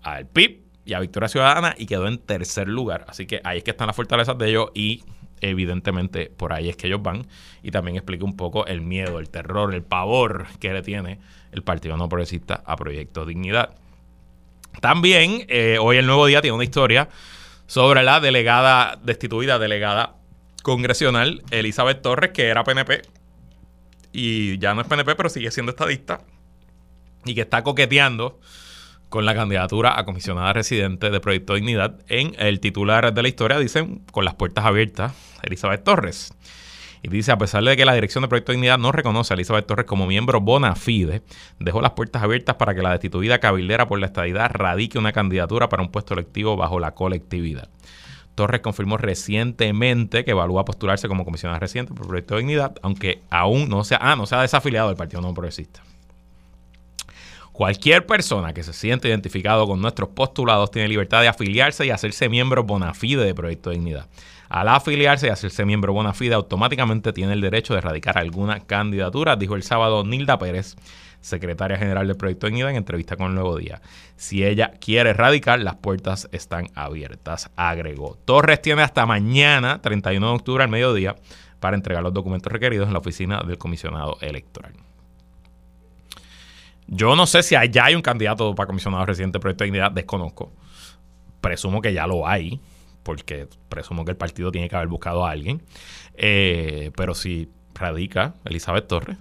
al 0.02 0.26
PIB 0.26 0.60
y 0.84 0.92
a 0.92 1.00
Victoria 1.00 1.30
Ciudadana 1.30 1.74
y 1.78 1.86
quedó 1.86 2.06
en 2.06 2.18
tercer 2.18 2.68
lugar. 2.68 3.06
Así 3.08 3.24
que 3.26 3.40
ahí 3.44 3.58
es 3.58 3.64
que 3.64 3.70
están 3.70 3.86
las 3.86 3.96
fortalezas 3.96 4.36
de 4.36 4.50
ellos 4.50 4.72
y 4.74 5.04
evidentemente 5.40 6.26
por 6.36 6.52
ahí 6.52 6.68
es 6.68 6.76
que 6.76 6.86
ellos 6.86 7.02
van. 7.02 7.26
Y 7.62 7.70
también 7.70 7.96
explica 7.96 8.24
un 8.24 8.36
poco 8.36 8.66
el 8.66 8.80
miedo, 8.80 9.18
el 9.18 9.28
terror, 9.28 9.74
el 9.74 9.82
pavor 9.82 10.46
que 10.60 10.72
le 10.72 10.82
tiene 10.82 11.18
el 11.52 11.62
Partido 11.62 11.96
No 11.96 12.08
Progresista 12.08 12.62
a 12.64 12.76
Proyecto 12.76 13.24
Dignidad. 13.24 13.76
También 14.80 15.44
eh, 15.48 15.78
hoy 15.80 15.96
el 15.96 16.06
Nuevo 16.06 16.26
Día 16.26 16.42
tiene 16.42 16.54
una 16.54 16.64
historia 16.64 17.08
sobre 17.66 18.02
la 18.02 18.20
delegada 18.20 18.98
destituida, 19.02 19.58
delegada 19.58 20.16
congresional 20.62 21.42
Elizabeth 21.50 22.02
Torres, 22.02 22.30
que 22.32 22.48
era 22.48 22.64
PNP 22.64 23.02
y 24.16 24.58
ya 24.58 24.74
no 24.74 24.80
es 24.80 24.86
PNP, 24.86 25.14
pero 25.14 25.28
sigue 25.28 25.50
siendo 25.50 25.70
estadista 25.70 26.22
y 27.24 27.34
que 27.34 27.42
está 27.42 27.62
coqueteando 27.62 28.40
con 29.08 29.24
la 29.24 29.34
candidatura 29.34 29.98
a 29.98 30.04
comisionada 30.04 30.52
residente 30.52 31.10
de 31.10 31.20
Proyecto 31.20 31.54
Dignidad. 31.54 32.00
En 32.08 32.34
el 32.38 32.60
titular 32.60 33.12
de 33.12 33.22
la 33.22 33.28
historia 33.28 33.58
dicen 33.58 34.02
con 34.12 34.24
las 34.24 34.34
puertas 34.34 34.64
abiertas 34.64 35.12
Elizabeth 35.42 35.84
Torres. 35.84 36.32
Y 37.02 37.08
dice, 37.08 37.30
a 37.30 37.38
pesar 37.38 37.62
de 37.62 37.76
que 37.76 37.84
la 37.84 37.94
dirección 37.94 38.22
de 38.22 38.28
Proyecto 38.28 38.52
Dignidad 38.52 38.78
no 38.78 38.90
reconoce 38.90 39.32
a 39.32 39.36
Elizabeth 39.36 39.66
Torres 39.66 39.86
como 39.86 40.06
miembro 40.06 40.40
bona 40.40 40.74
fide, 40.74 41.22
dejó 41.60 41.80
las 41.80 41.92
puertas 41.92 42.22
abiertas 42.22 42.56
para 42.56 42.74
que 42.74 42.82
la 42.82 42.90
destituida 42.90 43.38
cabildera 43.38 43.86
por 43.86 44.00
la 44.00 44.06
estadidad 44.06 44.50
radique 44.52 44.98
una 44.98 45.12
candidatura 45.12 45.68
para 45.68 45.82
un 45.82 45.90
puesto 45.90 46.14
electivo 46.14 46.56
bajo 46.56 46.80
la 46.80 46.94
colectividad. 46.94 47.68
Torres 48.34 48.60
confirmó 48.60 48.98
recientemente 48.98 50.24
que 50.24 50.32
evalúa 50.32 50.64
postularse 50.64 51.08
como 51.08 51.24
comisionada 51.24 51.58
residente 51.58 51.94
por 51.94 52.06
Proyecto 52.06 52.36
Dignidad, 52.36 52.74
aunque 52.82 53.22
aún 53.30 53.68
no 53.68 53.84
sea, 53.84 53.98
ah, 54.00 54.16
no 54.16 54.26
se 54.26 54.34
ha 54.34 54.42
desafiliado 54.42 54.88
del 54.88 54.96
Partido 54.96 55.22
No 55.22 55.32
Progresista. 55.32 55.82
Cualquier 57.56 58.04
persona 58.04 58.52
que 58.52 58.62
se 58.62 58.74
siente 58.74 59.08
identificado 59.08 59.66
con 59.66 59.80
nuestros 59.80 60.10
postulados 60.10 60.70
tiene 60.70 60.88
libertad 60.88 61.22
de 61.22 61.28
afiliarse 61.28 61.86
y 61.86 61.90
hacerse 61.90 62.28
miembro 62.28 62.64
bona 62.64 62.92
fide 62.92 63.24
de 63.24 63.34
Proyecto 63.34 63.70
Dignidad. 63.70 64.10
Al 64.50 64.68
afiliarse 64.68 65.28
y 65.28 65.30
hacerse 65.30 65.64
miembro 65.64 65.94
bona 65.94 66.12
fide, 66.12 66.34
automáticamente 66.34 67.14
tiene 67.14 67.32
el 67.32 67.40
derecho 67.40 67.72
de 67.72 67.78
erradicar 67.78 68.18
alguna 68.18 68.60
candidatura, 68.60 69.36
dijo 69.36 69.54
el 69.54 69.62
sábado 69.62 70.04
Nilda 70.04 70.38
Pérez, 70.38 70.76
secretaria 71.22 71.78
general 71.78 72.06
del 72.06 72.18
Proyecto 72.18 72.46
Dignidad, 72.46 72.68
en 72.68 72.76
entrevista 72.76 73.16
con 73.16 73.28
el 73.28 73.34
Nuevo 73.36 73.56
Día. 73.56 73.80
Si 74.16 74.44
ella 74.44 74.72
quiere 74.78 75.08
erradicar, 75.08 75.58
las 75.60 75.76
puertas 75.76 76.28
están 76.32 76.66
abiertas, 76.74 77.50
agregó. 77.56 78.18
Torres 78.26 78.60
tiene 78.60 78.82
hasta 78.82 79.06
mañana, 79.06 79.80
31 79.80 80.26
de 80.26 80.34
octubre 80.34 80.62
al 80.62 80.68
mediodía, 80.68 81.16
para 81.58 81.74
entregar 81.74 82.02
los 82.02 82.12
documentos 82.12 82.52
requeridos 82.52 82.86
en 82.86 82.92
la 82.92 82.98
oficina 82.98 83.40
del 83.46 83.56
comisionado 83.56 84.18
electoral. 84.20 84.74
Yo 86.88 87.16
no 87.16 87.26
sé 87.26 87.42
si 87.42 87.54
allá 87.54 87.86
hay 87.86 87.94
un 87.94 88.02
candidato 88.02 88.54
para 88.54 88.66
comisionado 88.66 89.04
residente 89.06 89.38
de 89.38 89.40
Proyecto 89.40 89.64
de 89.64 89.66
Dignidad, 89.66 89.90
desconozco. 89.90 90.52
Presumo 91.40 91.80
que 91.82 91.92
ya 91.92 92.06
lo 92.06 92.26
hay, 92.26 92.60
porque 93.02 93.48
presumo 93.68 94.04
que 94.04 94.12
el 94.12 94.16
partido 94.16 94.52
tiene 94.52 94.68
que 94.68 94.76
haber 94.76 94.88
buscado 94.88 95.26
a 95.26 95.30
alguien. 95.30 95.62
Eh, 96.14 96.92
pero 96.96 97.14
si 97.14 97.50
radica 97.74 98.34
Elizabeth 98.44 98.86
Torres 98.86 99.18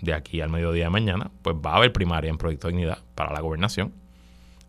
de 0.00 0.14
aquí 0.14 0.40
al 0.40 0.50
mediodía 0.50 0.84
de 0.84 0.90
mañana, 0.90 1.30
pues 1.42 1.56
va 1.56 1.72
a 1.72 1.76
haber 1.76 1.92
primaria 1.92 2.30
en 2.30 2.38
Proyecto 2.38 2.68
de 2.68 2.74
Dignidad 2.74 2.98
para 3.14 3.32
la 3.32 3.40
gobernación 3.40 3.92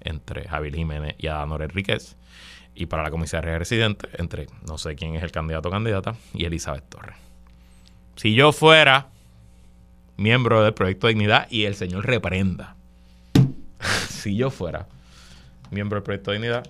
entre 0.01 0.47
Javier 0.47 0.75
Jiménez 0.75 1.15
y 1.17 1.27
Adanor 1.27 1.61
Enríquez 1.61 2.17
y 2.75 2.87
para 2.87 3.03
la 3.03 3.11
comisaría 3.11 3.57
residente 3.57 4.07
entre 4.17 4.47
no 4.67 4.77
sé 4.77 4.95
quién 4.95 5.15
es 5.15 5.23
el 5.23 5.31
candidato 5.31 5.69
o 5.69 5.71
candidata 5.71 6.15
y 6.33 6.45
Elizabeth 6.45 6.87
Torres. 6.89 7.15
Si 8.15 8.33
yo 8.33 8.51
fuera 8.51 9.10
miembro 10.17 10.63
del 10.63 10.73
Proyecto 10.73 11.07
Dignidad 11.07 11.47
y 11.49 11.65
el 11.65 11.75
señor 11.75 12.05
reprenda. 12.05 12.75
si 14.09 14.35
yo 14.35 14.49
fuera 14.49 14.87
miembro 15.71 15.97
del 15.97 16.03
Proyecto 16.03 16.31
Dignidad, 16.31 16.67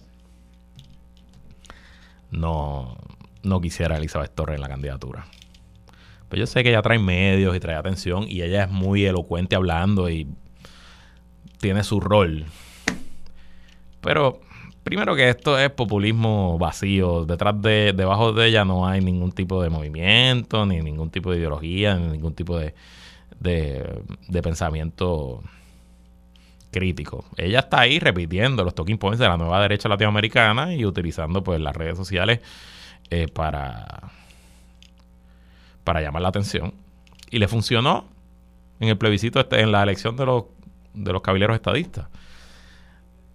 no, 2.30 2.98
no 3.44 3.62
quisiera 3.62 3.98
Elizabeth 3.98 4.34
Torres 4.34 4.56
en 4.56 4.62
la 4.62 4.70
candidatura. 4.70 5.26
Pero 6.30 6.40
yo 6.40 6.48
sé 6.48 6.64
que 6.64 6.70
ella 6.70 6.82
trae 6.82 6.98
medios 6.98 7.56
y 7.56 7.60
trae 7.60 7.76
atención 7.76 8.26
y 8.28 8.42
ella 8.42 8.64
es 8.64 8.72
muy 8.72 9.06
elocuente 9.06 9.56
hablando 9.56 10.10
y 10.10 10.28
tiene 11.60 11.84
su 11.84 12.00
rol. 12.00 12.46
Pero 14.00 14.40
primero 14.84 15.16
que 15.16 15.30
esto 15.30 15.60
es 15.60 15.70
populismo 15.72 16.58
vacío. 16.58 17.26
Detrás 17.26 17.62
de, 17.62 17.94
debajo 17.94 18.32
de 18.32 18.48
ella 18.48 18.64
no 18.64 18.88
hay 18.88 19.02
ningún 19.02 19.32
tipo 19.34 19.62
de 19.62 19.70
movimiento, 19.70 20.66
ni 20.66 20.80
ningún 20.80 21.10
tipo 21.10 21.32
de 21.32 21.40
ideología, 21.40 21.96
ni 21.96 22.08
ningún 22.08 22.34
tipo 22.34 22.58
de, 22.58 22.74
de, 23.42 24.42
pensamiento 24.42 25.44
crítico. 26.72 27.26
Ella 27.38 27.60
está 27.60 27.82
ahí 27.82 28.00
repitiendo 28.00 28.64
los 28.64 28.74
talking 28.74 28.98
points 28.98 29.20
de 29.20 29.28
la 29.28 29.38
nueva 29.38 29.62
derecha 29.62 29.90
latinoamericana 29.90 30.74
y 30.74 30.86
utilizando 30.86 31.44
pues 31.44 31.60
las 31.60 31.76
redes 31.76 31.98
sociales 31.98 32.40
eh, 33.10 33.28
para 33.28 34.12
para 35.84 36.02
llamar 36.02 36.22
la 36.22 36.30
atención. 36.30 36.74
Y 37.30 37.40
le 37.40 37.48
funcionó 37.48 38.06
en 38.80 38.90
el 38.90 38.98
plebiscito, 38.98 39.40
este, 39.40 39.62
en 39.62 39.72
la 39.72 39.84
elección 39.84 40.16
de 40.16 40.26
los, 40.26 40.46
de 40.94 41.12
los 41.12 41.22
cabileros 41.22 41.56
estadistas. 41.56 42.08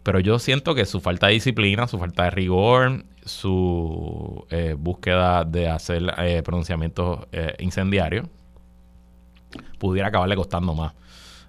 Pero 0.03 0.21
yo 0.21 0.39
siento 0.39 0.75
que 0.75 0.85
su 0.87 1.01
falta 1.01 1.27
de 1.27 1.35
disciplina, 1.35 1.89
su 1.89 1.99
falta 1.99 2.25
de 2.25 2.31
rigor, 2.31 3.05
su 3.25 4.47
eh, 4.51 4.77
búsqueda 4.79 5.45
de 5.45 5.69
hacer 5.69 6.15
eh, 6.19 6.43
pronunciamientos 6.45 7.27
incendiarios, 7.59 8.29
pudiera 9.79 10.09
acabarle 10.09 10.37
costando 10.37 10.75
más 10.75 10.93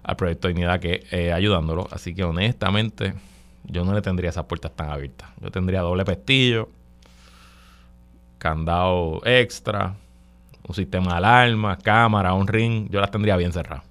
al 0.02 0.16
proyecto 0.16 0.48
de 0.48 0.54
dignidad 0.54 0.80
que 0.80 1.32
ayudándolo. 1.32 1.88
Así 1.90 2.14
que 2.14 2.24
honestamente, 2.24 3.14
yo 3.64 3.84
no 3.84 3.92
le 3.92 4.00
tendría 4.00 4.30
esas 4.30 4.44
puertas 4.44 4.72
tan 4.74 4.90
abiertas. 4.90 5.28
Yo 5.40 5.50
tendría 5.50 5.80
doble 5.80 6.04
pestillo, 6.04 6.70
candado 8.38 9.20
extra, 9.24 9.94
un 10.66 10.74
sistema 10.74 11.12
de 11.12 11.16
alarma, 11.18 11.76
cámara, 11.76 12.34
un 12.34 12.46
ring, 12.46 12.88
yo 12.90 13.00
las 13.00 13.10
tendría 13.10 13.36
bien 13.36 13.52
cerradas. 13.52 13.84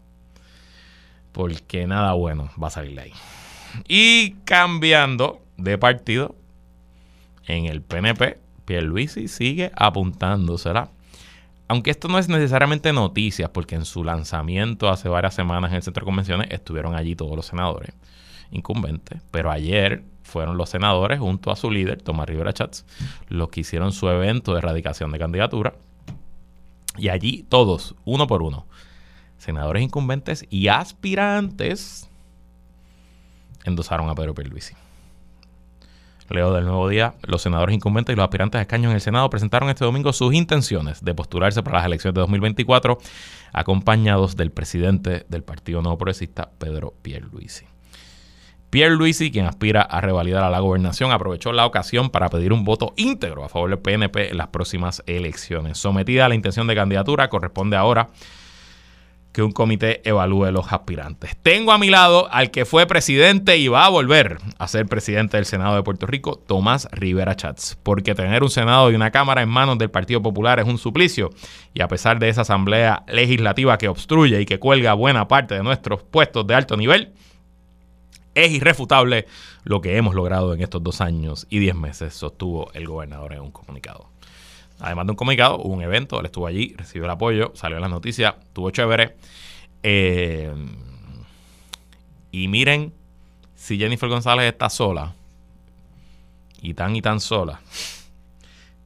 Porque 1.31 1.85
nada 1.85 2.13
bueno 2.13 2.49
va 2.61 2.67
a 2.67 2.71
salir 2.71 2.95
de 2.95 3.01
ahí. 3.01 3.13
Y 3.87 4.31
cambiando 4.45 5.41
de 5.57 5.77
partido, 5.77 6.35
en 7.45 7.65
el 7.65 7.81
PNP, 7.81 8.39
Pierluisi 8.65 9.27
sigue 9.27 9.71
apuntándosela. 9.75 10.89
Aunque 11.67 11.91
esto 11.91 12.07
no 12.07 12.17
es 12.17 12.29
necesariamente 12.29 12.93
noticias, 12.93 13.49
porque 13.49 13.75
en 13.75 13.85
su 13.85 14.03
lanzamiento 14.03 14.89
hace 14.89 15.09
varias 15.09 15.33
semanas 15.33 15.71
en 15.71 15.77
el 15.77 15.83
centro 15.83 16.01
de 16.01 16.05
convenciones 16.05 16.47
estuvieron 16.51 16.95
allí 16.95 17.15
todos 17.15 17.35
los 17.35 17.45
senadores 17.45 17.93
incumbentes. 18.51 19.21
Pero 19.31 19.51
ayer 19.51 20.03
fueron 20.23 20.57
los 20.57 20.69
senadores 20.69 21.19
junto 21.19 21.51
a 21.51 21.55
su 21.55 21.69
líder, 21.69 22.01
Tomás 22.01 22.27
Rivera 22.27 22.53
Chats, 22.53 22.85
los 23.27 23.49
que 23.49 23.61
hicieron 23.61 23.91
su 23.91 24.07
evento 24.09 24.53
de 24.53 24.59
erradicación 24.59 25.11
de 25.11 25.19
candidatura 25.19 25.73
y 26.97 27.09
allí 27.09 27.45
todos, 27.47 27.95
uno 28.05 28.27
por 28.27 28.41
uno, 28.41 28.65
senadores 29.37 29.83
incumbentes 29.83 30.45
y 30.49 30.67
aspirantes, 30.67 32.09
endosaron 33.65 34.09
a 34.09 34.15
Pedro 34.15 34.33
Pierluisi. 34.33 34.73
Leo 36.29 36.53
del 36.53 36.65
nuevo 36.65 36.89
día, 36.89 37.15
los 37.23 37.41
senadores 37.41 37.73
incumbentes 37.73 38.13
y 38.13 38.17
los 38.17 38.23
aspirantes 38.23 38.59
a 38.59 38.61
escaños 38.61 38.89
en 38.89 38.95
el 38.95 39.01
Senado 39.01 39.29
presentaron 39.29 39.69
este 39.69 39.85
domingo 39.85 40.11
sus 40.11 40.33
intenciones 40.33 41.03
de 41.03 41.13
postularse 41.13 41.63
para 41.63 41.77
las 41.77 41.85
elecciones 41.85 42.15
de 42.15 42.21
2024, 42.21 42.97
acompañados 43.53 44.35
del 44.35 44.51
presidente 44.51 45.25
del 45.29 45.43
Partido 45.43 45.81
Nuevo 45.81 45.97
Progresista, 45.97 46.49
Pedro 46.57 46.93
Pierluisi. 47.01 47.65
Pierre 48.69 48.95
Luisi, 48.95 49.31
quien 49.31 49.45
aspira 49.45 49.81
a 49.81 50.01
revalidar 50.01 50.43
a 50.43 50.49
la 50.49 50.59
gobernación, 50.59 51.13
aprovechó 51.13 51.53
la 51.53 51.65
ocasión 51.65 52.09
para 52.09 52.27
pedir 52.27 52.51
un 52.51 52.65
voto 52.65 52.93
íntegro 52.97 53.45
a 53.45 53.49
favor 53.49 53.69
del 53.69 53.79
PNP 53.79 54.31
en 54.31 54.37
las 54.37 54.47
próximas 54.47 55.01
elecciones. 55.05 55.77
Sometida 55.77 56.25
a 56.25 56.29
la 56.29 56.35
intención 56.35 56.67
de 56.67 56.75
candidatura, 56.75 57.29
corresponde 57.29 57.77
ahora 57.77 58.09
que 59.37 59.43
un 59.43 59.51
comité 59.51 60.01
evalúe 60.03 60.49
los 60.49 60.73
aspirantes. 60.73 61.37
Tengo 61.43 61.71
a 61.71 61.77
mi 61.77 61.91
lado 61.91 62.27
al 62.31 62.49
que 62.49 62.65
fue 62.65 62.87
presidente 62.87 63.55
y 63.57 63.67
va 63.67 63.85
a 63.85 63.89
volver 63.89 64.39
a 64.57 64.67
ser 64.67 64.87
presidente 64.87 65.37
del 65.37 65.45
Senado 65.45 65.75
de 65.75 65.83
Puerto 65.83 66.07
Rico, 66.07 66.37
Tomás 66.37 66.87
Rivera 66.91 67.35
Chats, 67.35 67.77
porque 67.83 68.15
tener 68.15 68.41
un 68.41 68.49
Senado 68.49 68.89
y 68.89 68.95
una 68.95 69.11
Cámara 69.11 69.43
en 69.43 69.49
manos 69.49 69.77
del 69.77 69.91
Partido 69.91 70.23
Popular 70.23 70.59
es 70.59 70.65
un 70.65 70.79
suplicio 70.79 71.29
y 71.75 71.81
a 71.81 71.87
pesar 71.87 72.17
de 72.17 72.29
esa 72.29 72.41
asamblea 72.41 73.03
legislativa 73.07 73.77
que 73.77 73.89
obstruye 73.89 74.41
y 74.41 74.45
que 74.47 74.57
cuelga 74.57 74.95
buena 74.95 75.27
parte 75.27 75.53
de 75.53 75.61
nuestros 75.61 76.01
puestos 76.01 76.47
de 76.47 76.55
alto 76.55 76.75
nivel, 76.75 77.13
es 78.33 78.51
irrefutable 78.51 79.27
lo 79.65 79.81
que 79.81 79.97
hemos 79.97 80.15
logrado 80.15 80.51
en 80.55 80.63
estos 80.63 80.81
dos 80.81 80.99
años 80.99 81.45
y 81.51 81.59
diez 81.59 81.75
meses, 81.75 82.15
sostuvo 82.15 82.71
el 82.73 82.87
gobernador 82.87 83.33
en 83.33 83.41
un 83.41 83.51
comunicado. 83.51 84.16
Además 84.79 85.07
de 85.07 85.11
un 85.11 85.15
comunicado, 85.15 85.57
hubo 85.57 85.73
un 85.73 85.81
evento, 85.81 86.19
él 86.19 86.25
estuvo 86.27 86.47
allí, 86.47 86.75
recibió 86.77 87.05
el 87.05 87.11
apoyo, 87.11 87.51
salió 87.55 87.77
en 87.77 87.81
las 87.81 87.91
noticias, 87.91 88.35
estuvo 88.43 88.69
chévere. 88.69 89.15
Eh, 89.83 90.53
y 92.31 92.47
miren, 92.47 92.93
si 93.55 93.77
Jennifer 93.77 94.07
González 94.07 94.51
está 94.51 94.69
sola, 94.69 95.15
y 96.61 96.73
tan 96.73 96.95
y 96.95 97.01
tan 97.01 97.19
sola, 97.19 97.61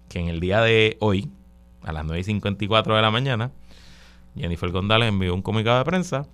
que 0.10 0.20
en 0.20 0.28
el 0.28 0.40
día 0.40 0.62
de 0.62 0.98
hoy, 1.00 1.30
a 1.84 1.92
las 1.92 2.06
9 2.06 2.20
y 2.20 2.24
54 2.24 2.96
de 2.96 3.02
la 3.02 3.12
mañana, 3.12 3.52
Jennifer 4.36 4.72
González 4.72 5.10
envió 5.10 5.34
un 5.34 5.42
comunicado 5.42 5.80
de 5.80 5.86
prensa 5.86 6.28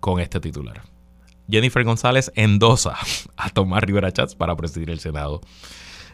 con 0.00 0.20
este 0.20 0.40
titular. 0.40 0.82
Jennifer 1.50 1.84
González 1.84 2.30
endosa 2.34 2.96
a 3.36 3.50
Tomás 3.50 3.82
Rivera 3.82 4.12
Chats 4.12 4.34
para 4.34 4.56
presidir 4.56 4.90
el 4.90 5.00
Senado. 5.00 5.40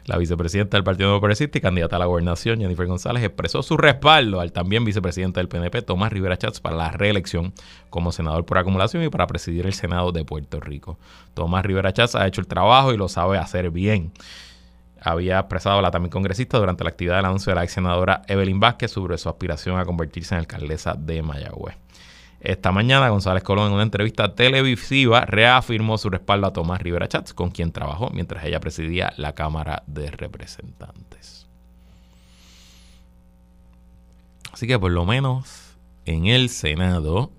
La 0.07 0.19
vicepresidenta 0.19 0.77
del 0.77 0.85
Partido 0.85 1.09
Nuevo 1.09 1.21
Progresista 1.21 1.57
y 1.57 1.61
candidata 1.63 1.97
a 1.97 1.99
la 1.99 2.05
gobernación, 2.05 2.61
Jennifer 2.61 2.87
González, 2.87 3.25
expresó 3.25 3.63
su 3.63 3.79
respaldo 3.79 4.41
al 4.41 4.53
también 4.53 4.85
vicepresidente 4.85 5.41
del 5.41 5.49
PNP, 5.49 5.81
Tomás 5.81 6.13
Rivera 6.13 6.37
Chats, 6.37 6.61
para 6.61 6.77
la 6.77 6.91
reelección 6.91 7.55
como 7.89 8.13
senador 8.13 8.45
por 8.45 8.59
acumulación 8.59 9.03
y 9.03 9.09
para 9.09 9.27
presidir 9.27 9.65
el 9.65 9.73
Senado 9.73 10.13
de 10.13 10.25
Puerto 10.27 10.61
Rico. 10.61 10.99
Tomás 11.33 11.65
Rivera 11.65 11.95
Chats 11.95 12.17
ha 12.17 12.27
hecho 12.27 12.43
el 12.43 12.47
trabajo 12.47 12.93
y 12.93 12.99
lo 12.99 13.09
sabe 13.09 13.39
hacer 13.39 13.71
bien. 13.71 14.13
Había 15.01 15.39
expresado 15.39 15.81
la 15.81 15.91
también 15.91 16.11
congresista 16.11 16.59
durante 16.59 16.85
la 16.85 16.91
actividad 16.91 17.17
del 17.17 17.27
anuncio 17.27 17.51
de 17.51 17.57
la 17.57 17.65
ex 17.65 17.73
senadora 17.73 18.23
Evelyn 18.29 18.61
Vázquez 18.61 18.91
sobre 18.91 19.17
su 19.17 19.31
aspiración 19.31 19.79
a 19.79 19.87
convertirse 19.87 20.35
en 20.35 20.41
alcaldesa 20.41 20.95
de 20.99 21.23
Mayagüez. 21.23 21.77
Esta 22.45 22.73
mañana, 22.73 23.09
González 23.09 23.43
Colón, 23.43 23.69
en 23.69 23.73
una 23.73 23.83
entrevista 23.85 24.35
televisiva, 24.35 25.25
reafirmó 25.25 25.97
su 25.97 26.11
respaldo 26.11 26.47
a 26.47 26.53
Tomás 26.53 26.83
Rivera 26.83 27.09
Chats, 27.09 27.33
con 27.33 27.51
quien 27.51 27.73
trabajó 27.73 28.11
mientras 28.11 28.45
ella 28.45 28.61
presidía 28.61 29.15
la 29.17 29.33
Cámara 29.33 29.83
de 29.87 30.11
Representantes. 30.11 31.47
Así 34.53 34.67
que 34.67 34.79
por 34.79 34.93
lo 34.93 35.07
menos 35.07 35.79
en 36.05 36.27
el 36.27 36.51
Senado, 36.51 37.31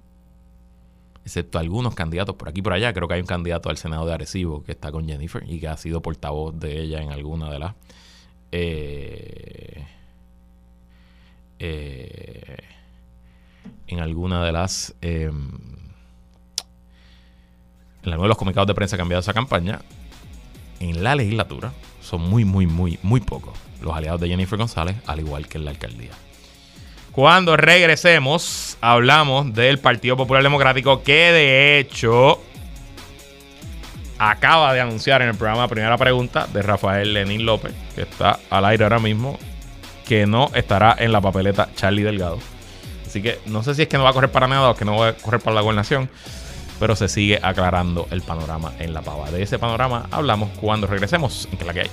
excepto 1.24 1.60
algunos 1.60 1.94
candidatos 1.94 2.36
por 2.36 2.50
aquí 2.50 2.62
y 2.62 2.64
por 2.64 2.74
allá, 2.74 2.92
creo 2.92 3.08
que 3.08 3.14
hay 3.14 3.22
un 3.22 3.28
candidato 3.28 3.70
al 3.70 3.78
Senado 3.78 4.08
de 4.08 4.14
Arecibo 4.16 4.64
que 4.64 4.72
está 4.72 4.92
con 4.92 5.08
Jennifer 5.08 5.44
y 5.48 5.60
que 5.60 5.68
ha 5.68 5.78
sido 5.78 6.02
portavoz 6.02 6.60
de 6.60 6.82
ella 6.82 7.04
en 7.04 7.12
alguna 7.12 7.52
de 7.52 7.60
las... 7.60 7.76
Eh, 8.52 9.86
eh, 11.60 12.75
en 13.88 14.00
alguna 14.00 14.44
de 14.44 14.52
las 14.52 14.96
eh, 15.02 15.32
en 18.04 18.12
algunos 18.12 18.26
de 18.26 18.30
los 18.30 18.38
comunicados 18.38 18.68
de 18.68 18.76
prensa 18.76 18.98
cambiados 18.98 19.28
a 19.28 19.32
esa 19.32 19.34
campaña 19.34 19.82
en 20.80 21.04
la 21.04 21.16
legislatura 21.16 21.74
son 22.02 22.22
muy 22.22 22.46
muy 22.46 22.68
muy 22.68 23.00
muy 23.04 23.22
pocos 23.22 23.58
los 23.82 23.96
aliados 23.96 24.22
de 24.22 24.30
Jennifer 24.30 24.58
González 24.58 24.96
al 25.06 25.20
igual 25.20 25.48
que 25.48 25.58
en 25.58 25.66
la 25.66 25.72
alcaldía. 25.72 26.12
Cuando 27.12 27.56
regresemos 27.56 28.78
hablamos 28.82 29.54
del 29.54 29.80
Partido 29.80 30.18
Popular 30.18 30.44
Democrático 30.44 31.02
que 31.04 31.32
de 31.32 31.80
hecho 31.80 32.42
acaba 34.18 34.74
de 34.74 34.82
anunciar 34.82 35.22
en 35.22 35.30
el 35.30 35.36
programa 35.36 35.68
Primera 35.68 35.98
Pregunta 35.98 36.48
de 36.48 36.62
Rafael 36.62 37.14
Lenín 37.14 37.46
López 37.46 37.74
que 37.96 38.02
está 38.04 38.40
al 38.50 38.66
aire 38.66 38.84
ahora 38.84 39.00
mismo 39.00 39.40
que 40.06 40.28
no 40.28 40.52
estará 40.54 40.96
en 41.00 41.12
la 41.12 41.22
papeleta 41.22 41.70
Charlie 41.76 42.04
Delgado 42.04 42.40
Así 43.16 43.22
que 43.22 43.40
no 43.46 43.64
sé 43.64 43.74
si 43.74 43.84
es 43.84 43.88
que 43.88 43.98
no 43.98 44.04
va 44.04 44.10
a 44.10 44.14
correr 44.14 44.30
para 44.30 44.46
nada 44.46 44.72
o 44.72 44.76
que 44.76 44.84
no 44.84 44.98
va 44.98 45.08
a 45.08 45.14
correr 45.14 45.40
para 45.40 45.56
la 45.56 45.62
gobernación, 45.62 46.10
pero 46.82 46.98
se 46.98 47.08
sigue 47.08 47.40
aclarando 47.42 48.10
el 48.12 48.22
panorama 48.22 48.74
en 48.78 48.94
la 48.94 49.04
pava. 49.04 49.32
De 49.32 49.42
ese 49.42 49.58
panorama 49.58 50.10
hablamos 50.12 50.50
cuando 50.60 50.86
regresemos 50.86 51.48
en 51.50 51.58
que 51.58 51.64
la 51.64 51.74
que 51.74 51.80
hay. 51.80 51.90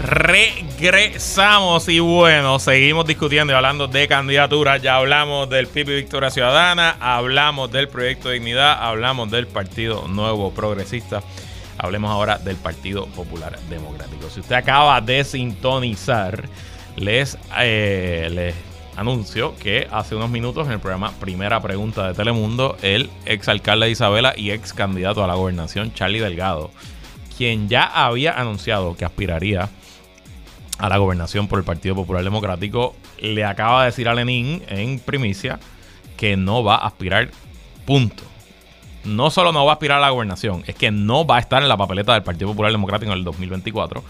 Regresamos 0.00 1.86
y 1.90 2.00
bueno, 2.00 2.58
seguimos 2.58 3.06
discutiendo 3.06 3.52
y 3.52 3.56
hablando 3.56 3.88
de 3.88 4.08
candidaturas. 4.08 4.80
Ya 4.80 4.96
hablamos 4.96 5.50
del 5.50 5.66
PIB 5.66 5.88
Victoria 5.88 6.30
Ciudadana, 6.30 6.96
hablamos 6.98 7.70
del 7.70 7.88
Proyecto 7.88 8.30
de 8.30 8.36
Dignidad, 8.36 8.82
hablamos 8.82 9.30
del 9.30 9.46
Partido 9.46 10.08
Nuevo 10.08 10.50
Progresista. 10.54 11.22
Hablemos 11.76 12.10
ahora 12.10 12.38
del 12.38 12.56
Partido 12.56 13.04
Popular 13.08 13.58
Democrático. 13.68 14.30
Si 14.30 14.40
usted 14.40 14.54
acaba 14.54 14.98
de 15.02 15.24
sintonizar, 15.24 16.48
les, 16.96 17.38
eh, 17.58 18.28
les 18.32 18.54
anuncio 18.96 19.56
que 19.56 19.88
hace 19.90 20.14
unos 20.14 20.30
minutos 20.30 20.66
en 20.66 20.74
el 20.74 20.80
programa 20.80 21.12
Primera 21.12 21.60
Pregunta 21.60 22.08
de 22.08 22.14
Telemundo, 22.14 22.76
el 22.82 23.10
exalcalde 23.24 23.86
de 23.86 23.92
Isabela 23.92 24.34
y 24.36 24.50
ex 24.50 24.72
candidato 24.72 25.24
a 25.24 25.26
la 25.26 25.34
gobernación, 25.34 25.92
Charlie 25.94 26.20
Delgado, 26.20 26.70
quien 27.36 27.68
ya 27.68 27.84
había 27.84 28.38
anunciado 28.38 28.96
que 28.96 29.04
aspiraría 29.04 29.70
a 30.78 30.88
la 30.88 30.98
gobernación 30.98 31.48
por 31.48 31.58
el 31.58 31.64
Partido 31.64 31.94
Popular 31.94 32.24
Democrático, 32.24 32.94
le 33.20 33.44
acaba 33.44 33.80
de 33.80 33.86
decir 33.86 34.08
a 34.08 34.14
Lenin 34.14 34.62
en 34.68 34.98
primicia 34.98 35.60
que 36.16 36.36
no 36.36 36.62
va 36.62 36.76
a 36.76 36.86
aspirar, 36.86 37.30
punto. 37.86 38.24
No 39.04 39.30
solo 39.30 39.52
no 39.52 39.64
va 39.64 39.72
a 39.72 39.74
aspirar 39.74 39.98
a 39.98 40.02
la 40.02 40.10
gobernación, 40.10 40.62
es 40.66 40.76
que 40.76 40.92
no 40.92 41.26
va 41.26 41.36
a 41.36 41.40
estar 41.40 41.62
en 41.62 41.68
la 41.68 41.76
papeleta 41.76 42.14
del 42.14 42.22
Partido 42.22 42.50
Popular 42.50 42.70
Democrático 42.70 43.10
en 43.10 43.18
el 43.18 43.24
2024 43.24 44.04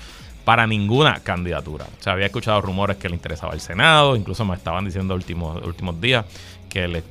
para 0.45 0.67
ninguna 0.67 1.21
candidatura. 1.21 1.87
O 1.99 2.03
sea, 2.03 2.15
había 2.15 2.27
escuchado 2.27 2.61
rumores 2.61 2.97
que 2.97 3.09
le 3.09 3.15
interesaba 3.15 3.55
el 3.55 3.61
Senado, 3.61 4.17
incluso 4.17 4.45
me 4.45 4.55
estaban 4.55 4.85
diciendo 4.85 5.15
últimos, 5.15 5.63
últimos 5.65 6.01
días 6.01 6.25
que, 6.69 6.89
le, 6.89 7.03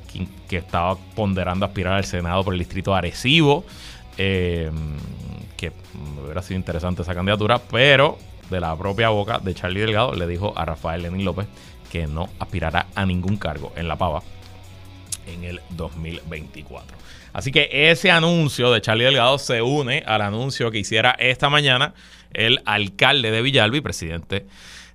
que 0.50 0.58
estaba 0.58 0.96
ponderando 1.16 1.66
aspirar 1.66 1.94
al 1.94 2.06
Senado 2.06 2.44
por 2.44 2.54
el 2.54 2.60
distrito 2.60 2.94
Arecibo, 2.94 3.64
eh, 4.18 4.72
que 5.56 5.72
hubiera 6.24 6.42
sido 6.42 6.58
interesante 6.58 7.04
esa 7.04 7.14
candidatura, 7.14 7.60
pero 7.60 8.18
de 8.50 8.60
la 8.60 8.76
propia 8.76 9.10
boca 9.10 9.40
de 9.40 9.54
Charlie 9.54 9.80
Delgado 9.80 10.14
le 10.14 10.28
dijo 10.28 10.54
a 10.58 10.66
Rafael 10.66 11.04
Lenín 11.04 11.24
López 11.24 11.48
que 11.92 12.08
no 12.08 12.30
aspirará 12.40 12.88
a 12.96 13.06
ningún 13.06 13.38
cargo 13.38 13.72
en 13.76 13.88
la 13.88 13.96
pava 13.96 14.22
en 15.26 15.44
el 15.44 15.62
2024. 15.72 16.98
Así 17.34 17.52
que 17.52 17.70
ese 17.72 18.12
anuncio 18.12 18.72
de 18.72 18.82
Charlie 18.82 19.06
Delgado 19.06 19.38
se 19.38 19.62
une 19.62 20.04
al 20.06 20.22
anuncio 20.22 20.70
que 20.72 20.80
hiciera 20.80 21.16
esta 21.18 21.50
mañana 21.50 21.94
el 22.34 22.62
alcalde 22.66 23.32
de 23.32 23.42
Villalba 23.42 23.82
presidente 23.82 24.46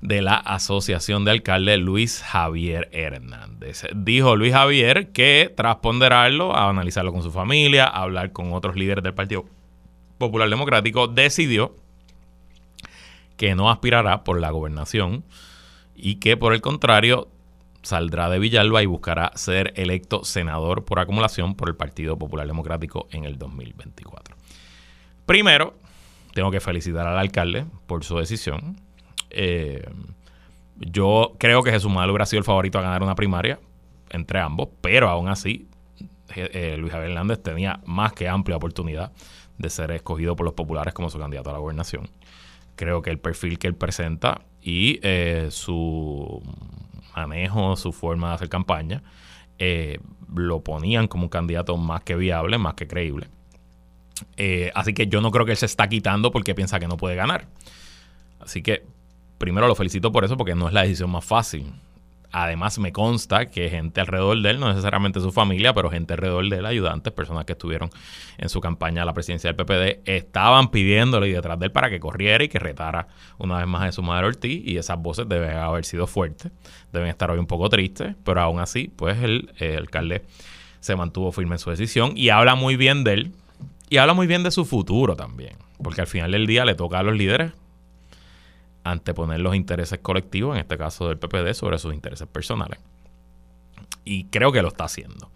de 0.01 0.23
la 0.23 0.37
Asociación 0.37 1.25
de 1.25 1.33
Alcaldes, 1.33 1.79
Luis 1.79 2.23
Javier 2.23 2.89
Hernández. 2.93 3.85
Dijo 3.95 4.37
Luis 4.37 4.53
Javier 4.53 5.13
que 5.13 5.53
tras 5.57 5.77
ponderarlo, 5.77 6.55
a 6.55 6.69
analizarlo 6.69 7.13
con 7.13 7.23
su 7.23 7.31
familia, 7.31 7.87
a 7.87 8.03
hablar 8.03 8.33
con 8.33 8.53
otros 8.53 8.77
líderes 8.77 9.03
del 9.03 9.15
Partido 9.15 9.47
Popular 10.19 10.49
Democrático, 10.49 11.09
decidió 11.09 11.75
que 13.37 13.55
no 13.55 13.71
aspirará 13.71 14.25
por 14.25 14.41
la 14.41 14.51
gobernación 14.51 15.25
y 15.95 16.17
que 16.17 16.37
por 16.37 16.53
el 16.53 16.61
contrario 16.61 17.29
saldrá 17.83 18.29
de 18.29 18.39
Villalba 18.39 18.83
y 18.83 18.87
buscará 18.87 19.33
ser 19.37 19.73
electo 19.77 20.25
senador 20.25 20.85
por 20.85 20.99
acumulación 20.99 21.55
por 21.55 21.69
el 21.69 21.77
Partido 21.77 22.19
Popular 22.19 22.47
Democrático 22.47 23.07
en 23.13 23.25
el 23.25 23.39
2024. 23.39 24.37
Primero, 25.25 25.75
tengo 26.37 26.51
que 26.51 26.61
felicitar 26.61 27.07
al 27.07 27.17
alcalde 27.17 27.65
por 27.87 28.05
su 28.05 28.19
decisión. 28.19 28.77
Eh, 29.31 29.89
yo 30.77 31.33
creo 31.39 31.63
que 31.63 31.71
Jesús 31.71 31.91
Manuel 31.91 32.11
hubiera 32.11 32.27
sido 32.27 32.41
el 32.41 32.45
favorito 32.45 32.79
a 32.79 32.83
ganar 32.83 33.03
una 33.03 33.15
primaria 33.15 33.59
entre 34.11 34.39
ambos, 34.39 34.69
pero 34.83 35.09
aún 35.09 35.29
así 35.29 35.67
eh, 36.35 36.77
Luis 36.79 36.93
Javier 36.93 37.13
Hernández 37.13 37.43
tenía 37.43 37.81
más 37.87 38.13
que 38.13 38.29
amplia 38.29 38.59
oportunidad 38.59 39.13
de 39.57 39.71
ser 39.71 39.93
escogido 39.93 40.37
por 40.37 40.45
los 40.45 40.53
populares 40.53 40.93
como 40.93 41.09
su 41.09 41.19
candidato 41.19 41.49
a 41.49 41.55
la 41.55 41.59
gobernación. 41.59 42.07
Creo 42.75 43.01
que 43.01 43.09
el 43.09 43.19
perfil 43.19 43.59
que 43.59 43.69
él 43.69 43.75
presenta 43.75 44.43
y 44.61 45.01
eh, 45.03 45.49
su 45.51 46.43
manejo, 47.17 47.77
su 47.77 47.95
forma 47.95 48.29
de 48.29 48.35
hacer 48.35 48.51
campaña, 48.51 49.03
lo 50.35 50.61
ponían 50.61 51.09
como 51.09 51.23
un 51.23 51.31
candidato 51.31 51.79
más 51.79 52.03
que 52.03 52.15
viable, 52.15 52.59
más 52.59 52.75
que 52.75 52.87
creíble. 52.87 53.29
Eh, 54.37 54.71
así 54.75 54.95
que 54.95 55.07
yo 55.07 55.21
no 55.21 55.31
creo 55.31 55.45
que 55.45 55.53
él 55.53 55.59
se 55.59 55.67
está 55.67 55.89
quitando 55.89 56.31
porque 56.31 56.55
piensa 56.55 56.79
que 56.79 56.89
no 56.89 56.97
puede 56.97 57.17
ganar. 57.17 57.47
Así 58.41 58.63
que 58.63 58.85
primero 59.39 59.69
lo 59.69 59.75
felicito 59.75 60.13
por 60.13 60.25
eso 60.25 60.37
porque 60.37 60.55
no 60.55 60.69
es 60.69 60.75
la 60.75 60.83
decisión 60.83 61.11
más 61.11 61.25
fácil. 61.25 61.73
Además 62.33 62.79
me 62.79 62.93
consta 62.93 63.47
que 63.47 63.71
gente 63.71 64.01
alrededor 64.01 64.43
de 64.43 64.51
él, 64.51 64.61
no 64.61 64.69
necesariamente 64.69 65.21
su 65.21 65.33
familia, 65.33 65.73
pero 65.73 65.91
gente 65.91 66.15
alrededor 66.15 66.49
de 66.51 66.59
él, 66.59 66.67
ayudantes, 66.67 67.13
personas 67.13 67.45
que 67.47 67.53
estuvieron 67.53 67.89
en 68.37 68.49
su 68.49 68.61
campaña 68.61 69.03
a 69.03 69.05
la 69.05 69.15
presidencia 69.15 69.51
del 69.51 69.57
PPD, 69.57 70.03
estaban 70.05 70.71
pidiéndole 70.71 71.29
y 71.29 71.33
detrás 71.33 71.59
de 71.59 71.67
él 71.67 71.73
para 71.73 71.89
que 71.89 72.01
corriera 72.01 72.45
y 72.45 72.49
que 72.49 72.59
retara 72.59 73.09
una 73.39 73.59
vez 73.59 73.67
más 73.67 73.89
a 73.89 73.93
su 73.93 74.03
madre 74.03 74.27
Ortiz 74.27 74.61
y 74.67 74.77
esas 74.77 74.99
voces 75.01 75.29
deben 75.29 75.57
haber 75.57 75.85
sido 75.85 76.07
fuertes, 76.07 76.53
deben 76.93 77.09
estar 77.09 77.31
hoy 77.31 77.39
un 77.39 77.47
poco 77.47 77.69
tristes, 77.71 78.15
pero 78.25 78.43
aún 78.43 78.61
así, 78.61 78.93
pues 78.95 79.17
el 79.23 79.49
alcalde 79.79 80.25
se 80.81 80.95
mantuvo 80.95 81.33
firme 81.33 81.55
en 81.55 81.59
su 81.59 81.71
decisión 81.71 82.13
y 82.17 82.29
habla 82.29 82.55
muy 82.55 82.77
bien 82.77 83.03
de 83.03 83.13
él, 83.15 83.33
y 83.89 83.99
habla 83.99 84.15
muy 84.15 84.27
bien 84.27 84.43
de 84.43 84.51
su 84.51 84.65
futuro 84.65 85.17
también, 85.17 85.57
porque 85.83 86.01
al 86.01 86.07
final 86.07 86.33
del 86.33 86.47
día 86.47 86.65
le 86.65 86.75
toca 86.75 86.99
a 86.99 87.03
los 87.03 87.17
líderes 87.17 87.53
anteponer 88.85 89.41
los 89.41 89.55
intereses 89.55 89.99
colectivos, 89.99 90.55
en 90.55 90.61
este 90.61 90.79
caso 90.79 91.09
del 91.09 91.19
PPD, 91.19 91.55
sobre 91.55 91.79
sus 91.79 91.93
intereses 91.93 92.27
personales. 92.29 92.79
Y 94.05 94.25
creo 94.27 94.53
que 94.53 94.63
lo 94.63 94.69
está 94.69 94.85
haciendo. 94.85 95.31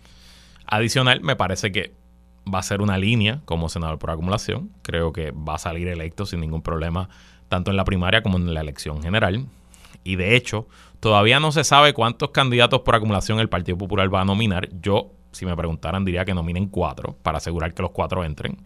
Adicional, 0.66 1.20
me 1.20 1.34
parece 1.34 1.72
que 1.72 1.92
va 2.53 2.61
a 2.61 2.62
ser 2.62 2.80
una 2.80 2.96
línea 2.96 3.40
como 3.44 3.68
senador 3.68 3.98
por 3.98 4.11
acumulación. 4.11 4.70
Creo 4.82 5.12
que 5.12 5.32
va 5.32 5.57
a 5.57 5.59
salir 5.59 5.88
electo 5.88 6.26
sin 6.26 6.40
ningún 6.40 6.62
problema, 6.62 7.09
tanto 7.48 7.70
en 7.70 7.76
la 7.76 7.84
primaria 7.84 8.22
como 8.22 8.38
en 8.38 8.55
la 8.55 8.61
elección 8.61 9.03
general. 9.03 9.46
Y 10.05 10.16
de 10.16 10.36
hecho, 10.36 10.68
todavía 11.01 11.40
no 11.40 11.53
se 11.53 11.64
sabe 11.64 11.92
cuántos 11.92 12.30
candidatos 12.30 12.80
por 12.80 12.94
acumulación 12.94 13.40
el 13.40 13.48
Partido 13.48 13.76
Popular 13.76 14.12
va 14.12 14.20
a 14.20 14.24
nominar. 14.24 14.68
Yo 14.80 15.11
si 15.33 15.47
me 15.47 15.57
preguntaran, 15.57 16.05
diría 16.05 16.24
que 16.24 16.35
nominen 16.35 16.66
cuatro 16.66 17.16
para 17.22 17.39
asegurar 17.39 17.74
que 17.74 17.83
los 17.83 17.91
cuatro 17.91 18.24
entren. 18.24 18.59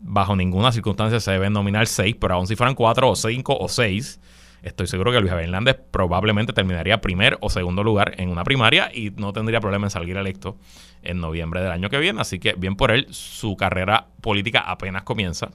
Bajo 0.00 0.34
ninguna 0.34 0.72
circunstancia 0.72 1.20
se 1.20 1.30
deben 1.30 1.52
nominar 1.52 1.86
seis, 1.86 2.16
pero 2.18 2.34
aún 2.34 2.46
si 2.46 2.56
fueran 2.56 2.74
cuatro 2.74 3.10
o 3.10 3.16
cinco 3.16 3.56
o 3.56 3.68
seis, 3.68 4.20
estoy 4.62 4.86
seguro 4.86 5.12
que 5.12 5.20
Luis 5.20 5.30
Javier 5.30 5.48
Hernández 5.48 5.76
probablemente 5.90 6.52
terminaría 6.52 7.00
primer 7.00 7.38
o 7.40 7.50
segundo 7.50 7.84
lugar 7.84 8.14
en 8.18 8.28
una 8.28 8.44
primaria 8.44 8.90
y 8.92 9.10
no 9.10 9.32
tendría 9.32 9.60
problema 9.60 9.86
en 9.86 9.90
salir 9.90 10.16
electo 10.16 10.56
en 11.02 11.20
noviembre 11.20 11.60
del 11.60 11.70
año 11.70 11.88
que 11.88 11.98
viene. 11.98 12.20
Así 12.20 12.38
que 12.38 12.54
bien 12.54 12.74
por 12.76 12.90
él, 12.90 13.06
su 13.10 13.56
carrera 13.56 14.06
política 14.20 14.60
apenas 14.60 15.02
comienza. 15.02 15.50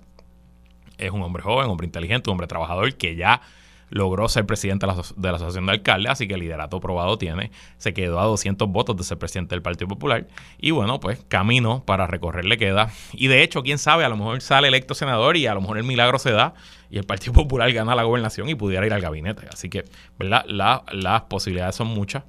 Es 0.98 1.12
un 1.12 1.22
hombre 1.22 1.43
joven, 1.43 1.66
un 1.66 1.72
hombre 1.72 1.86
inteligente, 1.86 2.30
un 2.30 2.34
hombre 2.34 2.48
trabajador 2.48 2.95
que 2.95 3.16
ya 3.16 3.41
logró 3.90 4.28
ser 4.28 4.46
presidente 4.46 4.86
de 4.86 4.94
la, 5.28 5.36
Asociación 5.36 5.66
de 5.66 5.72
Alcaldes, 5.74 6.12
así 6.12 6.28
que 6.28 6.34
el 6.34 6.42
liderato 6.42 6.80
probado 6.80 7.18
tiene, 7.18 7.52
se 7.78 7.94
quedó 7.94 8.20
a 8.20 8.26
200 8.26 8.68
votos 8.70 8.98
de 8.98 9.04
ser 9.04 9.18
presidente 9.18 9.56
del 9.56 9.62
Partido 9.62 9.88
Popular 9.88 10.28
y 10.58 10.72
bueno, 10.72 11.00
pues 11.00 11.24
camino 11.28 11.84
para 11.86 12.08
recorrer 12.08 12.46
le 12.46 12.58
queda. 12.58 12.92
Y 13.14 13.28
de 13.28 13.44
hecho, 13.44 13.64
quién 13.64 13.78
sabe, 13.78 14.04
a 14.04 14.10
lo 14.10 14.18
mejor 14.18 14.42
sale 14.42 14.68
electo 14.68 14.94
senador 14.94 15.38
y 15.38 15.48
a 15.48 15.54
lo 15.54 15.62
mejor 15.62 15.78
el 15.78 15.84
milagro 15.84 16.20
se 16.20 16.32
da 16.32 16.54
y 16.90 16.98
el 16.98 17.06
Partido 17.06 17.34
Popular 17.38 17.72
gana 17.72 17.96
la 17.96 18.04
gobernación 18.04 18.50
y 18.50 18.56
pudiera 18.56 18.86
ir 18.86 18.94
al 18.94 19.02
gabinete. 19.02 19.48
Así 19.52 19.70
que, 19.70 19.86
¿verdad? 20.18 20.46
las 20.48 21.22
posibilidades 21.24 21.76
son 21.76 21.88
muchas. 21.88 22.24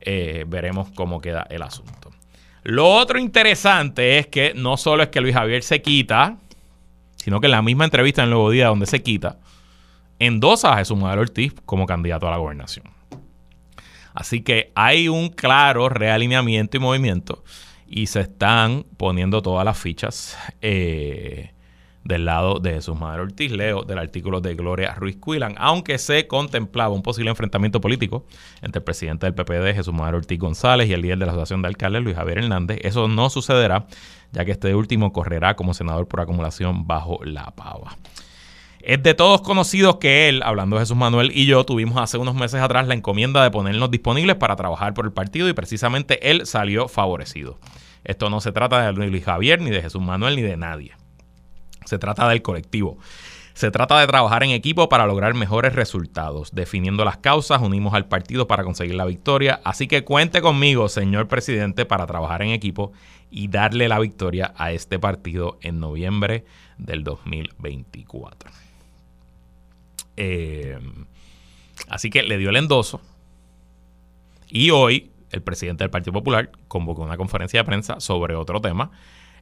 Eh, 0.00 0.44
veremos 0.46 0.90
cómo 0.94 1.20
queda 1.20 1.46
el 1.50 1.62
asunto. 1.62 2.12
Lo 2.62 2.88
otro 2.88 3.18
interesante 3.18 4.18
es 4.18 4.26
que 4.26 4.52
no 4.54 4.76
solo 4.76 5.02
es 5.02 5.08
que 5.08 5.20
Luis 5.20 5.34
Javier 5.34 5.62
se 5.62 5.80
quita, 5.80 6.36
sino 7.16 7.40
que 7.40 7.46
en 7.46 7.52
la 7.52 7.62
misma 7.62 7.84
entrevista 7.84 8.22
en 8.22 8.26
el 8.26 8.30
Nuevo 8.30 8.50
Día 8.50 8.68
donde 8.68 8.86
se 8.86 9.02
quita, 9.02 9.38
endosa 10.18 10.72
a 10.72 10.78
Jesús 10.78 10.96
Manuel 10.96 11.20
Ortiz 11.20 11.54
como 11.64 11.86
candidato 11.86 12.28
a 12.28 12.30
la 12.30 12.36
gobernación. 12.36 12.86
Así 14.14 14.42
que 14.42 14.72
hay 14.74 15.08
un 15.08 15.28
claro 15.28 15.88
realineamiento 15.88 16.76
y 16.76 16.80
movimiento 16.80 17.44
y 17.86 18.06
se 18.06 18.20
están 18.20 18.84
poniendo 18.96 19.42
todas 19.42 19.64
las 19.64 19.78
fichas 19.78 20.36
eh, 20.60 21.52
del 22.04 22.24
lado 22.24 22.58
de 22.58 22.72
Jesús 22.72 22.98
Manuel 22.98 23.20
Ortiz. 23.20 23.52
Leo 23.52 23.82
del 23.82 23.98
artículo 23.98 24.40
de 24.40 24.54
Gloria 24.54 24.94
Ruiz 24.94 25.16
Cuilan, 25.16 25.54
aunque 25.58 25.98
se 25.98 26.26
contemplaba 26.26 26.94
un 26.94 27.02
posible 27.02 27.30
enfrentamiento 27.30 27.80
político 27.80 28.26
entre 28.60 28.80
el 28.80 28.84
presidente 28.84 29.26
del 29.30 29.34
PPD, 29.34 29.74
Jesús 29.74 29.94
Manuel 29.94 30.16
Ortiz 30.16 30.38
González, 30.38 30.88
y 30.88 30.94
el 30.94 31.02
líder 31.02 31.18
de 31.18 31.26
la 31.26 31.32
Asociación 31.32 31.62
de 31.62 31.68
Alcaldes, 31.68 32.02
Luis 32.02 32.16
Javier 32.16 32.38
Hernández. 32.38 32.78
Eso 32.82 33.08
no 33.08 33.30
sucederá, 33.30 33.86
ya 34.32 34.44
que 34.44 34.52
este 34.52 34.74
último 34.74 35.12
correrá 35.12 35.54
como 35.54 35.74
senador 35.74 36.08
por 36.08 36.20
acumulación 36.20 36.86
bajo 36.86 37.20
la 37.24 37.50
pava. 37.52 37.96
Es 38.88 39.02
de 39.02 39.12
todos 39.12 39.42
conocidos 39.42 39.96
que 39.96 40.30
él, 40.30 40.42
hablando 40.42 40.76
de 40.76 40.80
Jesús 40.80 40.96
Manuel 40.96 41.30
y 41.34 41.44
yo, 41.44 41.62
tuvimos 41.66 41.98
hace 41.98 42.16
unos 42.16 42.34
meses 42.34 42.58
atrás 42.62 42.88
la 42.88 42.94
encomienda 42.94 43.42
de 43.42 43.50
ponernos 43.50 43.90
disponibles 43.90 44.36
para 44.36 44.56
trabajar 44.56 44.94
por 44.94 45.04
el 45.04 45.12
partido 45.12 45.46
y 45.46 45.52
precisamente 45.52 46.30
él 46.30 46.46
salió 46.46 46.88
favorecido. 46.88 47.58
Esto 48.02 48.30
no 48.30 48.40
se 48.40 48.50
trata 48.50 48.90
de 48.90 48.92
Luis 48.94 49.22
Javier, 49.22 49.60
ni 49.60 49.68
de 49.68 49.82
Jesús 49.82 50.00
Manuel, 50.00 50.36
ni 50.36 50.40
de 50.40 50.56
nadie. 50.56 50.92
Se 51.84 51.98
trata 51.98 52.26
del 52.30 52.40
colectivo. 52.40 52.96
Se 53.52 53.70
trata 53.70 54.00
de 54.00 54.06
trabajar 54.06 54.42
en 54.42 54.52
equipo 54.52 54.88
para 54.88 55.04
lograr 55.04 55.34
mejores 55.34 55.74
resultados. 55.74 56.54
Definiendo 56.54 57.04
las 57.04 57.18
causas, 57.18 57.60
unimos 57.60 57.92
al 57.92 58.06
partido 58.06 58.48
para 58.48 58.64
conseguir 58.64 58.94
la 58.94 59.04
victoria. 59.04 59.60
Así 59.64 59.86
que 59.86 60.02
cuente 60.02 60.40
conmigo, 60.40 60.88
señor 60.88 61.28
presidente, 61.28 61.84
para 61.84 62.06
trabajar 62.06 62.40
en 62.40 62.52
equipo 62.52 62.92
y 63.30 63.48
darle 63.48 63.86
la 63.86 63.98
victoria 63.98 64.54
a 64.56 64.72
este 64.72 64.98
partido 64.98 65.58
en 65.60 65.78
noviembre 65.78 66.46
del 66.78 67.04
2024. 67.04 68.50
Eh, 70.20 70.76
así 71.88 72.10
que 72.10 72.24
le 72.24 72.38
dio 72.38 72.50
el 72.50 72.56
endoso. 72.56 73.00
Y 74.48 74.70
hoy 74.70 75.12
el 75.30 75.42
presidente 75.42 75.84
del 75.84 75.90
Partido 75.90 76.12
Popular 76.12 76.50
convocó 76.66 77.02
una 77.02 77.16
conferencia 77.16 77.60
de 77.60 77.64
prensa 77.64 78.00
sobre 78.00 78.34
otro 78.34 78.60
tema, 78.60 78.90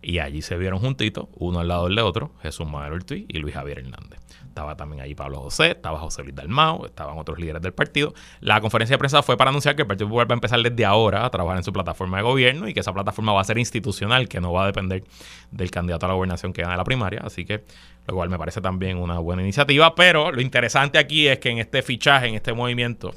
Y 0.03 0.19
allí 0.19 0.43
se 0.43 0.57
vieron 0.57 0.79
juntitos, 0.79 1.29
uno 1.35 1.61
al 1.61 1.69
lado 1.69 1.89
del 1.89 1.99
otro, 1.99 2.33
Jesús 2.43 2.67
Manuel 2.67 2.93
Ortiz 2.93 3.25
y 3.29 3.39
Luis 3.39 3.55
Javier 3.55 3.81
Hernández. 3.81 4.21
Estaba 4.47 4.77
también 4.77 5.03
ahí 5.03 5.15
Pablo 5.15 5.41
José, 5.41 5.73
estaba 5.73 5.99
José 5.99 6.23
Luis 6.23 6.35
Dalmao, 6.35 6.87
estaban 6.87 7.19
otros 7.19 7.39
líderes 7.39 7.61
del 7.61 7.75
partido. 7.75 8.15
La 8.41 8.61
conferencia 8.61 8.95
de 8.95 8.99
prensa 8.99 9.23
fue 9.23 9.37
para 9.37 9.51
anunciar 9.51 9.77
que 9.77 9.83
el 9.83 9.89
Partido 9.89 10.09
Popular 10.09 10.31
va 10.31 10.35
a 10.35 10.37
empezar 10.37 10.63
desde 10.63 10.85
ahora 10.87 11.27
a 11.27 11.31
trabajar 11.31 11.59
en 11.59 11.65
su 11.65 11.73
plataforma 11.73 12.17
de 12.17 12.23
gobierno 12.23 12.67
y 12.67 12.73
que 12.73 12.81
esa 12.81 12.95
plataforma 12.95 13.35
va 13.35 13.43
a 13.43 13.45
ser 13.45 13.59
institucional, 13.59 14.29
que 14.29 14.41
no 14.41 14.53
va 14.53 14.65
a 14.65 14.67
depender 14.67 15.05
del 15.51 15.71
candidato 15.71 16.07
a 16.07 16.09
la 16.09 16.15
gobernación 16.15 16.55
que 16.55 16.63
gane 16.63 16.77
la 16.77 16.85
primaria. 16.85 17.21
Así 17.23 17.45
que 17.45 17.65
lo 18.07 18.15
cual 18.15 18.31
me 18.31 18.39
parece 18.39 18.61
también 18.61 18.97
una 18.97 19.19
buena 19.19 19.43
iniciativa. 19.43 19.95
Pero 19.95 20.33
lo 20.33 20.41
interesante 20.41 20.99
aquí 20.99 21.29
es 21.29 21.39
que 21.39 21.51
en 21.51 21.59
este 21.59 21.83
fichaje, 21.83 22.29
en 22.29 22.35
este 22.35 22.53
movimiento 22.53 23.15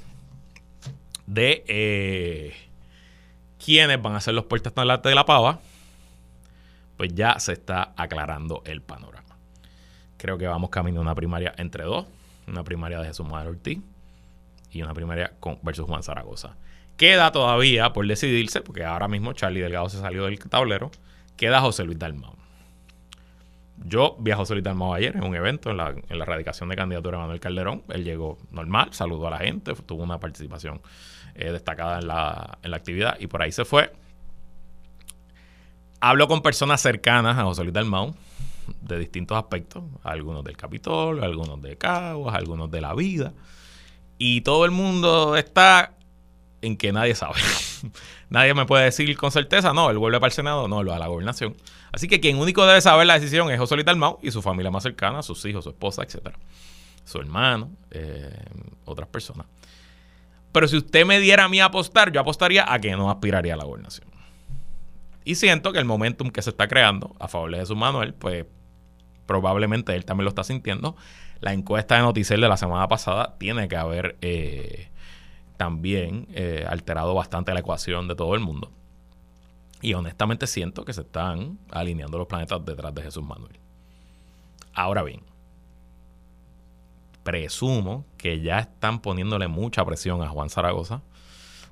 de 1.25 1.63
eh, 1.67 2.53
quiénes 3.63 4.01
van 4.01 4.15
a 4.15 4.19
ser 4.19 4.33
los 4.33 4.45
puertas 4.45 4.73
de 4.75 5.15
la 5.15 5.25
pava, 5.25 5.59
pues 6.99 7.15
ya 7.15 7.39
se 7.39 7.53
está 7.53 7.93
aclarando 7.95 8.61
el 8.65 8.81
panorama. 8.81 9.37
Creo 10.17 10.37
que 10.37 10.45
vamos 10.47 10.69
camino 10.69 10.99
a 10.99 11.01
una 11.01 11.15
primaria 11.15 11.53
entre 11.55 11.85
dos. 11.85 12.05
Una 12.45 12.65
primaria 12.65 12.99
de 12.99 13.07
Jesús 13.07 13.25
Madero 13.25 13.51
Ortiz 13.51 13.79
y 14.69 14.81
una 14.81 14.93
primaria 14.93 15.31
con, 15.39 15.59
versus 15.61 15.85
Juan 15.85 16.03
Zaragoza. 16.03 16.57
Queda 16.97 17.31
todavía 17.31 17.93
por 17.93 18.05
decidirse, 18.05 18.59
porque 18.59 18.83
ahora 18.83 19.07
mismo 19.07 19.31
Charlie 19.31 19.61
Delgado 19.61 19.87
se 19.87 19.97
salió 19.97 20.25
del 20.25 20.37
tablero. 20.39 20.91
Queda 21.37 21.61
José 21.61 21.85
Luis 21.85 21.97
Dalmau. 21.97 22.35
Yo 23.77 24.17
vi 24.19 24.31
a 24.31 24.35
José 24.35 24.55
Luis 24.55 24.65
Dalmau 24.65 24.93
ayer 24.93 25.15
en 25.15 25.23
un 25.23 25.33
evento 25.35 25.71
en 25.71 25.77
la, 25.77 25.91
en 25.91 26.21
erradicación 26.21 26.67
de 26.67 26.75
candidatura 26.75 27.15
de 27.17 27.21
Manuel 27.21 27.39
Calderón. 27.39 27.83
Él 27.87 28.03
llegó 28.03 28.37
normal, 28.51 28.89
saludó 28.91 29.27
a 29.27 29.31
la 29.31 29.37
gente, 29.37 29.73
tuvo 29.85 30.03
una 30.03 30.19
participación 30.19 30.81
eh, 31.35 31.49
destacada 31.53 31.99
en 31.99 32.07
la, 32.07 32.57
en 32.61 32.71
la 32.71 32.75
actividad 32.75 33.15
y 33.21 33.27
por 33.27 33.41
ahí 33.41 33.53
se 33.53 33.63
fue. 33.63 33.89
Habló 36.01 36.27
con 36.27 36.41
personas 36.41 36.81
cercanas 36.81 37.37
a 37.37 37.43
José 37.43 37.63
Luis 37.63 37.73
Dalmau 37.73 38.15
de 38.81 38.99
distintos 38.99 39.37
aspectos, 39.37 39.83
algunos 40.03 40.43
del 40.43 40.55
Capitolio, 40.55 41.23
algunos 41.23 41.61
de 41.61 41.77
Caguas, 41.77 42.35
algunos 42.35 42.69
de 42.71 42.81
la 42.81 42.93
vida. 42.93 43.33
Y 44.17 44.41
todo 44.41 44.65
el 44.65 44.71
mundo 44.71 45.35
está 45.35 45.93
en 46.61 46.77
que 46.77 46.91
nadie 46.91 47.15
sabe. 47.15 47.39
nadie 48.29 48.53
me 48.53 48.65
puede 48.65 48.85
decir 48.85 49.15
con 49.17 49.31
certeza, 49.31 49.73
no, 49.73 49.89
él 49.89 49.97
vuelve 49.97 50.19
para 50.19 50.27
el 50.27 50.33
Senado, 50.33 50.67
no, 50.67 50.83
lo 50.83 50.93
a 50.93 50.99
la 50.99 51.07
gobernación. 51.07 51.55
Así 51.91 52.07
que 52.07 52.19
quien 52.19 52.37
único 52.37 52.65
debe 52.65 52.81
saber 52.81 53.07
la 53.07 53.15
decisión 53.15 53.49
es 53.51 53.59
José 53.59 53.75
Luis 53.75 53.85
Dalmau 53.85 54.19
y 54.21 54.31
su 54.31 54.41
familia 54.41 54.71
más 54.71 54.83
cercana, 54.83 55.23
sus 55.23 55.43
hijos, 55.45 55.63
su 55.63 55.69
esposa, 55.69 56.03
etcétera. 56.03 56.37
Su 57.05 57.19
hermano, 57.19 57.71
eh, 57.91 58.43
otras 58.85 59.07
personas. 59.07 59.47
Pero 60.51 60.67
si 60.67 60.77
usted 60.77 61.05
me 61.05 61.19
diera 61.19 61.45
a 61.45 61.49
mí 61.49 61.59
a 61.59 61.65
apostar, 61.65 62.11
yo 62.11 62.19
apostaría 62.19 62.71
a 62.71 62.79
que 62.79 62.91
no 62.95 63.09
aspiraría 63.09 63.53
a 63.53 63.57
la 63.57 63.63
gobernación. 63.63 64.08
Y 65.23 65.35
siento 65.35 65.71
que 65.71 65.79
el 65.79 65.85
momentum 65.85 66.29
que 66.29 66.41
se 66.41 66.49
está 66.49 66.67
creando 66.67 67.15
a 67.19 67.27
favor 67.27 67.51
de 67.51 67.59
Jesús 67.59 67.77
Manuel, 67.77 68.13
pues 68.13 68.45
probablemente 69.25 69.95
él 69.95 70.05
también 70.05 70.25
lo 70.25 70.29
está 70.29 70.43
sintiendo. 70.43 70.95
La 71.39 71.53
encuesta 71.53 71.95
de 71.95 72.01
Noticel 72.01 72.41
de 72.41 72.49
la 72.49 72.57
semana 72.57 72.87
pasada 72.87 73.37
tiene 73.37 73.67
que 73.67 73.77
haber 73.77 74.17
eh, 74.21 74.89
también 75.57 76.27
eh, 76.33 76.65
alterado 76.67 77.13
bastante 77.13 77.53
la 77.53 77.59
ecuación 77.59 78.07
de 78.07 78.15
todo 78.15 78.33
el 78.33 78.39
mundo. 78.39 78.71
Y 79.81 79.93
honestamente 79.93 80.47
siento 80.47 80.83
que 80.83 80.93
se 80.93 81.01
están 81.01 81.59
alineando 81.71 82.17
los 82.17 82.27
planetas 82.27 82.65
detrás 82.65 82.93
de 82.93 83.03
Jesús 83.03 83.23
Manuel. 83.23 83.59
Ahora 84.73 85.03
bien, 85.03 85.21
presumo 87.23 88.05
que 88.17 88.41
ya 88.41 88.59
están 88.59 88.99
poniéndole 88.99 89.47
mucha 89.47 89.85
presión 89.85 90.21
a 90.21 90.29
Juan 90.29 90.49
Zaragoza, 90.49 91.01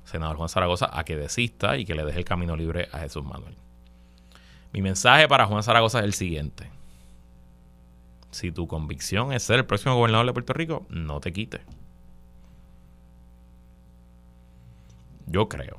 senador 0.08 0.38
Juan 0.38 0.48
Zaragoza, 0.48 0.88
a 0.90 1.04
que 1.04 1.16
desista 1.16 1.76
y 1.76 1.84
que 1.84 1.94
le 1.94 2.04
deje 2.04 2.18
el 2.18 2.24
camino 2.24 2.56
libre 2.56 2.88
a 2.92 2.98
Jesús 3.00 3.24
Manuel. 3.24 3.54
Mi 4.72 4.80
mensaje 4.80 5.28
para 5.28 5.46
Juan 5.46 5.62
Zaragoza 5.62 5.98
es 5.98 6.06
el 6.06 6.14
siguiente. 6.14 6.70
Si 8.30 8.50
tu 8.50 8.66
convicción 8.66 9.32
es 9.32 9.42
ser 9.42 9.58
el 9.58 9.66
próximo 9.66 9.96
gobernador 9.96 10.26
de 10.26 10.32
Puerto 10.32 10.54
Rico, 10.54 10.86
no 10.88 11.20
te 11.20 11.32
quites. 11.32 11.60
Yo 15.26 15.48
creo 15.48 15.76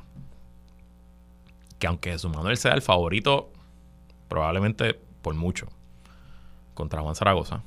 que 1.80 1.88
aunque 1.88 2.12
Jesús 2.12 2.32
Manuel 2.32 2.58
sea 2.58 2.74
el 2.74 2.84
favorito, 2.84 3.52
probablemente 4.28 5.00
por 5.24 5.34
mucho, 5.34 5.68
contra 6.76 7.02
Juan 7.02 7.16
Zaragoza, 7.16 7.64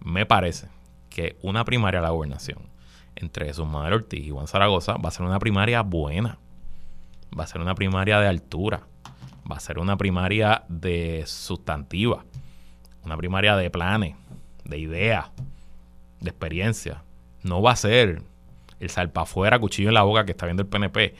me 0.00 0.26
parece 0.26 0.66
que 1.10 1.36
una 1.42 1.64
primaria 1.64 2.00
a 2.00 2.02
la 2.02 2.10
gobernación 2.10 2.71
entre 3.16 3.46
Jesús 3.46 3.66
Manuel 3.66 3.94
Ortiz 3.94 4.24
y 4.24 4.30
Juan 4.30 4.46
Zaragoza 4.46 4.94
va 4.94 5.08
a 5.08 5.12
ser 5.12 5.26
una 5.26 5.38
primaria 5.38 5.82
buena. 5.82 6.38
Va 7.38 7.44
a 7.44 7.46
ser 7.46 7.60
una 7.60 7.74
primaria 7.74 8.20
de 8.20 8.28
altura. 8.28 8.82
Va 9.50 9.56
a 9.56 9.60
ser 9.60 9.78
una 9.78 9.96
primaria 9.96 10.64
de 10.68 11.24
sustantiva 11.26 12.24
una 13.04 13.16
primaria 13.16 13.56
de 13.56 13.70
planes, 13.70 14.14
de 14.64 14.78
ideas, 14.78 15.26
de 16.20 16.30
experiencia. 16.30 17.02
No 17.42 17.62
va 17.62 17.72
a 17.72 17.76
ser 17.76 18.22
el 18.80 18.90
salpa 18.90 19.22
afuera, 19.22 19.58
cuchillo 19.58 19.88
en 19.88 19.94
la 19.94 20.02
boca 20.02 20.24
que 20.24 20.32
está 20.32 20.46
viendo 20.46 20.62
el 20.62 20.68
PNP. 20.68 21.14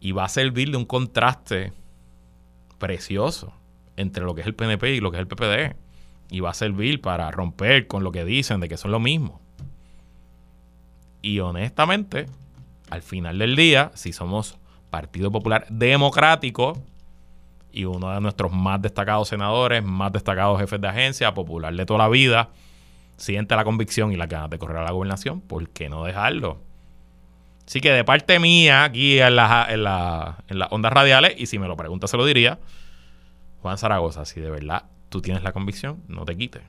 Y 0.00 0.12
va 0.12 0.24
a 0.24 0.28
servir 0.28 0.70
de 0.70 0.76
un 0.76 0.84
contraste 0.84 1.72
precioso 2.78 3.52
entre 3.96 4.24
lo 4.24 4.34
que 4.34 4.40
es 4.40 4.46
el 4.46 4.54
PNP 4.54 4.94
y 4.94 5.00
lo 5.00 5.10
que 5.10 5.18
es 5.18 5.20
el 5.20 5.28
PPD. 5.28 5.76
Y 6.30 6.40
va 6.40 6.50
a 6.50 6.54
servir 6.54 7.00
para 7.00 7.30
romper 7.30 7.86
con 7.86 8.02
lo 8.02 8.10
que 8.10 8.24
dicen 8.24 8.60
de 8.60 8.68
que 8.68 8.76
son 8.76 8.90
lo 8.90 9.00
mismo. 9.00 9.40
Y 11.22 11.38
honestamente, 11.38 12.26
al 12.90 13.02
final 13.02 13.38
del 13.38 13.56
día, 13.56 13.92
si 13.94 14.12
somos 14.12 14.58
Partido 14.90 15.30
Popular 15.30 15.66
Democrático, 15.70 16.82
y 17.72 17.86
uno 17.86 18.10
de 18.10 18.20
nuestros 18.20 18.52
más 18.52 18.82
destacados 18.82 19.28
senadores, 19.28 19.82
más 19.82 20.12
destacados 20.12 20.60
jefes 20.60 20.80
de 20.80 20.88
agencia, 20.88 21.32
popular 21.32 21.74
de 21.74 21.86
toda 21.86 22.00
la 22.00 22.08
vida, 22.08 22.50
siente 23.16 23.56
la 23.56 23.64
convicción 23.64 24.12
y 24.12 24.16
la 24.16 24.26
ganas 24.26 24.50
de 24.50 24.58
correr 24.58 24.76
a 24.76 24.84
la 24.84 24.90
gobernación, 24.90 25.40
¿por 25.40 25.68
qué 25.70 25.88
no 25.88 26.04
dejarlo? 26.04 26.60
Así 27.66 27.80
que 27.80 27.90
de 27.90 28.04
parte 28.04 28.38
mía, 28.38 28.84
aquí 28.84 29.20
en, 29.20 29.36
la, 29.36 29.66
en, 29.70 29.80
en 30.48 30.58
las 30.58 30.72
ondas 30.72 30.92
radiales, 30.92 31.34
y 31.38 31.46
si 31.46 31.58
me 31.58 31.68
lo 31.68 31.76
pregunta 31.76 32.08
se 32.08 32.16
lo 32.16 32.26
diría, 32.26 32.58
Juan 33.62 33.78
Zaragoza, 33.78 34.26
si 34.26 34.40
de 34.40 34.50
verdad 34.50 34.84
tú 35.08 35.22
tienes 35.22 35.42
la 35.42 35.52
convicción, 35.52 36.02
no 36.08 36.24
te 36.24 36.36
quites. 36.36 36.62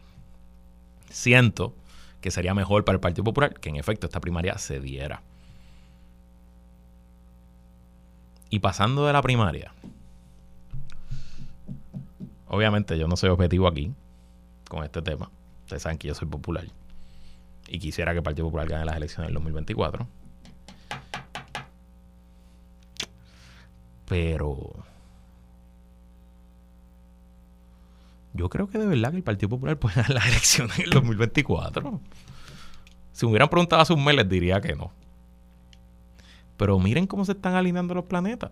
Siento 1.10 1.74
que 2.24 2.32
sería 2.32 2.56
mejor 2.56 2.86
para 2.86 2.96
el 2.96 3.00
Partido 3.00 3.24
Popular 3.24 3.54
que 3.54 3.70
en 3.70 3.76
efecto 3.76 4.08
esta 4.08 4.20
primaria 4.20 4.58
se 4.58 4.80
diera. 4.80 5.22
Y 8.50 8.60
pasando 8.60 9.06
de 9.06 9.14
la 9.14 9.22
primaria, 9.22 9.74
Obviamente 12.54 13.00
yo 13.00 13.08
no 13.08 13.18
soy 13.18 13.32
objetivo 13.32 13.68
aquí 13.68 13.92
con 14.70 14.84
este 14.84 15.02
tema. 15.02 15.32
Ustedes 15.64 15.82
saben 15.82 15.98
que 15.98 16.08
yo 16.08 16.14
soy 16.14 16.28
popular. 16.28 16.66
Y 17.68 17.80
quisiera 17.80 18.12
que 18.12 18.20
el 18.20 18.24
Partido 18.24 18.46
Popular 18.46 18.68
gane 18.68 18.86
las 18.86 18.96
elecciones 18.96 19.30
del 19.30 19.34
2024. 19.34 20.08
Pero... 24.08 24.86
Yo 28.34 28.50
creo 28.50 28.68
que 28.68 28.78
de 28.78 28.86
verdad 28.86 29.12
que 29.12 29.18
el 29.18 29.24
Partido 29.24 29.50
Popular 29.50 29.78
puede 29.80 29.96
ganar 29.96 30.12
las 30.12 30.28
elecciones 30.28 30.78
en 30.80 30.86
el 30.86 30.90
2024. 30.92 32.00
Si 33.12 33.26
me 33.26 33.32
hubieran 33.32 33.50
preguntado 33.50 33.82
hace 33.82 33.94
un 33.94 34.04
mes, 34.04 34.28
diría 34.28 34.60
que 34.60 34.76
no. 34.76 34.92
Pero 36.58 36.80
miren 36.80 37.08
cómo 37.08 37.26
se 37.26 37.34
están 37.34 37.56
alineando 37.56 37.94
los 37.94 38.06
planetas. 38.06 38.52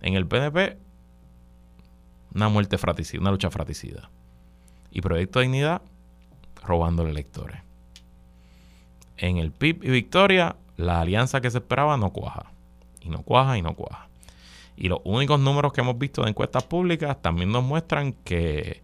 En 0.00 0.14
el 0.14 0.26
PNP 0.26 0.78
una 2.34 2.48
muerte 2.48 2.78
fratricida, 2.78 3.20
una 3.20 3.30
lucha 3.30 3.50
fratricida. 3.50 4.10
Y 4.90 5.00
Proyecto 5.00 5.38
de 5.38 5.44
Dignidad 5.44 5.82
robando 6.62 7.06
electores. 7.06 7.60
En 9.16 9.38
el 9.38 9.52
PIB 9.52 9.84
y 9.84 9.90
Victoria, 9.90 10.56
la 10.76 11.00
alianza 11.00 11.40
que 11.40 11.50
se 11.50 11.58
esperaba 11.58 11.96
no 11.96 12.10
cuaja. 12.12 12.52
Y 13.00 13.08
no 13.08 13.22
cuaja 13.22 13.56
y 13.56 13.62
no 13.62 13.74
cuaja. 13.74 14.08
Y 14.76 14.88
los 14.88 15.00
únicos 15.04 15.38
números 15.38 15.72
que 15.72 15.80
hemos 15.80 15.98
visto 15.98 16.22
de 16.22 16.30
encuestas 16.30 16.64
públicas 16.64 17.20
también 17.22 17.52
nos 17.52 17.62
muestran 17.62 18.12
que 18.12 18.82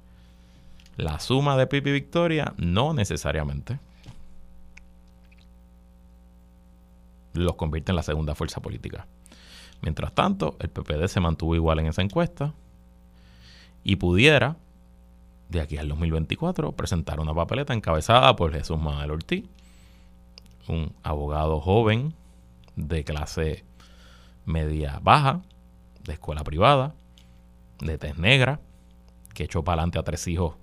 la 0.97 1.19
suma 1.19 1.57
de 1.57 1.67
PIB 1.67 1.87
y 1.89 1.93
Victoria 1.93 2.55
no 2.59 2.95
necesariamente 2.95 3.79
los 7.33 7.55
convierte 7.55 7.93
en 7.93 7.97
la 7.97 8.03
segunda 8.03 8.35
fuerza 8.35 8.61
política. 8.61 9.07
Mientras 9.83 10.13
tanto, 10.13 10.57
el 10.61 10.69
PPD 10.69 11.07
se 11.09 11.21
mantuvo 11.21 11.55
igual 11.55 11.79
en 11.79 11.87
esa 11.87 12.03
encuesta 12.03 12.53
y 13.83 13.97
pudiera, 13.97 14.57
de 15.49 15.61
aquí 15.61 15.79
al 15.79 15.89
2024, 15.89 16.73
presentar 16.73 17.21
una 17.21 17.35
papeleta 17.35 17.73
encabezada 17.73 18.37
por 18.37 18.53
Jesús 18.53 18.79
Manuel 18.79 19.13
Ortiz, 19.13 19.45
un 20.69 20.93
abogado 21.03 21.61
joven 21.61 22.15
de 22.77 23.05
clase 23.05 23.65
media 24.45 25.01
baja, 25.03 25.41
de 26.11 26.15
escuela 26.15 26.43
privada, 26.43 26.93
de 27.81 27.97
tez 27.97 28.19
negra, 28.19 28.61
que 29.33 29.45
echó 29.45 29.63
para 29.63 29.83
adelante 29.83 29.99
a 29.99 30.03
tres 30.03 30.27
hijos 30.27 30.57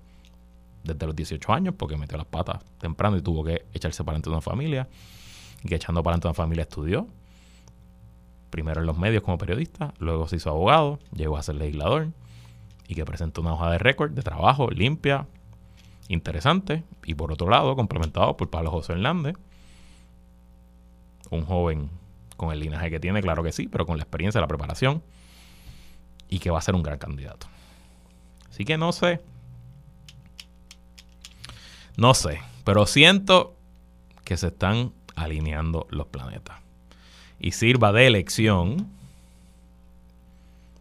desde 0.84 1.06
los 1.06 1.16
18 1.16 1.52
años 1.52 1.74
porque 1.76 1.96
metió 1.96 2.16
las 2.18 2.26
patas 2.26 2.62
temprano 2.78 3.16
y 3.16 3.22
tuvo 3.22 3.42
que 3.44 3.64
echarse 3.72 4.04
para 4.04 4.16
adelante 4.16 4.28
una 4.28 4.40
familia, 4.42 4.88
y 5.64 5.68
que 5.68 5.74
echando 5.74 6.02
para 6.02 6.14
adelante 6.14 6.28
una 6.28 6.34
familia 6.34 6.62
estudió, 6.62 7.08
primero 8.50 8.80
en 8.80 8.86
los 8.86 8.98
medios 8.98 9.22
como 9.22 9.38
periodista, 9.38 9.94
luego 9.98 10.28
se 10.28 10.36
hizo 10.36 10.50
abogado, 10.50 10.98
llegó 11.14 11.38
a 11.38 11.42
ser 11.42 11.54
legislador, 11.56 12.08
y 12.86 12.94
que 12.94 13.04
presenta 13.06 13.40
una 13.40 13.54
hoja 13.54 13.70
de 13.70 13.78
récord 13.78 14.12
de 14.12 14.22
trabajo 14.22 14.70
limpia, 14.70 15.26
interesante 16.08 16.84
y 17.04 17.14
por 17.14 17.32
otro 17.32 17.48
lado 17.48 17.74
complementado 17.74 18.36
por 18.36 18.50
Pablo 18.50 18.70
José 18.70 18.92
Hernández, 18.92 19.36
un 21.30 21.44
joven 21.44 21.90
con 22.36 22.52
el 22.52 22.60
linaje 22.60 22.90
que 22.90 23.00
tiene, 23.00 23.20
claro 23.20 23.42
que 23.42 23.52
sí, 23.52 23.66
pero 23.66 23.86
con 23.86 23.96
la 23.96 24.04
experiencia, 24.04 24.40
la 24.40 24.46
preparación 24.46 25.02
y 26.28 26.38
que 26.38 26.50
va 26.50 26.58
a 26.58 26.62
ser 26.62 26.74
un 26.74 26.82
gran 26.82 26.98
candidato. 26.98 27.46
Así 28.50 28.64
que 28.64 28.76
no 28.76 28.92
sé, 28.92 29.20
no 31.96 32.14
sé, 32.14 32.40
pero 32.64 32.86
siento 32.86 33.54
que 34.24 34.36
se 34.36 34.48
están 34.48 34.92
alineando 35.16 35.86
los 35.90 36.06
planetas 36.06 36.60
y 37.40 37.52
sirva 37.52 37.92
de 37.92 38.06
elección 38.06 38.88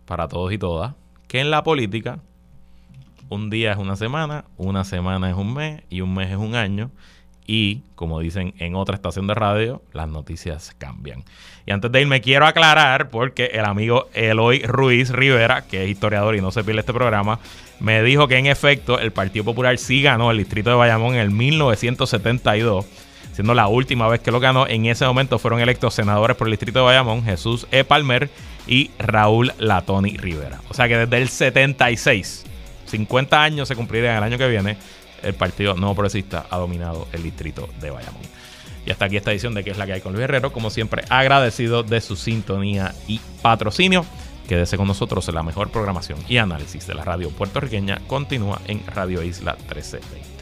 para 0.05 0.27
todos 0.27 0.51
y 0.53 0.57
todas 0.57 0.95
que 1.27 1.39
en 1.39 1.51
la 1.51 1.63
política 1.63 2.19
un 3.29 3.49
día 3.49 3.71
es 3.71 3.77
una 3.77 3.95
semana, 3.95 4.45
una 4.57 4.83
semana 4.83 5.29
es 5.29 5.35
un 5.35 5.53
mes 5.53 5.83
y 5.89 6.01
un 6.01 6.13
mes 6.13 6.31
es 6.31 6.37
un 6.37 6.55
año. 6.55 6.91
Y, 7.47 7.83
como 7.95 8.19
dicen 8.19 8.53
en 8.59 8.75
otra 8.75 8.95
estación 8.95 9.25
de 9.25 9.33
radio, 9.33 9.81
las 9.93 10.09
noticias 10.09 10.75
cambian. 10.77 11.23
Y 11.65 11.71
antes 11.71 11.91
de 11.91 12.01
irme, 12.01 12.21
quiero 12.21 12.45
aclarar, 12.45 13.09
porque 13.09 13.45
el 13.53 13.65
amigo 13.65 14.09
Eloy 14.13 14.61
Ruiz 14.63 15.09
Rivera, 15.09 15.65
que 15.65 15.85
es 15.85 15.89
historiador 15.89 16.35
y 16.35 16.41
no 16.41 16.51
se 16.51 16.63
pierde 16.63 16.81
este 16.81 16.93
programa, 16.93 17.39
me 17.79 18.03
dijo 18.03 18.27
que 18.27 18.37
en 18.37 18.47
efecto 18.47 18.99
el 18.99 19.11
Partido 19.11 19.45
Popular 19.45 19.77
sí 19.77 20.01
ganó 20.01 20.29
el 20.29 20.37
distrito 20.37 20.69
de 20.69 20.75
Bayamón 20.75 21.15
en 21.15 21.21
el 21.21 21.31
1972 21.31 22.85
siendo 23.37 23.53
la 23.53 23.67
última 23.67 24.07
vez 24.07 24.19
que 24.19 24.31
lo 24.31 24.39
ganó. 24.39 24.67
En 24.67 24.87
ese 24.87 25.05
momento 25.05 25.37
fueron 25.37 25.59
electos 25.59 25.93
senadores 25.93 26.35
por 26.35 26.47
el 26.47 26.51
distrito 26.53 26.79
de 26.79 26.85
Bayamón, 26.85 27.23
Jesús 27.23 27.67
E. 27.69 27.83
Palmer 27.83 28.31
y 28.65 28.89
Raúl 28.97 29.53
Latoni 29.59 30.17
Rivera. 30.17 30.59
O 30.69 30.73
sea 30.73 30.87
que 30.87 30.97
desde 30.97 31.17
el 31.17 31.29
76 31.29 32.45
50 32.87 33.43
años 33.43 33.67
se 33.67 33.75
cumplirían 33.75 34.17
el 34.17 34.23
año 34.23 34.39
que 34.39 34.47
viene, 34.47 34.77
el 35.23 35.33
Partido 35.33 35.75
No 35.75 35.93
Progresista 35.93 36.45
ha 36.49 36.57
dominado 36.57 37.07
el 37.11 37.23
distrito 37.23 37.69
de 37.79 37.91
Bayamón. 37.91 38.21
Y 38.85 38.91
hasta 38.91 39.05
aquí 39.05 39.17
esta 39.17 39.31
edición 39.31 39.53
de 39.53 39.63
¿Qué 39.63 39.71
es 39.71 39.77
la 39.77 39.85
que 39.85 39.93
hay 39.93 40.01
con 40.01 40.13
Luis 40.13 40.23
Herrero? 40.23 40.53
Como 40.53 40.69
siempre, 40.69 41.03
agradecido 41.09 41.83
de 41.83 41.99
su 41.99 42.15
sintonía 42.15 42.95
y 43.07 43.19
patrocinio. 43.41 44.05
Quédese 44.47 44.77
con 44.77 44.87
nosotros 44.87 45.27
en 45.27 45.35
la 45.35 45.43
mejor 45.43 45.71
programación 45.71 46.19
y 46.29 46.37
análisis 46.37 46.87
de 46.87 46.93
la 46.93 47.03
radio 47.03 47.29
puertorriqueña. 47.29 47.99
Continúa 48.07 48.61
en 48.65 48.87
Radio 48.87 49.21
Isla 49.23 49.55
1320. 49.55 50.36